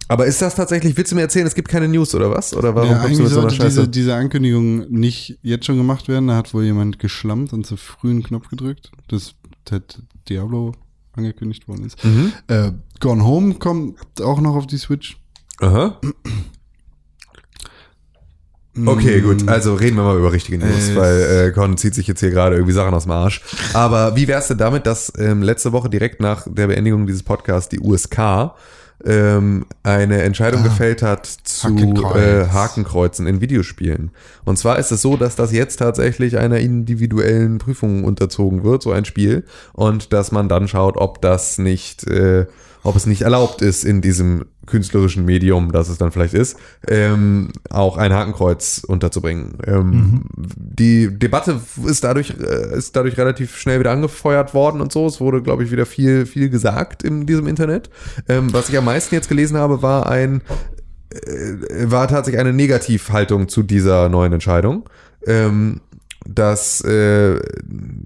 [0.09, 2.55] aber ist das tatsächlich, willst du mir erzählen, es gibt keine News oder was?
[2.55, 3.79] Oder warum ja, kommst du mit so einer sollte Scheiße?
[3.81, 6.27] diese, diese Ankündigung nicht jetzt schon gemacht werden.
[6.27, 9.81] Da hat wohl jemand geschlammt und zu früh einen Knopf gedrückt, dass das
[10.29, 10.73] Diablo
[11.13, 12.03] angekündigt worden ist.
[12.05, 12.31] Mhm.
[12.47, 15.17] Äh, Gone Home kommt auch noch auf die Switch.
[15.61, 15.99] Aha.
[18.85, 19.47] Okay, Mm, gut.
[19.49, 22.29] Also reden wir mal über richtige News, Äh, weil äh, Con zieht sich jetzt hier
[22.29, 23.41] gerade irgendwie Sachen aus dem Arsch.
[23.73, 27.69] Aber wie wär's denn damit, dass ähm, letzte Woche direkt nach der Beendigung dieses Podcasts
[27.69, 28.51] die USK
[29.03, 30.65] ähm, eine Entscheidung Ah.
[30.65, 32.15] gefällt hat zu Hakenkreuz.
[32.17, 34.11] äh, Hakenkreuzen in Videospielen.
[34.45, 38.91] Und zwar ist es so, dass das jetzt tatsächlich einer individuellen Prüfung unterzogen wird, so
[38.91, 39.43] ein Spiel,
[39.73, 42.45] und dass man dann schaut, ob das nicht, äh,
[42.87, 46.57] ob es nicht erlaubt ist in diesem künstlerischen Medium, das es dann vielleicht ist,
[46.87, 49.57] ähm, auch ein Hakenkreuz unterzubringen.
[49.65, 55.05] Ähm, Die Debatte ist dadurch, äh, ist dadurch relativ schnell wieder angefeuert worden und so.
[55.05, 57.89] Es wurde, glaube ich, wieder viel, viel gesagt in diesem Internet.
[58.29, 60.41] Ähm, was ich am meisten jetzt gelesen habe, war ein,
[61.11, 64.89] äh, war tatsächlich eine Negativhaltung zu dieser neuen Entscheidung.
[65.25, 65.81] Ähm,
[66.27, 67.39] dass äh,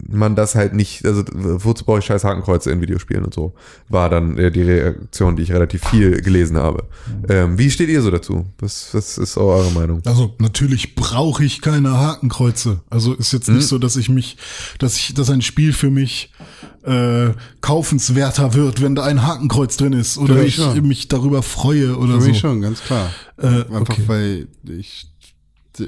[0.08, 3.54] man das halt nicht, also wozu brauche ich scheiß Hakenkreuze in Videospielen und so,
[3.90, 6.88] war dann äh, die Reaktion, die ich relativ viel gelesen habe.
[7.28, 8.46] Ähm, wie steht ihr so dazu?
[8.60, 10.02] Was, was ist eure Meinung?
[10.06, 12.82] Also natürlich brauche ich keine Hakenkreuze.
[12.90, 14.38] Also ist jetzt nicht so, dass ich mich,
[14.78, 16.32] dass ich, dass ein Spiel für mich
[16.84, 17.30] äh,
[17.62, 20.88] kaufenswerter wird, wenn da ein Hakenkreuz drin ist oder Für ich schon.
[20.88, 22.28] mich darüber freue oder Für so.
[22.28, 23.10] mich schon, ganz klar.
[23.38, 24.04] Äh, Einfach okay.
[24.08, 25.08] weil ich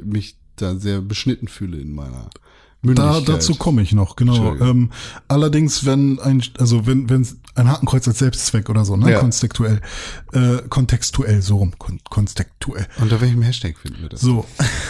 [0.04, 2.30] mich da sehr beschnitten fühle in meiner
[2.84, 4.56] Da, dazu komme ich noch, genau.
[4.58, 4.92] Ähm,
[5.28, 7.26] allerdings, wenn ein, also wenn, wenn
[7.56, 9.20] ein Hakenkreuz als Selbstzweck oder so, ne, Ja.
[9.20, 9.80] kontextuell,
[10.34, 12.88] äh, kontextuell, so rum, kon kontextuell.
[13.00, 14.22] Unter welchem Hashtag finden wir das?
[14.22, 14.46] So,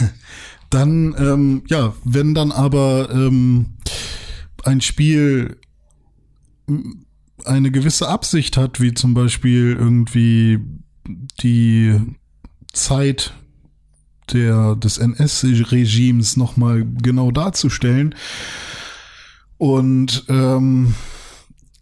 [0.69, 3.68] dann, ähm, ja, wenn dann aber ähm,
[4.64, 5.57] ein Spiel
[7.45, 10.60] eine gewisse Absicht hat, wie zum Beispiel irgendwie
[11.41, 11.99] die
[12.72, 13.34] Zeit
[14.31, 18.15] der, des NS-Regimes nochmal genau darzustellen
[19.57, 20.93] und ähm,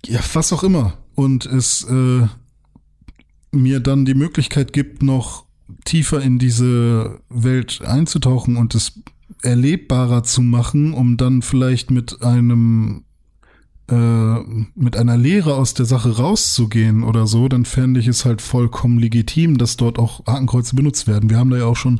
[0.05, 0.97] ja, was auch immer.
[1.15, 2.27] Und es äh,
[3.51, 5.45] mir dann die Möglichkeit gibt, noch
[5.85, 9.01] tiefer in diese Welt einzutauchen und es
[9.41, 13.03] erlebbarer zu machen, um dann vielleicht mit einem
[13.95, 18.99] mit einer Lehre aus der Sache rauszugehen oder so, dann fände ich es halt vollkommen
[18.99, 21.29] legitim, dass dort auch Hakenkreuze benutzt werden.
[21.29, 21.99] Wir haben da ja auch schon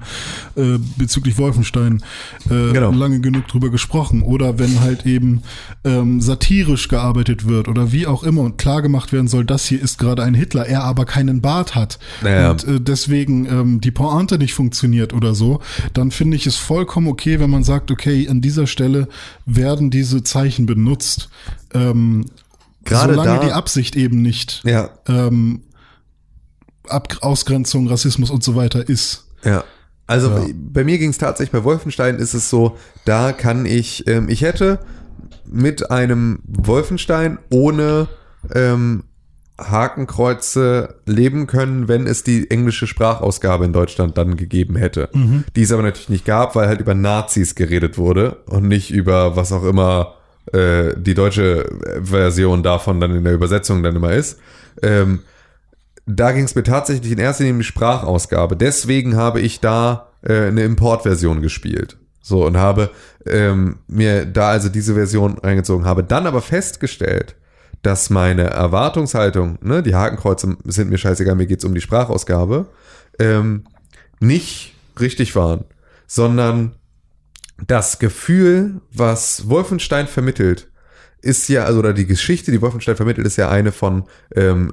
[0.55, 2.01] äh, bezüglich Wolfenstein
[2.49, 2.91] äh, Genau.
[2.91, 4.21] lange genug drüber gesprochen.
[4.21, 5.41] Oder wenn halt eben
[5.83, 9.81] ähm, satirisch gearbeitet wird oder wie auch immer und klar gemacht werden soll, das hier
[9.81, 12.51] ist gerade ein Hitler, er aber keinen Bart hat Naja.
[12.51, 15.59] und äh, deswegen ähm, die Pointe nicht funktioniert oder so,
[15.93, 19.07] dann finde ich es vollkommen okay, wenn man sagt, okay, an dieser Stelle
[19.45, 21.29] werden diese Zeichen benutzt.
[21.73, 22.25] Ähm,
[22.83, 25.61] Gerade solange da- die Absicht eben nicht Ja, ähm,
[26.87, 29.27] Ab Ausgrenzung, Rassismus und so weiter ist.
[29.43, 29.63] Ja.
[30.07, 30.45] Also Ja.
[30.53, 32.75] bei- mir ging es tatsächlich, bei Wolfenstein ist es so,
[33.05, 34.79] da kann ich, ähm, ich hätte
[35.45, 38.07] mit einem Wolfenstein ohne
[38.55, 39.03] ähm,
[39.59, 45.09] Hakenkreuze leben können, wenn es die englische Sprachausgabe in Deutschland dann gegeben hätte.
[45.55, 49.35] Die es aber natürlich nicht gab, weil halt über Nazis geredet wurde und nicht über
[49.35, 50.15] was auch immer
[50.53, 51.69] äh, die deutsche
[52.01, 54.39] Version davon dann in der Übersetzung dann immer ist.
[54.81, 55.19] Ähm,
[56.05, 58.55] da ging es mir tatsächlich in erster Linie um die Sprachausgabe.
[58.55, 61.97] Deswegen habe ich da äh, eine Importversion gespielt.
[62.21, 62.91] So, und habe
[63.25, 67.35] ähm, mir da also diese Version reingezogen, habe dann aber festgestellt,
[67.81, 72.67] dass meine Erwartungshaltung, ne, die Hakenkreuze sind mir scheißegal, mir geht's um die Sprachausgabe,
[73.17, 73.65] ähm,
[74.19, 75.65] nicht richtig waren,
[76.05, 76.73] sondern
[77.67, 80.69] das Gefühl, was Wolfenstein vermittelt,
[81.21, 84.05] ist ja, also oder die Geschichte, die Wolfenstein vermittelt, ist ja eine von
[84.35, 84.71] ähm,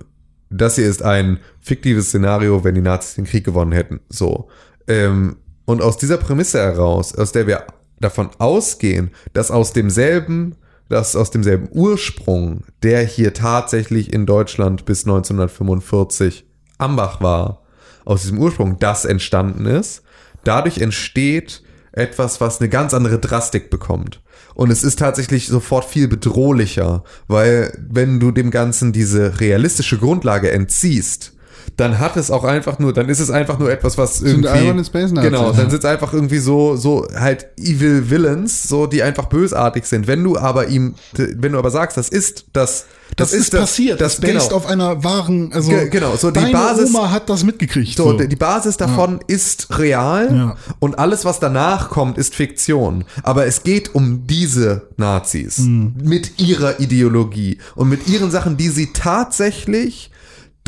[0.50, 4.00] das hier ist ein fiktives Szenario, wenn die Nazis den Krieg gewonnen hätten.
[4.08, 4.48] So.
[4.86, 5.36] Ähm,
[5.66, 7.66] und aus dieser Prämisse heraus, aus der wir
[8.00, 10.56] davon ausgehen, dass aus demselben,
[10.88, 16.46] dass aus demselben Ursprung, der hier tatsächlich in Deutschland bis 1945
[16.78, 17.62] Ambach war,
[18.04, 20.02] aus diesem Ursprung das entstanden ist,
[20.44, 21.62] dadurch entsteht
[21.92, 24.20] etwas, was eine ganz andere Drastik bekommt.
[24.54, 30.50] Und es ist tatsächlich sofort viel bedrohlicher, weil wenn du dem Ganzen diese realistische Grundlage
[30.50, 31.34] entziehst,
[31.78, 34.48] dann hat es auch einfach nur, dann ist es einfach nur etwas, was irgendwie.
[34.48, 35.30] alberne Space Nazis.
[35.30, 39.86] genau, dann sind es einfach irgendwie so, so halt Evil Villains, so die einfach bösartig
[39.86, 40.06] sind.
[40.06, 42.84] Wenn du aber ihm, wenn du aber sagst, das ist das,
[43.16, 44.00] Das, ist, passiert.
[44.00, 44.34] Das, genau.
[44.34, 47.96] based auf einer wahren, also Ge- genau, so die Basis- Oma hat das mitgekriegt.
[47.96, 50.56] So, So, die Basis davon ist real Ja.
[50.80, 53.04] und alles, was danach kommt, ist Fiktion.
[53.22, 55.94] Aber es geht um diese Nazis Hm.
[56.02, 60.10] mit ihrer Ideologie und mit ihren Sachen, die sie tatsächlich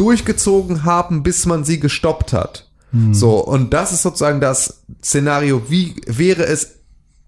[0.01, 2.69] durchgezogen haben, bis man sie gestoppt hat.
[2.93, 3.13] Hm.
[3.13, 6.77] So, und das ist sozusagen das Szenario, wie wäre es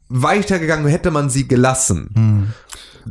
[0.09, 2.11] weitergegangen, hätte man sie gelassen.
[2.15, 2.47] Hm.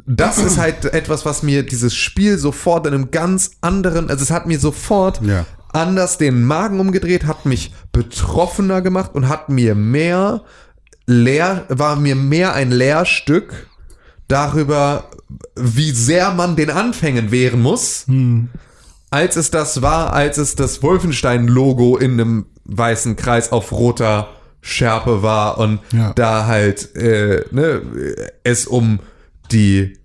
[0.05, 4.31] Das ist halt etwas, was mir dieses Spiel sofort in einem ganz anderen, also es
[4.31, 5.45] hat mir sofort Ja.
[5.73, 10.43] anders den Magen umgedreht, hat mich betroffener gemacht und hat mir mehr
[11.05, 13.67] leer, war mir mehr ein Lehrstück
[14.27, 15.09] darüber,
[15.55, 18.05] wie sehr man den Anfängen wehren muss,
[19.11, 24.29] als es das war, als es das Wolfenstein-Logo in einem weißen Kreis auf roter
[24.61, 26.13] Schärpe war und Ja.
[26.13, 27.81] da halt äh, ne,
[28.43, 28.99] es um
[29.51, 29.97] die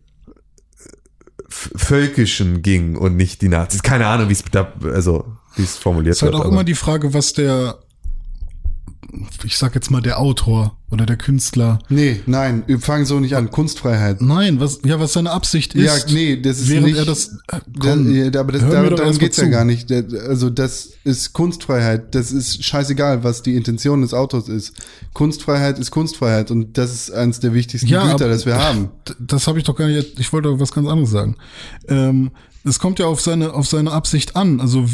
[1.48, 3.82] v- Völkischen ging und nicht die Nazis.
[3.82, 5.24] Keine Ahnung, wie es da, also
[5.56, 6.40] wie es formuliert ist halt wird.
[6.40, 7.78] auch aber- immer die Frage, was der,
[9.44, 13.34] ich sag jetzt mal der Autor oder der Künstler, Nee, nein, wir fangen so nicht
[13.34, 13.50] an.
[13.50, 14.20] Kunstfreiheit.
[14.22, 15.84] nein, was, ja, was seine Absicht ist.
[15.84, 16.96] Ja, nee, das ist während nicht.
[16.98, 19.50] er das, äh, komm, ja, aber das, da, darum geht's ja zu.
[19.50, 19.90] gar nicht.
[19.90, 22.14] Also das ist Kunstfreiheit.
[22.14, 24.74] Das ist scheißegal, was die Intention des Autors ist.
[25.12, 28.90] Kunstfreiheit ist Kunstfreiheit und das ist eines der wichtigsten Ja, Güter, das wir haben.
[29.18, 30.20] Das habe ich doch gar nicht.
[30.20, 31.36] Ich wollte doch was ganz anderes sagen.
[31.88, 32.30] Ähm,
[32.64, 34.60] es kommt ja auf seine auf seine Absicht an.
[34.60, 34.86] Also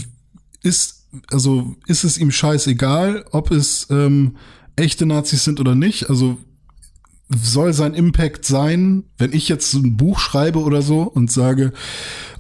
[0.63, 4.37] ist also ist es ihm scheißegal, ob es ähm,
[4.77, 6.09] echte Nazis sind oder nicht.
[6.09, 6.39] Also
[7.29, 11.73] soll sein Impact sein, wenn ich jetzt ein Buch schreibe oder so und sage,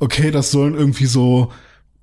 [0.01, 1.51] okay, das sollen irgendwie so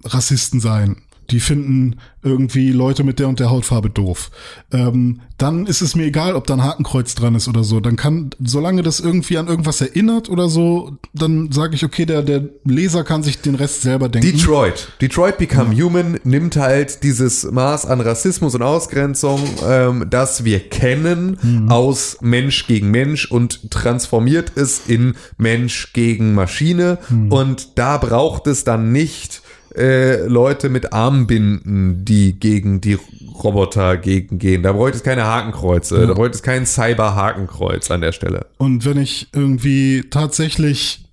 [0.04, 1.02] Rassisten sein.
[1.32, 4.30] Die finden irgendwie Leute mit der und der Hautfarbe doof.
[4.72, 7.80] Ähm, dann ist es mir egal, ob da ein Hakenkreuz dran ist oder so.
[7.80, 12.24] Dann kann, solange das irgendwie an irgendwas erinnert oder so, dann sage ich, okay, der,
[12.24, 14.32] der Leser kann sich den Rest selber denken.
[14.32, 14.90] Detroit.
[15.00, 21.70] Detroit Become Human nimmt halt dieses Maß an Rassismus und Ausgrenzung, ähm, das wir kennen,
[21.70, 26.98] aus Mensch gegen Mensch und transformiert es in Mensch gegen Maschine.
[27.30, 29.42] Und da braucht es dann nicht
[29.76, 32.98] äh, Leute mit Armbinden, die gegen die
[33.44, 34.64] Roboter gegen gehen.
[34.64, 36.08] Da bräuchte es keine Hakenkreuze.
[36.08, 38.48] Da bräuchte es kein Cyber-Hakenkreuz an der Stelle.
[38.58, 41.06] Und wenn ich irgendwie tatsächlich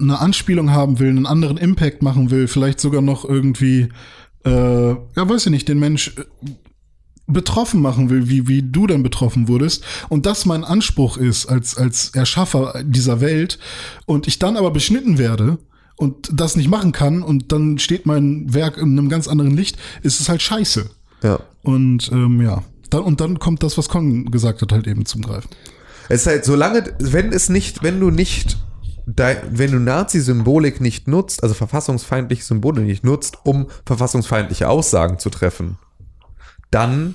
[0.00, 3.88] eine Anspielung haben will, einen anderen Impact machen will, vielleicht sogar noch irgendwie,
[4.44, 6.24] äh, ja, weiß ich nicht, den Mensch äh,
[7.26, 11.76] betroffen machen will, wie, wie du dann betroffen wurdest, und das mein Anspruch ist als,
[11.76, 13.58] als Erschaffer dieser Welt,
[14.04, 15.58] und ich dann aber beschnitten werde,
[15.96, 19.76] und das nicht machen kann, und dann steht mein Werk in einem ganz anderen Licht,
[20.02, 20.90] ist es halt scheiße.
[21.22, 21.40] Ja.
[21.62, 25.22] Und ähm, ja, dann, und dann kommt das, was Con gesagt hat, halt eben zum
[25.22, 25.48] Greifen.
[26.08, 28.58] Es ist halt, solange, wenn es nicht, wenn du nicht,
[29.06, 35.30] dein, wenn du Nazi-Symbolik nicht nutzt, also verfassungsfeindliche Symbole nicht nutzt, um verfassungsfeindliche Aussagen zu
[35.30, 35.78] treffen,
[36.70, 37.14] dann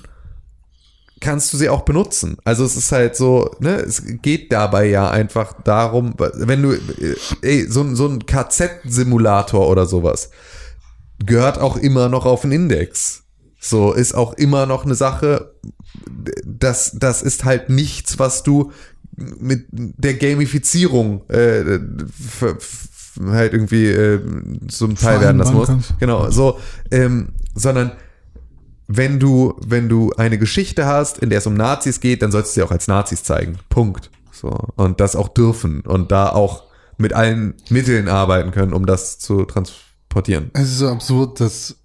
[1.19, 2.37] kannst du sie auch benutzen.
[2.43, 7.15] Also es ist halt so, ne, es geht dabei ja einfach darum, wenn du, äh,
[7.41, 10.29] ey, so, ein- so ein KZ-Simulator oder sowas
[11.25, 13.23] gehört auch immer noch auf den Index.
[13.59, 15.53] So ist auch immer noch eine Sache,
[16.45, 18.71] das, das ist halt nichts, was du
[19.17, 21.79] mit der Gamifizierung äh,
[23.27, 24.21] halt irgendwie äh,
[24.69, 25.71] zum Teil werden lassen musst.
[25.99, 26.57] Genau, so,
[26.91, 27.91] ähm, sondern
[28.91, 32.52] wenn du, wenn du eine Geschichte hast, in der es um Nazis geht, dann sollst
[32.52, 33.60] du sie auch als Nazis zeigen.
[33.70, 34.10] Punkt.
[34.32, 34.49] So.
[34.76, 36.64] Und das auch dürfen und da auch
[36.98, 40.49] mit allen Mitteln arbeiten können, um das zu transportieren.
[40.53, 41.76] Es ist so absurd, dass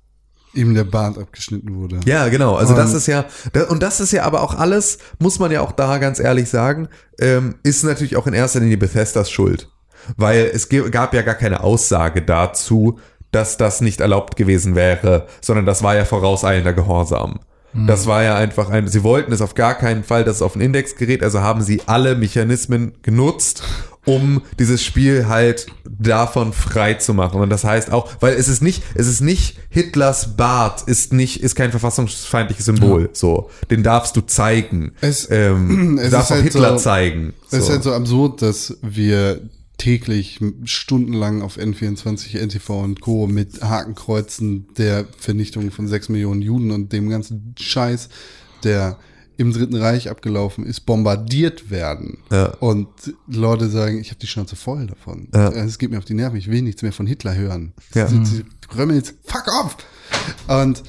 [0.54, 2.00] ihm der Bart abgeschnitten wurde.
[2.06, 2.54] Ja, genau.
[2.54, 3.26] Also das Und- ist ja,
[3.68, 6.88] und das ist ja aber auch alles, muss man ja auch da ganz ehrlich sagen,
[7.20, 9.68] ähm, ist natürlich auch in erster Linie Bethesdas Schuld.
[10.16, 12.98] Weil es gab ja gar keine Aussage dazu,
[13.34, 17.40] dass das nicht erlaubt gewesen wäre, sondern das war ja vorauseilender Gehorsam.
[17.88, 20.52] Das war ja einfach ein, sie wollten es auf gar keinen Fall, dass es auf
[20.52, 23.64] den Index gerät, also haben sie alle Mechanismen genutzt,
[24.04, 27.40] um dieses Spiel halt davon frei zu machen.
[27.40, 31.42] Und das heißt auch, weil es ist nicht, es ist nicht Hitlers Bart ist nicht,
[31.42, 33.10] ist kein verfassungsfeindliches Symbol.
[33.12, 34.92] So, den darfst du zeigen.
[35.00, 37.34] Es- ähm, es ist auch halt Hitler so- zeigen.
[37.48, 37.72] Es ist So.
[37.72, 39.40] halt so absurd, dass wir
[39.76, 43.26] täglich stundenlang auf N24, NTV und Co.
[43.26, 48.08] mit Hakenkreuzen der Vernichtung von sechs Millionen Juden und dem ganzen Scheiß,
[48.62, 48.98] der
[49.36, 52.18] im Dritten Reich abgelaufen ist, bombardiert werden.
[52.30, 52.50] Ja.
[52.60, 52.88] Und
[53.26, 55.28] Leute sagen, ich habe die Schnauze voll davon.
[55.34, 55.50] Ja.
[55.50, 57.72] Es geht mir auf die Nerven, ich will nichts mehr von Hitler hören.
[57.94, 58.08] Ja.
[58.76, 59.76] Römmeln jetzt, fuck off!
[60.46, 60.84] Und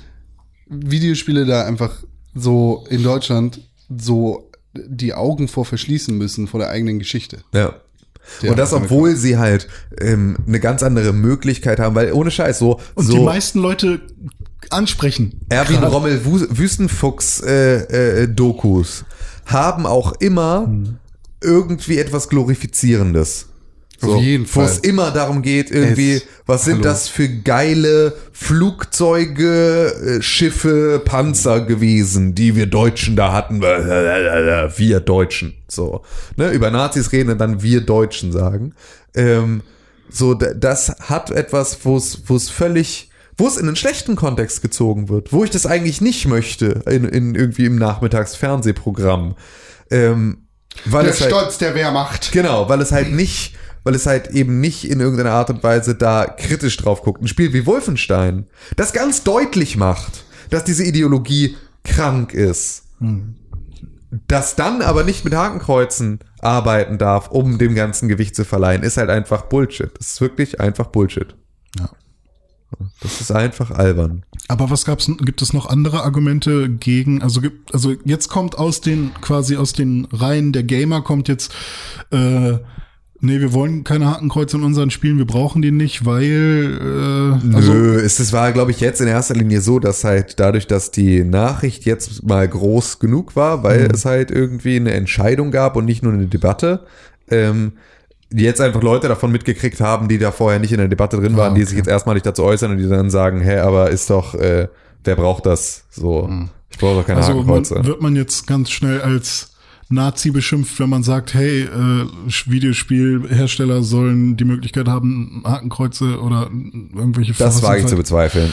[0.68, 2.04] Videospiele da einfach
[2.36, 3.62] so in Deutschland
[3.98, 7.44] so die Augen vor verschließen müssen vor der eigenen Geschichte.
[7.54, 7.82] Ja.
[8.42, 9.68] Der und das, obwohl sie halt
[10.00, 14.02] ähm, eine ganz andere Möglichkeit haben, weil ohne Scheiß so, Und so die meisten Leute
[14.70, 15.42] ansprechen.
[15.50, 15.92] Erwin Gerade.
[15.92, 19.06] Rommel Wu- Wüstenfuchs äh, äh, Dokus
[19.46, 20.68] haben auch immer
[21.42, 23.48] irgendwie etwas glorifizierendes.
[24.02, 24.66] Auf jeden Wo Fall.
[24.66, 26.84] es immer darum geht, irgendwie, Es- was sind Hallo.
[26.84, 33.62] das für geile Flugzeuge, äh, Schiffe, Panzer gewesen, die wir Deutschen da hatten.
[34.78, 35.54] Wir Deutschen.
[35.68, 36.02] So.
[36.36, 36.50] Ne?
[36.52, 38.74] Über Nazis reden und dann wir Deutschen sagen.
[39.16, 39.62] Ähm,
[40.10, 44.62] so, das hat etwas, wo es, wo es völlig, wo es in einen schlechten Kontext
[44.62, 49.36] gezogen wird, wo ich das eigentlich nicht möchte, in, in irgendwie im Nachmittagsfernsehprogramm.
[49.92, 50.38] Ähm,
[50.86, 52.32] weil Der es halt, Stolz der Wehrmacht.
[52.32, 53.56] Genau, weil es halt nicht,
[53.86, 57.22] weil es halt eben nicht in irgendeiner Art und Weise da kritisch drauf guckt.
[57.22, 62.84] Ein Spiel wie Wolfenstein, das ganz deutlich macht, dass diese Ideologie krank ist.
[64.28, 68.98] Das dann aber nicht mit Hakenkreuzen arbeiten darf, um dem ganzen Gewicht zu verleihen, ist
[68.98, 69.92] halt einfach Bullshit.
[69.98, 71.36] Das ist wirklich einfach Bullshit.
[71.78, 71.90] Ja.
[73.02, 74.26] Das ist einfach albern.
[74.48, 78.82] Aber was gab's, gibt es noch andere Argumente gegen, also gibt, also jetzt kommt aus
[78.82, 81.54] den, quasi aus den Reihen der Gamer kommt jetzt,
[82.12, 82.58] äh,
[83.20, 87.74] nee, wir wollen keine Hakenkreuze in unseren Spielen, wir brauchen die nicht, weil, äh, also,
[87.74, 90.92] Nö, es, es war, glaube ich, jetzt in erster Linie so, dass halt dadurch, dass
[90.92, 95.86] die Nachricht jetzt mal groß genug war, weil es halt irgendwie eine Entscheidung gab und
[95.86, 96.86] nicht nur eine Debatte,
[97.30, 97.74] ähm,
[98.30, 101.38] die jetzt einfach Leute davon mitgekriegt haben, die da vorher nicht in der Debatte drin
[101.38, 104.36] waren, die sich jetzt erstmalig dazu äußern und die dann sagen, hä, aber ist doch,
[104.36, 104.68] äh,
[105.04, 105.86] wer braucht das?
[105.90, 106.30] So,
[106.70, 107.86] ich brauche doch keine also man, Hakenkreuze.
[107.86, 109.55] wird man jetzt ganz schnell als
[109.90, 112.08] Nazi beschimpft, wenn man sagt, hey, äh,
[112.46, 118.52] Videospielhersteller sollen die Möglichkeit haben, Hakenkreuze oder irgendwelche Das wage ich zu bezweifeln.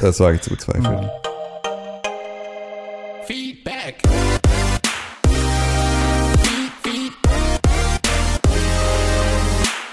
[0.00, 1.10] Das wage ich zu bezweifeln.
[3.26, 3.96] Feedback.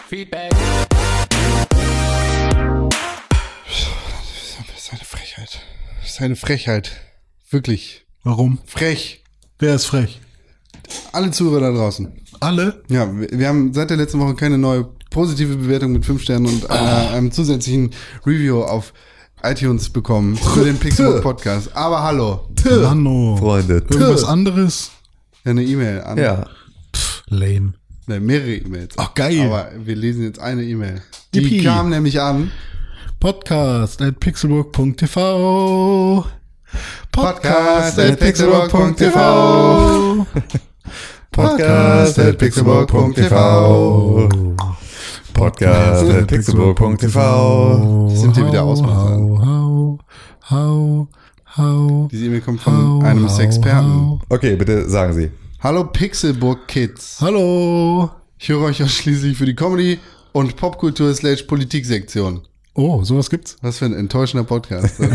[0.07, 0.51] Feedback.
[3.67, 5.59] Das ist eine Frechheit.
[5.99, 6.91] Das ist eine Frechheit.
[7.49, 8.05] Wirklich.
[8.23, 8.59] Warum?
[8.65, 9.23] Frech.
[9.59, 10.21] Wer ist frech?
[11.11, 12.11] Alle Zuhörer da draußen.
[12.39, 12.83] Alle?
[12.89, 16.45] Ja, wir, wir haben seit der letzten Woche keine neue positive Bewertung mit fünf Sternen
[16.45, 17.91] und einer, einem zusätzlichen
[18.25, 18.93] Review auf
[19.43, 21.75] iTunes bekommen für den Pixelbook Podcast.
[21.75, 22.47] Aber hallo.
[22.65, 23.37] Mano.
[23.37, 23.75] Freunde.
[23.89, 24.91] Irgendwas anderes?
[25.45, 26.17] Ja, eine E-Mail an.
[26.17, 26.45] Ja.
[27.27, 27.73] Lame.
[28.07, 28.95] Ne, mehrere E-Mails.
[28.97, 29.41] Ach, geil.
[29.41, 31.01] Aber wir lesen jetzt eine E-Mail.
[31.33, 31.63] Die Yippie.
[31.63, 32.51] kam nämlich an.
[33.19, 36.25] Podcast at pixelburg.tv
[37.11, 40.25] Podcast at pixelburg.tv.
[41.31, 44.29] Podcast at pixelburg.tv.
[45.33, 48.09] Podcast at pixelburg.tv.
[48.15, 49.15] Sind hier wieder Ausmacher.
[49.15, 49.99] Hau, hau,
[50.49, 51.07] hau,
[51.57, 52.07] hau.
[52.11, 54.19] Diese E-Mail kommt von einem Sexperten.
[54.29, 55.31] Okay, bitte sagen Sie.
[55.61, 57.17] Hallo Pixelburg Kids.
[57.21, 58.09] Hallo.
[58.37, 59.99] Ich höre euch ausschließlich für die Comedy
[60.31, 62.41] und Popkultur slash Politiksektion.
[62.73, 63.57] Oh, sowas gibt's?
[63.61, 64.99] Was für ein enttäuschender Podcast.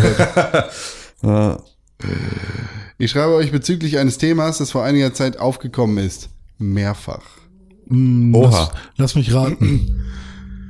[2.98, 6.28] ich schreibe euch bezüglich eines Themas, das vor einiger Zeit aufgekommen ist.
[6.58, 7.24] Mehrfach.
[7.88, 8.50] Hm, Oha.
[8.50, 10.04] Lass, lass mich raten.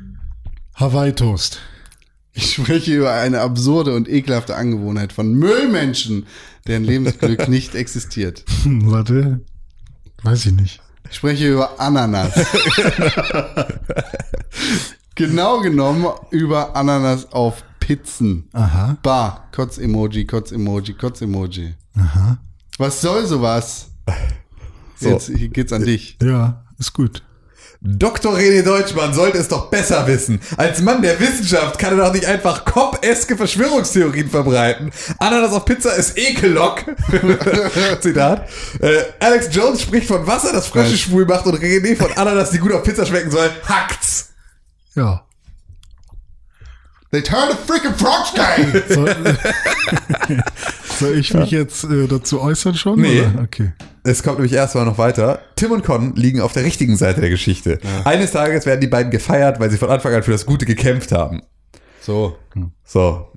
[0.75, 1.61] Hawaii Toast.
[2.33, 6.27] Ich spreche über eine absurde und ekelhafte Angewohnheit von Müllmenschen,
[6.67, 8.45] deren Lebensglück nicht existiert.
[8.65, 9.41] Hm, warte.
[10.23, 10.81] Weiß ich nicht.
[11.09, 12.35] Ich spreche über Ananas.
[15.15, 18.49] genau genommen über Ananas auf Pizzen.
[18.55, 18.97] Aha.
[19.03, 21.75] Bah, Kotz-Emoji, Kotz-Emoji, Kotz-Emoji.
[21.99, 22.39] Aha.
[22.79, 23.89] Was soll sowas?
[24.99, 25.11] So.
[25.11, 26.17] Jetzt geht's an dich.
[26.23, 27.23] Ja, ist gut.
[27.83, 28.35] Dr.
[28.35, 30.41] René Deutschmann sollte es doch besser wissen.
[30.57, 34.91] Als Mann der Wissenschaft kann er doch nicht einfach cop-eske Verschwörungstheorien verbreiten.
[35.19, 36.85] Ananas auf Pizza ist Ekellock.
[38.01, 38.49] Zitat.
[38.81, 41.01] Äh, Alex Jones spricht von Wasser, das Frösche Nice.
[41.01, 44.31] schwul macht und René von Ananas, die gut auf Pizza schmecken soll, hackt's.
[44.95, 45.24] Ja.
[47.15, 48.83] They turned a freaking frogs game!
[48.89, 49.15] Soll,
[50.99, 53.01] Soll ich mich jetzt äh, dazu äußern schon?
[53.01, 53.21] Nee.
[53.21, 53.43] Oder?
[53.45, 53.73] Okay.
[54.03, 55.41] Es kommt nämlich erstmal noch weiter.
[55.55, 57.79] Tim und Con liegen auf der richtigen Seite der Geschichte.
[58.05, 61.13] Eines Tages werden die beiden gefeiert, weil sie von Anfang an für das Gute gekämpft
[61.13, 61.43] haben.
[62.01, 62.37] So,
[62.85, 63.29] So.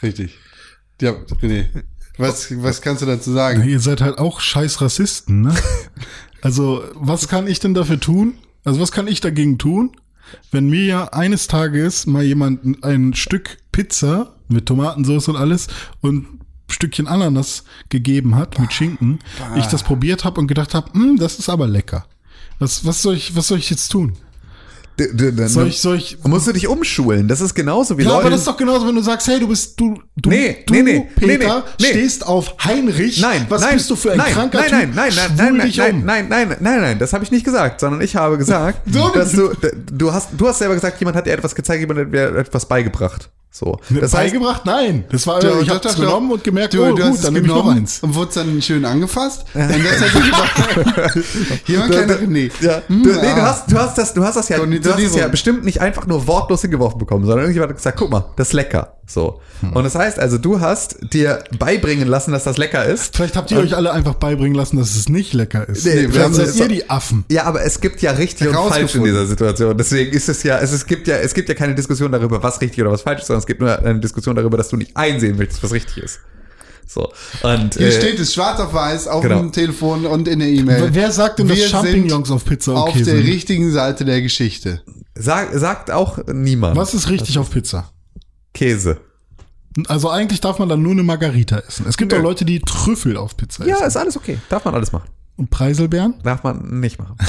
[0.00, 0.38] richtig.
[1.02, 1.10] Ja,
[1.42, 1.64] René,
[2.18, 3.64] was, was kannst du dazu sagen?
[3.68, 5.54] Ihr seid halt auch scheiß Rassisten, ne?
[6.40, 8.34] Also, was kann ich denn dafür tun?
[8.64, 9.96] Also, was kann ich dagegen tun,
[10.50, 15.68] wenn mir ja eines Tages mal jemand ein Stück Pizza mit Tomatensauce und alles
[16.00, 19.20] und ein Stückchen Ananas gegeben hat mit Schinken,
[19.56, 22.06] ich das probiert habe und gedacht habe, hm, das ist aber lecker.
[22.58, 24.14] Was, was soll ich, was soll ich jetzt tun?
[25.46, 27.28] Soll ich, soll ich, musst du dich umschulen.
[27.28, 28.20] Das ist genauso wie ja, Leute.
[28.22, 30.72] aber das ist doch genauso, wenn du sagst, hey, du bist, du, du, Nee, du
[30.72, 31.86] nee, nee, nee, Peter, nee, nee.
[31.90, 33.20] stehst auf Heinrich.
[33.20, 34.94] Nein, was nein, bist du für ein nein, kranker nein, Typ?
[34.94, 36.04] nein, nein, nein, nein, nein, nein, um.
[36.04, 39.10] nein, nein, nein, nein, nein, das habe ich nicht gesagt, sondern ich habe gesagt, So,
[39.10, 39.50] dass du,
[39.92, 42.66] du hast, du hast selber gesagt, jemand hat dir etwas gezeigt, jemand hat dir etwas
[42.66, 43.28] beigebracht.
[43.58, 43.78] So.
[43.88, 44.66] Das beigebracht?
[44.66, 45.04] Nein.
[45.10, 45.96] Das war, Du, ich habe doch.
[45.96, 48.00] genommen und gemerkt, Du, oh du gut, dann nehme ich noch eins.
[48.00, 49.46] Und wurde dann schön angefasst.
[49.54, 51.18] Und das hat gesagt,
[51.64, 52.50] hier war kleiner René.
[52.60, 55.02] ja, Hm, du, nee, du hast, du hast das, du hast das ja, du hast
[55.02, 58.26] es ja bestimmt nicht einfach nur wortlos hingeworfen bekommen, sondern irgendjemand hat gesagt, guck mal,
[58.36, 58.92] das ist lecker.
[59.08, 59.40] So.
[59.72, 63.14] Und das heißt also, du hast dir beibringen lassen, dass das lecker ist.
[63.16, 65.86] Vielleicht habt ihr euch alle einfach beibringen lassen, dass es nicht lecker ist.
[65.86, 67.24] Nee, wir Vielleicht haben seid das- ihr die Affen.
[67.30, 69.76] Ja, aber es gibt ja richtig und falsch in dieser Situation.
[69.78, 72.60] Deswegen ist es ja, es, es gibt ja, es gibt ja keine Diskussion darüber, was
[72.60, 74.96] richtig oder was falsch ist, sondern es gibt nur eine Diskussion darüber, dass du nicht
[74.96, 76.18] einsehen möchtest, was richtig ist.
[76.88, 77.12] So.
[77.42, 79.38] Und Hier äh, steht es schwarz auf weiß auf genau.
[79.40, 80.88] dem Telefon und in der E-Mail.
[80.92, 83.26] Wer sagt denn, dass Wir Champignons sind auf Pizza auf okay der sind?
[83.26, 84.82] richtigen Seite der Geschichte.
[85.14, 86.76] sag, sagt auch niemand.
[86.76, 87.90] Was ist richtig auf Pizza?
[88.52, 88.98] Käse.
[89.88, 91.86] Also eigentlich darf man dann nur eine Margarita essen.
[91.88, 92.18] Es gibt Nö.
[92.18, 93.86] auch Leute, die Trüffel auf Pizza Ja, essen.
[93.86, 94.38] ist alles okay.
[94.48, 95.08] Darf man alles machen.
[95.36, 96.14] Und Preiselbeeren?
[96.24, 97.16] Darf man nicht machen.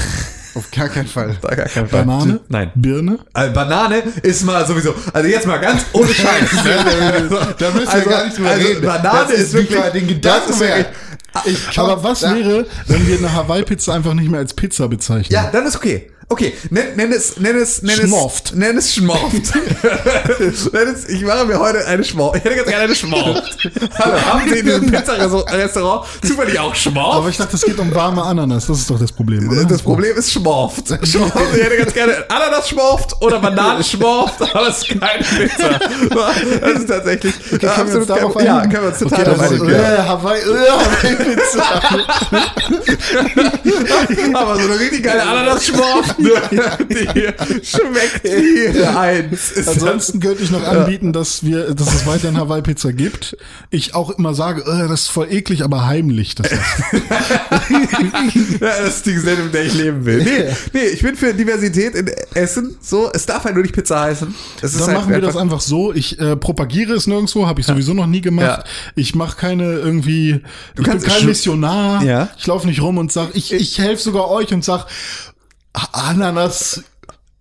[0.58, 1.36] Auf gar keinen Fall.
[1.40, 2.04] Da gar keinen Fall.
[2.04, 2.40] Banane?
[2.48, 2.72] Nein.
[2.74, 3.18] Birne?
[3.32, 6.48] Also Banane ist mal sowieso, also jetzt mal ganz ohne Scheiß.
[7.58, 8.82] Da müssen wir gar nicht drüber also reden.
[8.82, 10.86] Banane ist ist wirklich, den Gedanken wirklich,
[11.44, 12.34] Ich Aber was ja.
[12.34, 15.32] wäre, wenn wir eine Hawaii-Pizza einfach nicht mehr als Pizza bezeichnen?
[15.32, 16.10] Ja, dann ist okay.
[16.30, 18.50] Okay, nenn, nenn es, nenn es, nenn Schmorft.
[18.50, 19.32] es, nenn es Schmorft.
[20.72, 22.36] nenn es, ich mache mir heute eine Schmorft.
[22.36, 23.56] Ich hätte ganz gerne eine Schmorft.
[23.98, 27.16] Haben Sie in diesem Pizzarestaurant zufällig auch Schmorft?
[27.16, 28.66] Aber ich dachte, es geht um warme Ananas.
[28.66, 29.64] Das ist doch das Problem, oder?
[29.64, 30.88] Das Problem ist Schmorft.
[31.08, 31.34] Schmorft.
[31.56, 35.78] Ich hätte ganz gerne Ananas Schmorft oder Bananen Schmorft, aber es ist keine Pizza.
[36.60, 39.24] Das ist tatsächlich können wir uns absolut darauf kein, Ja, können wir uns total Okay,
[39.24, 39.70] darauf einigen.
[39.70, 41.64] äh, Hawaii, äh, Hawaii-Pizza.
[44.34, 46.17] Aber so eine richtig geile Ananas-Schmorft?
[46.88, 49.68] die schmeckt wie eins.
[49.68, 53.36] Ansonsten könnte ich noch anbieten, dass wir, dass es weiterhin Hawaii-Pizza gibt.
[53.70, 56.34] Ich auch immer sage, äh, das ist voll eklig, aber heimlich.
[56.34, 56.58] Das ist.
[58.60, 60.22] Ja, das ist die Gesellschaft, in der ich leben will.
[60.22, 62.76] Nee, nee, ich bin für Diversität in Essen.
[62.80, 64.34] So, es darf halt nur nicht Pizza heißen.
[64.62, 65.92] Es ist Dann halt machen wir das einfach- so.
[65.92, 68.46] Ich äh, propagiere es nirgendwo, habe ich sowieso noch nie gemacht.
[68.46, 68.64] Ja.
[68.94, 70.40] Ich mache keine irgendwie,
[70.70, 72.02] ich bin kannst kein sch- Missionar.
[72.02, 72.28] Ja.
[72.38, 74.86] Ich laufe nicht rum und sag, ich, ich helfe sogar euch und sag,
[75.92, 76.82] Ananas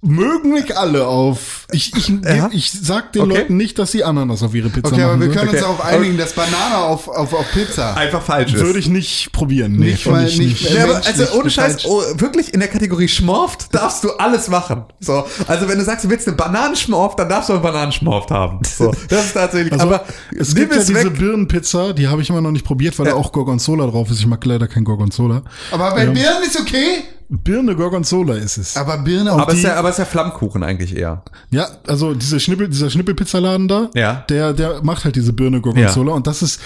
[0.04, 1.66] mögen nicht alle auf.
[1.72, 2.50] Ich, ich, Ja.
[2.54, 3.34] ich sag den Okay.
[3.40, 5.38] Leuten nicht, dass sie Ananas auf ihre Pizza Okay, aber machen wir sollen.
[5.40, 5.76] können uns Okay.
[5.76, 7.98] darauf einigen, dass Banane auf, auf, auf Pizza.
[7.98, 8.64] einfach falsch ist.
[8.64, 9.74] Würde ich nicht probieren.
[9.74, 10.70] Nee, Nicht ich nicht nicht.
[10.72, 14.84] Ja, aber also ohne Scheiß, oh, wirklich in der Kategorie Schmorft darfst du alles machen.
[15.00, 18.60] So, also wenn du sagst, du willst eine Bananenschmorft, dann darfst du eine Bananenschmorft haben.
[18.66, 19.74] So, das ist tatsächlich.
[19.74, 20.06] Also, aber
[20.38, 21.18] es gibt ja es diese weg.
[21.18, 23.14] Birnenpizza, die habe ich immer noch nicht probiert, weil Ja.
[23.14, 24.20] da auch Gorgonzola drauf ist.
[24.20, 25.42] Ich mag leider kein Gorgonzola.
[25.72, 27.04] Aber bei Birnen ist okay.
[27.30, 28.78] Birne Gorgonzola ist es.
[28.78, 29.68] Aber Birne Aber auf es ist die...
[29.68, 31.24] ja, aber es ist ja Flammkuchen eigentlich eher.
[31.50, 34.26] Ja, also diese Schnippel, dieser Schnippelpizzaladen da, Ja.
[34.30, 36.62] der, der macht halt diese Birne Gorgonzola und das ist,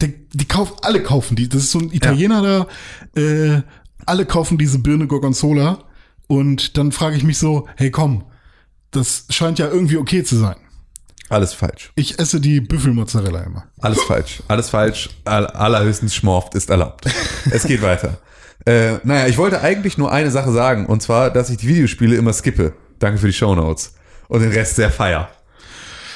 [0.00, 1.48] der, die kaufen, alle kaufen die.
[1.48, 2.66] Das ist so ein Italiener
[3.14, 3.62] da, äh,
[4.06, 5.80] alle kaufen diese Birne Gorgonzola
[6.28, 8.24] und dann frage ich mich so, hey komm,
[8.92, 10.56] das scheint ja irgendwie okay zu sein.
[11.28, 11.90] Alles falsch.
[11.96, 13.64] Ich esse die Büffelmozzarella immer.
[13.80, 14.42] Alles falsch.
[14.48, 15.10] Alles falsch.
[15.24, 17.04] All, allerhöchstens Schmorft ist erlaubt.
[17.50, 18.18] es geht weiter.
[18.64, 22.16] Äh, naja, ich wollte eigentlich nur eine Sache sagen, und zwar, dass ich die Videospiele
[22.16, 22.72] immer skippe.
[22.98, 23.94] Danke für die Shownotes.
[24.28, 25.28] Und den Rest sehr feier.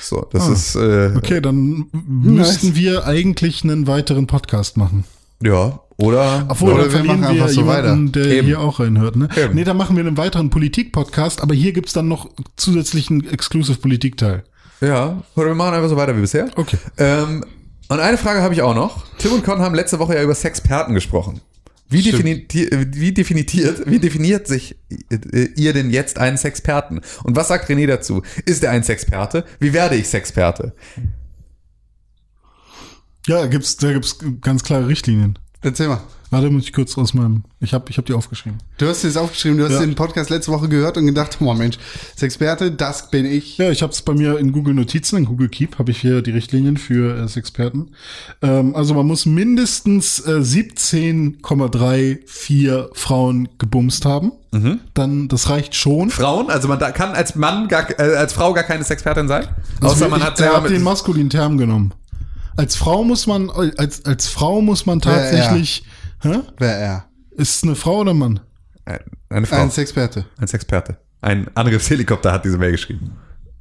[0.02, 5.04] So, das ist, äh, Okay, dann müssten wir eigentlich einen weiteren Podcast machen.
[5.42, 6.46] ja, oder?
[6.48, 8.46] Obwohl, Oder wir machen wir einfach so jemanden, der Eben.
[8.46, 9.16] hier auch reinhört.
[9.16, 9.28] Ne?
[9.36, 9.54] Eben.
[9.54, 14.42] Nee, dann machen wir einen weiteren Politik-Podcast, aber hier gibt's dann noch zusätzlichen Exclusive-Politik-Teil.
[14.80, 16.48] Ja, oder wir machen einfach so weiter wie bisher.
[16.56, 16.78] Okay.
[16.96, 17.44] Ähm,
[17.88, 19.04] und eine Frage habe ich auch noch.
[19.18, 21.42] Tim und Con haben letzte Woche ja über Sexperten gesprochen.
[21.90, 23.52] Wie, definiert, wie, definiert,
[23.86, 24.76] wie definiert sich
[25.10, 27.00] äh, ihr denn jetzt einen Sexperten?
[27.24, 28.22] Und was sagt René dazu?
[28.46, 29.44] Ist er ein Sexperte?
[29.58, 30.72] Wie werde ich Sexperte?
[33.26, 35.38] Ja, gibt's, da gibt's ganz klare Richtlinien.
[35.62, 36.00] Erzähl mal.
[36.32, 37.42] Warte, muss ich kurz aus meinem.
[37.58, 38.58] Ich habe ich hab die aufgeschrieben.
[38.78, 39.80] Du hast es aufgeschrieben, du hast Ja.
[39.80, 41.76] den Podcast letzte Woche gehört und gedacht, oh Mensch,
[42.12, 43.58] als Experte, das bin ich.
[43.58, 46.22] Ja, ich habe es bei mir in Google Notizen, in Google Keep, habe ich hier
[46.22, 47.88] die Richtlinien für äh, Experten.
[48.42, 54.30] Ähm, also man muss mindestens äh, 17,34 Frauen gebumst haben.
[54.94, 56.10] Dann, das reicht schon.
[56.10, 59.46] Frauen, also man da kann als Mann gar, äh, als Frau gar keine Sexpertin sein.
[59.80, 61.92] Also Außer man ich- hat hat den maskulinen Term genommen.
[62.56, 65.84] Als Frau muss man, als, als Frau muss man tatsächlich,
[66.22, 66.40] hä?
[66.58, 67.04] Wer er?
[67.30, 68.40] Ist es eine Frau oder ein Mann?
[69.28, 70.24] eine Frau, Ein Experte.
[70.38, 70.96] ein Sexperte.
[71.20, 73.12] Ein Angriffshelikopter hat diese Mail geschrieben.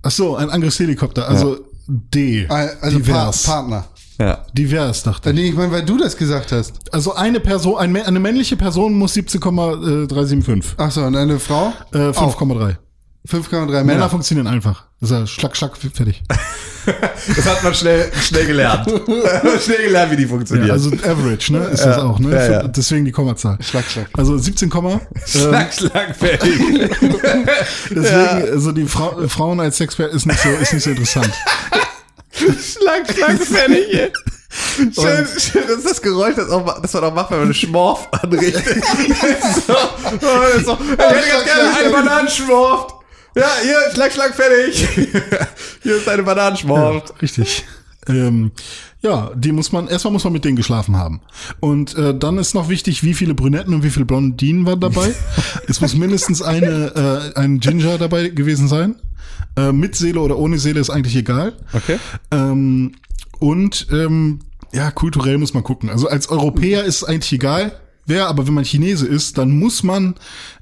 [0.01, 1.57] Ach so, ein Angriffshelikopter, also
[1.87, 2.47] D.
[2.47, 3.43] Also Pa divers.
[3.43, 3.85] Partner.
[4.19, 4.45] Ja.
[4.53, 5.35] divers, dachte ich.
[5.35, 6.93] Nee, ich meine, weil du das gesagt hast.
[6.93, 10.73] Also eine Person, eine männliche Person muss 17,375.
[10.77, 11.73] Ach so, und eine Frau?
[11.93, 12.39] Äh, Auch.
[12.41, 12.75] 5,3.
[13.27, 14.09] 5,3 Männer Männer.
[14.09, 14.85] funktionieren einfach.
[15.01, 16.23] Das ist ja schlag, schlag, fertig.
[17.35, 18.87] Das hat man schnell, schnell gelernt.
[19.63, 20.71] schnell gelernt, wie die Ja, funktionieren.
[20.71, 21.59] also Average, ne?
[21.65, 22.31] Ist das auch, ne?
[22.33, 22.67] ja, ja.
[22.67, 23.59] Deswegen die Kommazahl.
[23.61, 24.07] Schlag, schlag.
[24.17, 24.99] Also 17, Komma.
[25.13, 26.53] Ähm, schlag, schlag, fertig.
[27.91, 31.31] deswegen, also die Frau, Frauen als Sexpert ist nicht so, ist nicht so interessant.
[32.31, 34.11] schlag, schlag, fertig.
[34.77, 37.53] Schön, schön, das ist das Geräusch, das, auch, das man auch macht, wenn man eine
[37.53, 38.65] Schmorf anrichtet.
[39.67, 42.93] so, oh, ist so, ich hätte ganz gerne eine Bananenschmorf.
[43.35, 44.87] Ja, hier, schlag, schlag, fertig.
[45.83, 47.13] hier ist eine Bananenschmorf.
[47.21, 47.65] Richtig.
[48.07, 48.51] Ähm,
[49.01, 51.21] ja, die muss man, erstmal muss man mit denen geschlafen haben.
[51.59, 55.13] Und äh, dann ist noch wichtig, wie viele Brünetten und wie viele Blondinen waren dabei.
[55.67, 58.95] es muss mindestens eine, äh, ein Ginger dabei gewesen sein.
[59.55, 61.53] Äh, mit Seele oder ohne Seele ist eigentlich egal.
[61.73, 61.97] Okay.
[62.31, 62.93] Ähm,
[63.39, 64.39] und ähm,
[64.73, 65.89] ja, kulturell muss man gucken.
[65.89, 69.83] Also als Europäer ist es eigentlich egal, wer, aber wenn man Chinese ist, dann muss
[69.83, 70.15] man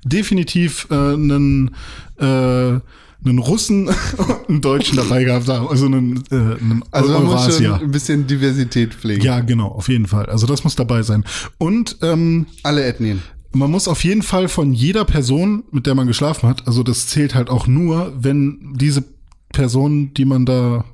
[0.03, 1.75] definitiv äh, einen,
[2.19, 2.79] äh,
[3.25, 3.87] einen Russen
[4.17, 5.67] und einen Deutschen dabei gehabt haben.
[5.67, 9.23] Also einen, äh, einen Also man muss schon ein bisschen Diversität pflegen.
[9.23, 10.27] Ja, genau, auf jeden Fall.
[10.27, 11.23] Also das muss dabei sein.
[11.57, 13.23] Und ähm, Alle Ethnien.
[13.53, 17.07] man muss auf jeden Fall von jeder Person, mit der man geschlafen hat, also das
[17.07, 19.03] zählt halt auch nur, wenn diese
[19.51, 20.85] Person, die man da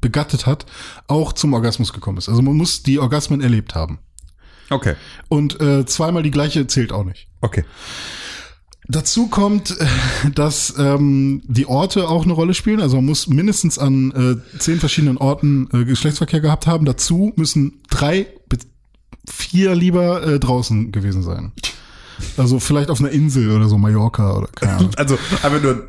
[0.00, 0.66] begattet hat,
[1.08, 2.28] auch zum Orgasmus gekommen ist.
[2.28, 3.98] Also man muss die Orgasmen erlebt haben.
[4.70, 4.94] Okay.
[5.28, 7.28] Und äh, zweimal die gleiche zählt auch nicht.
[7.40, 7.64] Okay.
[8.88, 9.86] Dazu kommt, äh,
[10.34, 12.80] dass ähm, die Orte auch eine Rolle spielen.
[12.80, 16.84] Also man muss mindestens an äh, zehn verschiedenen Orten äh, Geschlechtsverkehr gehabt haben.
[16.84, 18.60] Dazu müssen drei, bis
[19.28, 21.52] vier lieber äh, draußen gewesen sein.
[22.36, 24.90] Also vielleicht auf einer Insel oder so, Mallorca oder keine Ahnung.
[24.96, 25.84] Also, aber nur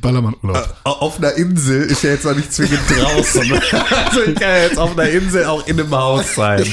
[0.00, 0.74] Ballermann-Urlaub.
[0.84, 3.42] auf einer Insel ist ja jetzt noch nicht zwingend draußen.
[3.52, 6.64] also ich kann ja jetzt auf einer Insel auch in einem Haus sein.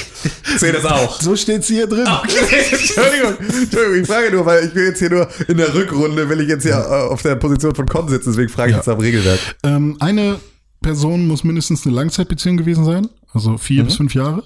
[0.58, 1.20] Sehe das auch.
[1.22, 2.08] So steht's hier drin.
[2.08, 6.30] Okay, Entschuldigung, Entschuldigung, ich frage nur, weil ich bin jetzt hier nur in der Rückrunde,
[6.30, 8.78] will ich jetzt hier äh, auf der Position von Con sitzen, deswegen frage ich Ja.
[8.80, 9.40] jetzt am Regelwerk.
[9.64, 10.40] Ähm, eine
[10.82, 14.44] Person muss mindestens eine Langzeitbeziehung gewesen sein, also vier bis fünf Jahre.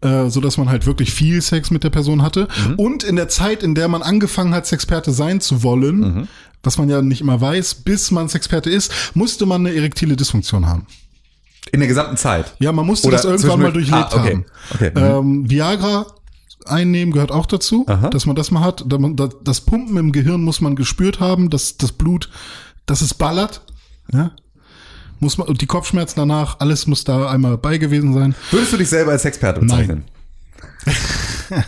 [0.00, 2.48] Äh, so dass man halt wirklich viel Sex mit der Person hatte.
[2.76, 6.28] Und in der Zeit, in der man angefangen hat, Sexperte sein zu wollen,
[6.62, 10.66] was man ja nicht immer weiß, bis man Sexperte ist, musste man eine erektile Dysfunktion
[10.66, 10.86] haben.
[11.72, 12.54] In der gesamten Zeit.
[12.60, 14.30] Ja, man musste Oder das irgendwann mal durchlebt Ah, okay.
[14.34, 14.44] haben.
[14.72, 14.98] Okay, mhm.
[15.42, 16.06] Ähm, Viagra
[16.64, 18.08] einnehmen gehört auch dazu, Aha.
[18.10, 18.84] dass man das mal hat.
[19.44, 22.28] Das Pumpen im Gehirn muss man gespürt haben, dass das Blut,
[22.86, 23.62] dass es ballert.
[24.12, 24.30] Ja?
[25.20, 28.34] Muss man, und die Kopfschmerzen danach, alles muss da einmal bei gewesen sein.
[28.50, 30.04] Würdest du dich selber als Experte bezeichnen?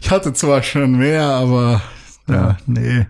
[0.00, 1.80] Ich hatte zwar schon mehr, aber
[2.28, 3.06] ja, nee.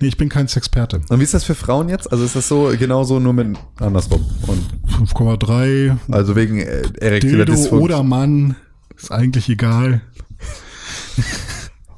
[0.00, 1.00] Nee, ich bin kein Sexperte.
[1.08, 2.10] Und wie ist das für Frauen jetzt?
[2.12, 4.24] Also ist das so genauso nur mit andersrum?
[4.46, 4.64] Und
[5.08, 8.56] 5,3 also wegen äh, erektiler Dildo oder Mann,
[8.96, 10.02] ist eigentlich egal.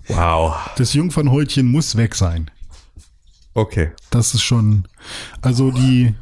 [0.08, 0.54] Wow.
[0.76, 2.48] Das Jungfernhäutchen muss weg sein.
[3.54, 3.90] Okay.
[4.10, 4.86] Das ist schon,
[5.42, 6.14] also die,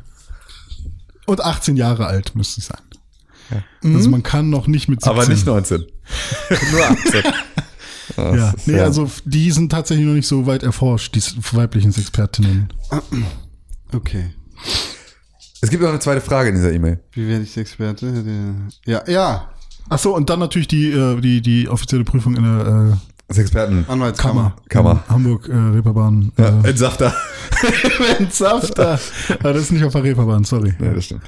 [1.27, 2.83] und 18 Jahre alt müsste sie sein.
[3.85, 5.11] Also man kann noch nicht mit 17.
[5.11, 5.79] Aber nicht 19.
[6.73, 7.23] nur 18.
[8.17, 11.23] Das Ja, ist nee, also die sind tatsächlich noch nicht so weit erforscht, die
[11.57, 12.71] weiblichen Expertinnen.
[13.93, 14.35] Okay.
[15.63, 17.01] Es gibt noch eine zweite Frage in dieser E-Mail.
[17.13, 18.13] Wie werde ich Experte?
[18.85, 19.51] Ja, ja.
[19.89, 23.85] Ach so, und dann natürlich die, äh, die, die offizielle Prüfung in der Das Experten.
[23.89, 24.55] Anwaltskammer.
[24.69, 25.03] Kammer.
[25.09, 26.33] Hamburg, äh, Reeperbahn.
[26.37, 27.15] Ja, Äh, Entsafter.
[28.31, 28.99] Safter.
[29.43, 30.75] ah, das ist nicht auf der Reeperbahn, sorry.
[30.81, 31.23] Ja, das stimmt.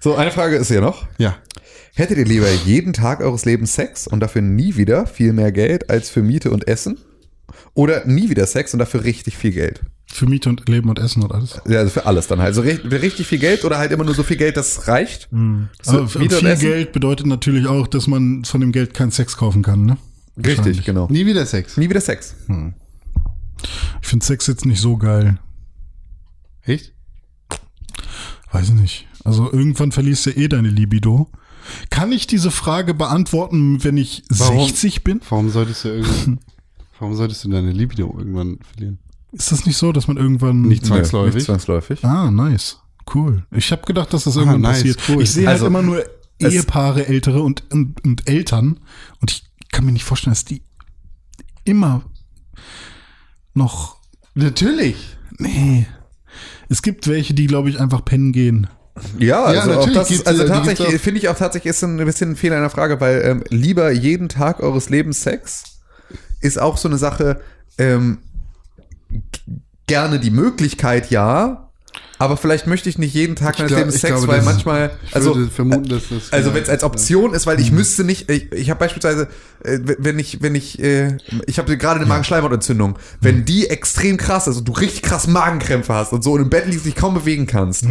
[0.00, 1.06] So, eine Frage ist hier noch.
[1.18, 1.36] Ja.
[1.94, 5.90] Hättet ihr lieber jeden Tag eures Lebens Sex und dafür nie wieder viel mehr Geld
[5.90, 6.98] als für Miete und Essen?
[7.74, 9.80] Oder nie wieder Sex und dafür richtig viel Geld?
[10.12, 11.60] Für Miete und Leben und Essen und alles.
[11.68, 12.48] Ja, also für alles dann halt.
[12.48, 15.28] Also ri- richtig viel Geld oder halt immer nur so viel Geld, dass es reicht?
[15.82, 16.56] So, Aber Miete und viel?
[16.56, 19.96] Geld bedeutet natürlich auch, dass man von dem Geld keinen Sex kaufen kann, ne?
[20.36, 21.08] Richtig, genau.
[21.10, 21.76] Nie wieder Sex.
[21.76, 22.34] Nie wieder Sex.
[24.00, 25.38] Ich finde Sex jetzt nicht so geil.
[26.62, 26.92] Echt?
[28.50, 29.08] Weiß ich nicht.
[29.24, 31.28] Also irgendwann verlierst du eh deine Libido.
[31.90, 34.66] Kann ich diese Frage beantworten, wenn ich Warum?
[34.66, 35.20] 60 bin?
[35.28, 36.40] Warum solltest du irgendwann,
[36.98, 38.98] warum solltest du deine Libido irgendwann verlieren?
[39.32, 41.34] Ist das nicht so, dass man irgendwann Nicht Nee, zwangsläufig.
[41.36, 42.04] Nicht zwangsläufig.
[42.04, 42.78] Ah, nice.
[43.14, 43.46] Cool.
[43.50, 44.98] Ich habe gedacht, dass das irgendwann nice, passiert.
[45.08, 45.22] cool.
[45.22, 46.04] Ich sehe Also, halt immer nur
[46.38, 48.80] Ehepaare, ältere und, und, und Eltern.
[49.20, 50.62] Und ich kann mir nicht vorstellen, dass die
[51.64, 52.04] immer
[53.54, 53.96] noch.
[54.34, 55.16] Natürlich.
[55.38, 55.86] Nee.
[56.68, 58.68] Es gibt welche, die, glaube ich, einfach pennen gehen.
[59.18, 61.00] Ja, also auch natürlich das, also äh, tatsächlich auch.
[61.00, 63.90] finde ich auch tatsächlich ist ein bisschen ein Fehler in der Frage, weil ähm, lieber
[63.90, 65.80] jeden Tag eures Lebens Sex
[66.40, 67.40] ist auch so eine Sache.
[67.78, 68.18] Ähm,
[69.86, 71.71] gerne die Möglichkeit, ja.
[72.22, 75.16] Aber vielleicht möchte ich nicht jeden Tag meines Lebens Sex, glaube, weil das- manchmal, Ich
[75.16, 76.32] also würde vermuten, dass das.
[76.32, 79.26] also wenn es als Option ist, weil ich müsste nicht, ich, ich habe beispielsweise,
[79.64, 81.16] äh, wenn ich, wenn ich, äh,
[81.48, 85.92] ich habe gerade eine Magenschleimhautentzündung, wenn die extrem krass ist und du richtig krass Magenkrämpfe
[85.92, 87.86] hast und so und im Bett liegst, dich kaum bewegen kannst,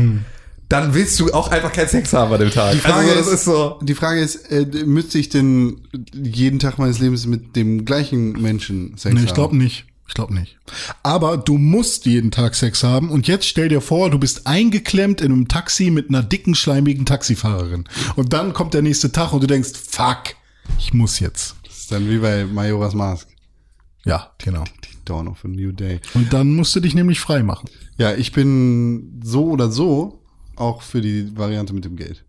[0.70, 2.72] dann willst du auch einfach keinen Sex haben an dem Tag.
[2.72, 3.80] Die Frage, also, ist, ist so.
[3.84, 5.82] die Frage ist, äh, müsste ich denn
[6.14, 9.28] jeden Tag meines Lebens mit dem gleichen Menschen Sex Nee, haben?
[9.28, 9.88] ich glaube nicht.
[10.12, 10.58] Ich glaube nicht.
[11.04, 13.10] Aber du musst jeden Tag Sex haben.
[13.10, 17.06] Und jetzt stell dir vor, du bist eingeklemmt in einem Taxi mit einer dicken, schleimigen
[17.06, 17.86] Taxifahrerin.
[18.18, 20.36] Und dann kommt der nächste Tag und du denkst, fuck,
[20.78, 21.56] ich muss jetzt.
[21.66, 23.26] Das ist dann wie bei Majora's Mask.
[24.04, 24.66] Ja, genau.
[24.84, 26.02] Die Dawn of a New Day.
[26.14, 27.70] Und dann musst du dich nämlich frei machen.
[27.98, 30.26] Ja, ich bin so oder so
[30.58, 32.26] auch für die Variante mit dem Geld.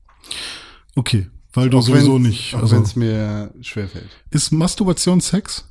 [0.95, 2.55] Okay, weil du Auch sowieso nicht.
[2.55, 4.09] Auch Also, wenn es mir schwerfällt.
[4.31, 5.65] ist Masturbation Sex?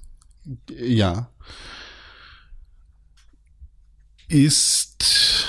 [0.77, 1.29] Ja.
[4.31, 5.45] Ist.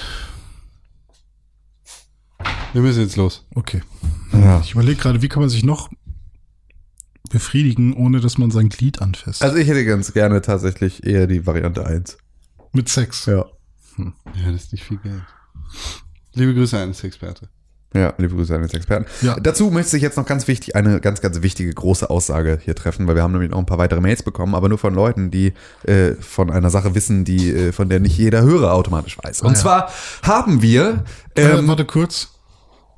[2.72, 3.46] Wir müssen jetzt los.
[3.54, 3.80] Okay.
[4.32, 4.60] Ja.
[4.60, 5.88] Ich überlege gerade, wie kann man sich noch
[7.30, 9.42] befriedigen, ohne dass man sein Glied anfasst.
[9.42, 12.18] Also ich hätte ganz gerne tatsächlich eher die Variante 1.
[12.72, 13.26] Mit Sex.
[13.26, 13.46] Ja.
[13.98, 15.22] Ja, das ist nicht viel Geld.
[16.32, 17.48] Liebe Grüße an den Experte.
[17.94, 19.06] Ja, liebe Grüße an den Experten.
[19.20, 19.38] Ja.
[19.38, 23.06] Dazu möchte ich jetzt noch ganz wichtig eine ganz, ganz wichtige große Aussage hier treffen,
[23.06, 25.52] weil wir haben nämlich noch ein paar weitere Mails bekommen, aber nur von Leuten, die
[25.84, 29.42] äh, von einer Sache wissen, die äh, von der nicht jeder Hörer automatisch weiß.
[29.42, 29.58] Und Ah, ja.
[29.58, 29.90] zwar
[30.22, 31.04] haben wir
[31.36, 32.28] äh, ähm, warte kurz.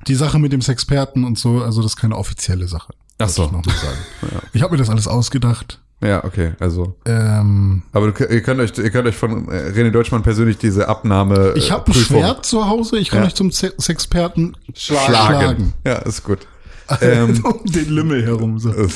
[0.07, 2.93] Die Sache mit dem Sexperten und so, also das ist keine offizielle Sache.
[3.17, 3.45] Ach so.
[3.65, 3.97] Ich, sagen.
[4.53, 5.81] ich habe mir das alles ausgedacht.
[6.03, 9.91] Ja okay, also Ähm, aber du, ihr könnt euch ihr könnt euch von äh, René
[9.91, 12.97] Deutschmann persönlich diese Abnahme ich äh, habe ein Prüfung Schwert zu Hause.
[12.97, 13.25] Ich kann Ja.
[13.27, 15.05] euch zum Se Sexperten schlagen.
[15.13, 15.73] schlagen.
[15.85, 16.39] Ja, ist gut.
[17.01, 18.59] Ähm, um den Lümmel herum.
[18.59, 18.69] So.
[18.69, 18.87] Okay.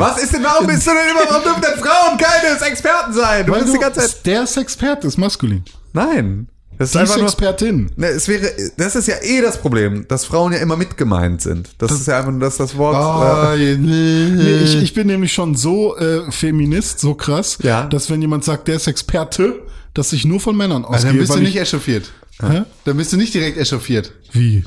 [0.00, 3.46] Was ist denn, warum bist du denn immer, warum dürfen denn Frauen keine Experten sein?
[3.46, 4.26] Du Weil bist du, die ganze Zeit.
[4.26, 5.62] der Sexperte ist maskulin.
[5.92, 6.48] Nein.
[6.78, 7.86] Das ist Die einfach nur.
[7.96, 11.70] Ne, es wäre, das ist ja eh das Problem, dass Frauen ja immer mitgemeint sind.
[11.78, 12.94] Das, ist ja einfach nur das, das Wort.
[12.96, 17.86] Oh, äh, Nee, ich, ich bin nämlich schon so äh, Feminist, so krass, Ja.
[17.86, 19.58] dass wenn jemand sagt, der ist Experte,
[19.94, 21.10] dass ich nur von Männern Also ausgehe.
[21.10, 22.12] dann bist du nicht ich, echauffiert.
[22.40, 22.62] Hä?
[22.84, 24.12] Dann bist du nicht direkt echauffiert.
[24.32, 24.62] Wie?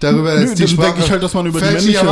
[0.00, 2.02] Darüber Nö, ist die Sprache denke ich halt, dass man über die männliche,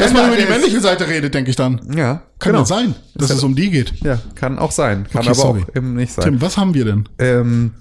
[0.00, 1.80] dass man über die männliche Seite redet, denke ich dann.
[1.94, 2.64] ja, Kann genau.
[2.64, 3.92] sein, dass Ist es um die geht.
[4.02, 5.06] Ja, kann auch sein.
[5.12, 5.62] Kann Okay, aber sorry.
[5.70, 6.24] auch eben nicht sein.
[6.24, 7.08] Tim, was haben wir denn?
[7.18, 7.72] Ähm,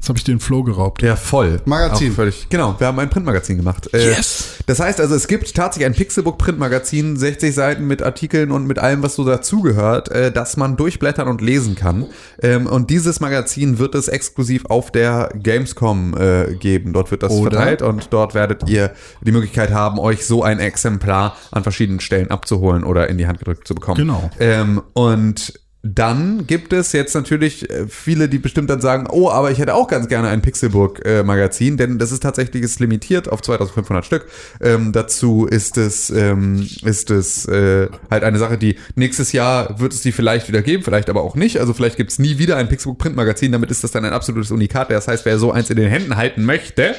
[0.00, 1.02] Jetzt habe ich den Flow geraubt.
[1.02, 1.60] ja, voll.
[1.66, 2.12] Magazin.
[2.12, 2.46] Auch völlig.
[2.48, 3.92] Genau, wir haben ein Printmagazin gemacht.
[3.92, 4.54] Äh, Yes.
[4.64, 9.02] Das heißt also, es gibt tatsächlich ein Pixelbook-Printmagazin, 60 Seiten mit Artikeln und mit allem,
[9.02, 12.06] was so dazugehört, äh, das man durchblättern und lesen kann.
[12.42, 16.94] Ähm, und dieses Magazin wird es exklusiv auf der Gamescom äh, geben.
[16.94, 17.50] Dort wird das Oder?
[17.58, 22.30] verteilt und dort werdet ihr die Möglichkeit haben, euch so ein Exemplar an verschiedenen Stellen
[22.30, 23.98] abzuholen oder in die Hand gedrückt zu bekommen.
[23.98, 24.30] Genau.
[24.40, 29.50] Ähm, und dann gibt es jetzt natürlich äh, viele, die bestimmt dann sagen, oh, aber
[29.50, 34.04] ich hätte auch ganz gerne ein Pixelburg-Magazin, denn das ist tatsächlich ist limitiert auf 2500
[34.04, 34.26] Stück.
[34.60, 39.94] Ähm, dazu ist es, ähm, ist es äh, halt eine Sache, die nächstes Jahr wird
[39.94, 41.58] es die vielleicht wieder geben, vielleicht aber auch nicht.
[41.60, 44.90] Also vielleicht gibt es nie wieder ein Pixelburg-Print-Magazin, damit ist das dann ein absolutes Unikat.
[44.90, 46.94] Das heißt, wer so eins in den Händen halten möchte,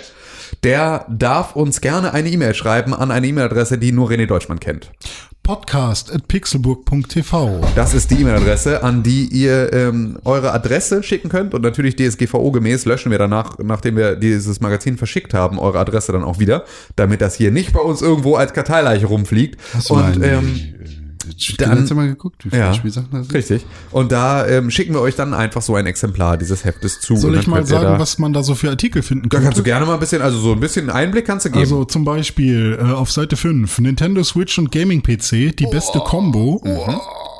[0.64, 4.92] der darf uns gerne eine E-Mail schreiben an eine E-Mail-Adresse, die nur René Deutschmann kennt.
[5.44, 7.62] Podcast at pixelburg.tv.
[7.76, 12.86] Das ist die E-Mail-Adresse, an die ihr ähm, eure Adresse schicken könnt und natürlich DSGVO-gemäß
[12.86, 16.66] löschen wir danach, nachdem wir dieses Magazin verschickt haben, eure Adresse dann auch wieder,
[16.96, 19.60] damit das hier nicht bei uns irgendwo als Karteileiche rumfliegt.
[19.88, 20.76] Du und ähm,
[21.58, 23.34] dann, dann- dann mal geguckt, wie viele ja, Spielsachen da sind?
[23.34, 23.66] richtig.
[23.92, 27.16] Und da ähm, schicken wir euch dann einfach so ein Exemplar dieses Heftes zu.
[27.16, 29.46] Soll ich mal sagen, da, was man da so für Artikel finden Da könnte?
[29.46, 31.62] kannst du gerne mal ein bisschen, also so ein bisschen Einblick kannst du geben.
[31.62, 36.62] Also zum Beispiel äh, auf Seite 5, Nintendo Switch und Gaming-PC, die beste Combo.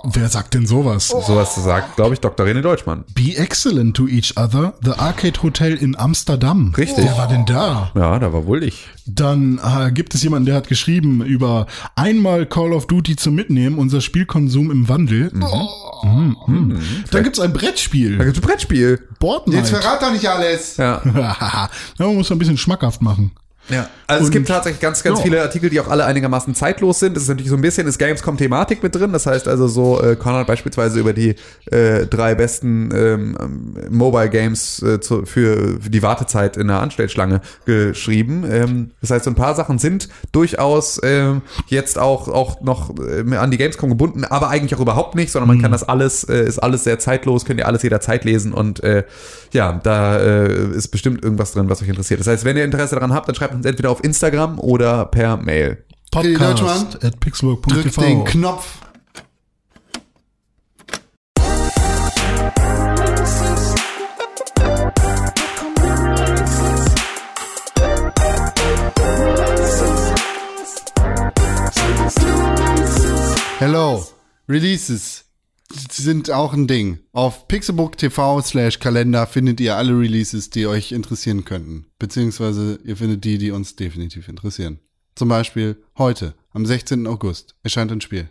[0.04, 1.08] Wer sagt denn sowas?
[1.08, 2.46] Sowas sagt, glaube ich, Dr.
[2.46, 3.06] René Deutschmann.
[3.14, 6.74] Be excellent to each other, The Arcade Hotel in Amsterdam.
[6.76, 7.06] Richtig.
[7.06, 7.92] Wer war denn da?
[7.96, 8.88] Ja, da war wohl ich.
[9.06, 13.78] Dann äh, gibt es jemanden, der hat geschrieben über einmal Call of Duty zum Mitnehmen,
[13.78, 15.32] unser Spielkonsum im Wandel.
[15.34, 16.36] Mhm.
[16.48, 16.80] Mhm.
[17.12, 19.08] Dann gibt's ein Da Brettspiel, gibt's ein Brettspiel.
[19.20, 20.78] Board Jetzt verrat doch nicht alles.
[20.82, 21.02] Ja.
[21.06, 21.70] ja,
[22.00, 23.32] man muss ein bisschen schmackhaft machen.
[23.70, 25.24] Ja, also es Und- gibt tatsächlich ganz, ganz ja.
[25.24, 27.16] viele Artikel, die auch alle einigermaßen zeitlos sind.
[27.16, 29.14] Das ist natürlich so ein bisschen ist Gamescom-Thematik mit drin.
[29.14, 31.36] Das heißt also so, äh, Conrad beispielsweise über die
[31.72, 36.82] äh, drei besten ähm, ähm, Mobile Games äh, zu, für, für die Wartezeit in der
[36.82, 38.44] Anstellschlange geschrieben.
[38.50, 43.36] Ähm, das heißt, so ein paar Sachen sind durchaus ähm, jetzt auch, auch noch äh,
[43.36, 46.44] an die Gamescom gebunden, aber eigentlich auch überhaupt nicht, sondern man kann das alles, äh,
[46.44, 49.04] ist alles sehr zeitlos, könnt ihr alles jederzeit lesen und äh,
[49.54, 52.20] ja, da äh, ist bestimmt irgendwas drin, was euch interessiert.
[52.20, 55.38] Das heißt, wenn ihr Interesse daran habt, dann schreibt uns entweder auf Instagram oder per
[55.38, 55.86] Mail.
[56.12, 58.02] Podcast at Drück pixelburg.tv.
[58.02, 58.80] den Knopf.
[73.60, 74.04] Hello.
[74.50, 75.31] Releases
[75.92, 77.00] sind auch ein Ding.
[77.12, 81.86] Auf Pixelbook TV slash Kalender findet ihr alle Releases, die euch interessieren könnten.
[82.00, 84.80] Beziehungsweise ihr findet die, die uns definitiv interessieren.
[85.16, 87.08] Zum Beispiel heute, am 16.
[87.08, 88.30] August, erscheint ein Spiel.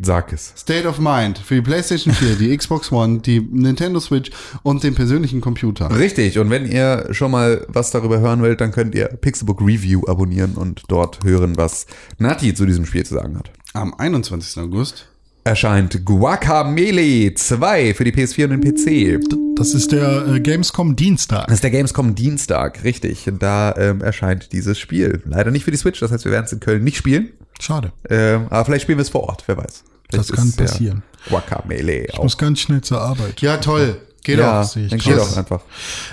[0.00, 0.52] Sag es.
[0.56, 4.30] State of Mind für die PlayStation 4, die Xbox One, die Nintendo Switch
[4.62, 5.96] und den persönlichen Computer.
[5.96, 10.02] Richtig, und wenn ihr schon mal was darüber hören wollt, dann könnt ihr Pixelbook Review
[10.06, 11.86] abonnieren und dort hören, was
[12.18, 13.50] Nati zu diesem Spiel zu sagen hat.
[13.72, 14.62] Am 21.
[14.62, 15.08] August
[15.48, 19.56] Erscheint Guacamelee 2 für die PS4 und den PC.
[19.56, 21.46] Das ist der äh, Gamescom Dienstag.
[21.46, 23.26] Das ist der Gamescom Dienstag, richtig.
[23.26, 25.22] Und da ähm, erscheint dieses Spiel.
[25.24, 27.30] Leider nicht für die Switch, das heißt, wir werden es in Köln nicht spielen.
[27.58, 27.92] Schade.
[28.10, 29.84] Ähm, aber vielleicht spielen wir es vor Ort, wer weiß.
[30.10, 31.02] Vielleicht Das kann passieren.
[31.30, 32.24] Guacamelee Ich auch.
[32.24, 33.40] muss ganz schnell zur Arbeit.
[33.40, 33.96] Ja, toll.
[34.24, 34.74] Geht ja, auch.
[34.74, 35.62] geht auch einfach.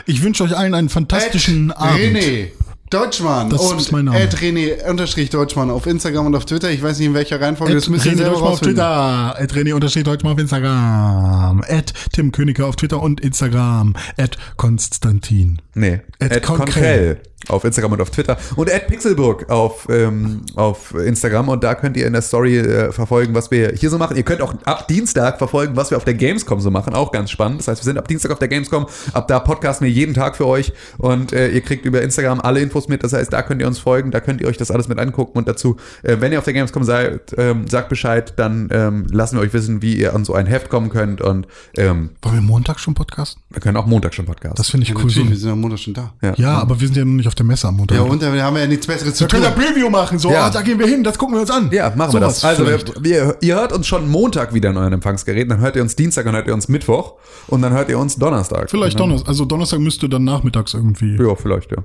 [0.05, 1.99] Ich wünsche euch allen einen fantastischen Ed Abend.
[1.99, 2.47] René
[2.89, 4.19] Deutschmann Das und ist mein Name.
[4.19, 6.69] Ed René unterstrich Deutschmann auf Instagram und auf Twitter.
[6.69, 7.73] Ich weiß nicht, in welcher Reihenfolge.
[7.73, 8.75] Ed Das müsst ihr selber Deutschmann auf rausfinden.
[8.75, 14.37] Twitter, Ed René untersteht Deutschmann auf Instagram, Ed Tim Königke auf Twitter und Instagram, Ed
[14.57, 15.61] Konstantin.
[15.73, 17.21] Nee, Ed Ed Konkrell.
[17.47, 18.37] Auf Instagram und auf Twitter.
[18.55, 21.49] Und Ed Pixelburg auf, ähm, auf Instagram.
[21.49, 24.17] Und da könnt ihr in der Story äh, verfolgen, was wir hier so machen.
[24.17, 27.29] Ihr könnt auch ab Dienstag verfolgen, was wir auf der Gamescom so machen, auch ganz
[27.29, 27.59] spannend.
[27.59, 30.35] Das heißt, wir sind ab Dienstag auf der Gamescom, ab da podcasten wir jeden Tag
[30.37, 30.73] für euch.
[30.97, 33.03] Und äh, ihr kriegt über Instagram alle Infos mit.
[33.03, 35.37] Das heißt, da könnt ihr uns folgen, da könnt ihr euch das alles mit angucken.
[35.37, 39.37] Und dazu, äh, wenn ihr auf der Gamescom seid, ähm, sagt Bescheid, dann ähm, lassen
[39.37, 41.21] wir euch wissen, wie ihr an so ein Heft kommen könnt.
[41.21, 41.47] Und
[41.77, 43.44] ähm, Wollen wir Montag schon podcasten?
[43.56, 44.56] Wir können auch Montag schon podcasten.
[44.57, 45.06] Das finde ich Ja, cool.
[45.06, 45.41] natürlich, wir So.
[45.44, 46.14] sind am Montag schon da.
[46.38, 47.95] Ja, aber wir sind ja noch nicht auf der Messe am Montag.
[47.98, 49.53] Ja, und wir haben ja nichts Besseres zu wir können tun.
[49.64, 50.48] ja Preview machen, so, Ja.
[50.48, 51.69] ah, da gehen wir hin, das gucken wir uns an.
[51.72, 52.45] Ja, machen wir Sowas das.
[52.45, 55.82] Also, wir, wir, ihr hört uns schon Montag wieder in euren Empfangsgeräten, dann hört ihr
[55.82, 57.14] uns Dienstag, dann hört ihr uns Mittwoch
[57.48, 58.69] und dann hört ihr uns Donnerstag.
[58.69, 61.15] Vielleicht dann- Donnerstag, also Donnerstag müsste dann nachmittags irgendwie.
[61.18, 61.77] Ja, vielleicht, ja.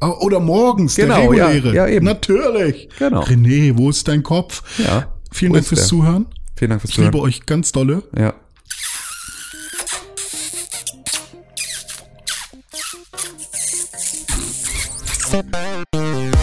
[0.00, 1.74] Ah, Oder morgens, Genau, der ja, reguläre.
[1.74, 2.04] ja, eben.
[2.04, 2.88] Natürlich.
[2.98, 3.22] Genau.
[3.22, 4.62] René, wo ist dein Kopf?
[4.78, 5.06] Ja.
[5.32, 5.88] Vielen Wo Dank fürs der?
[5.88, 6.26] Zuhören.
[6.54, 7.26] Vielen Dank fürs Ich liebe Zuhören.
[7.28, 8.02] euch ganz dolle.
[8.16, 8.34] Ja.
[15.26, 16.35] Música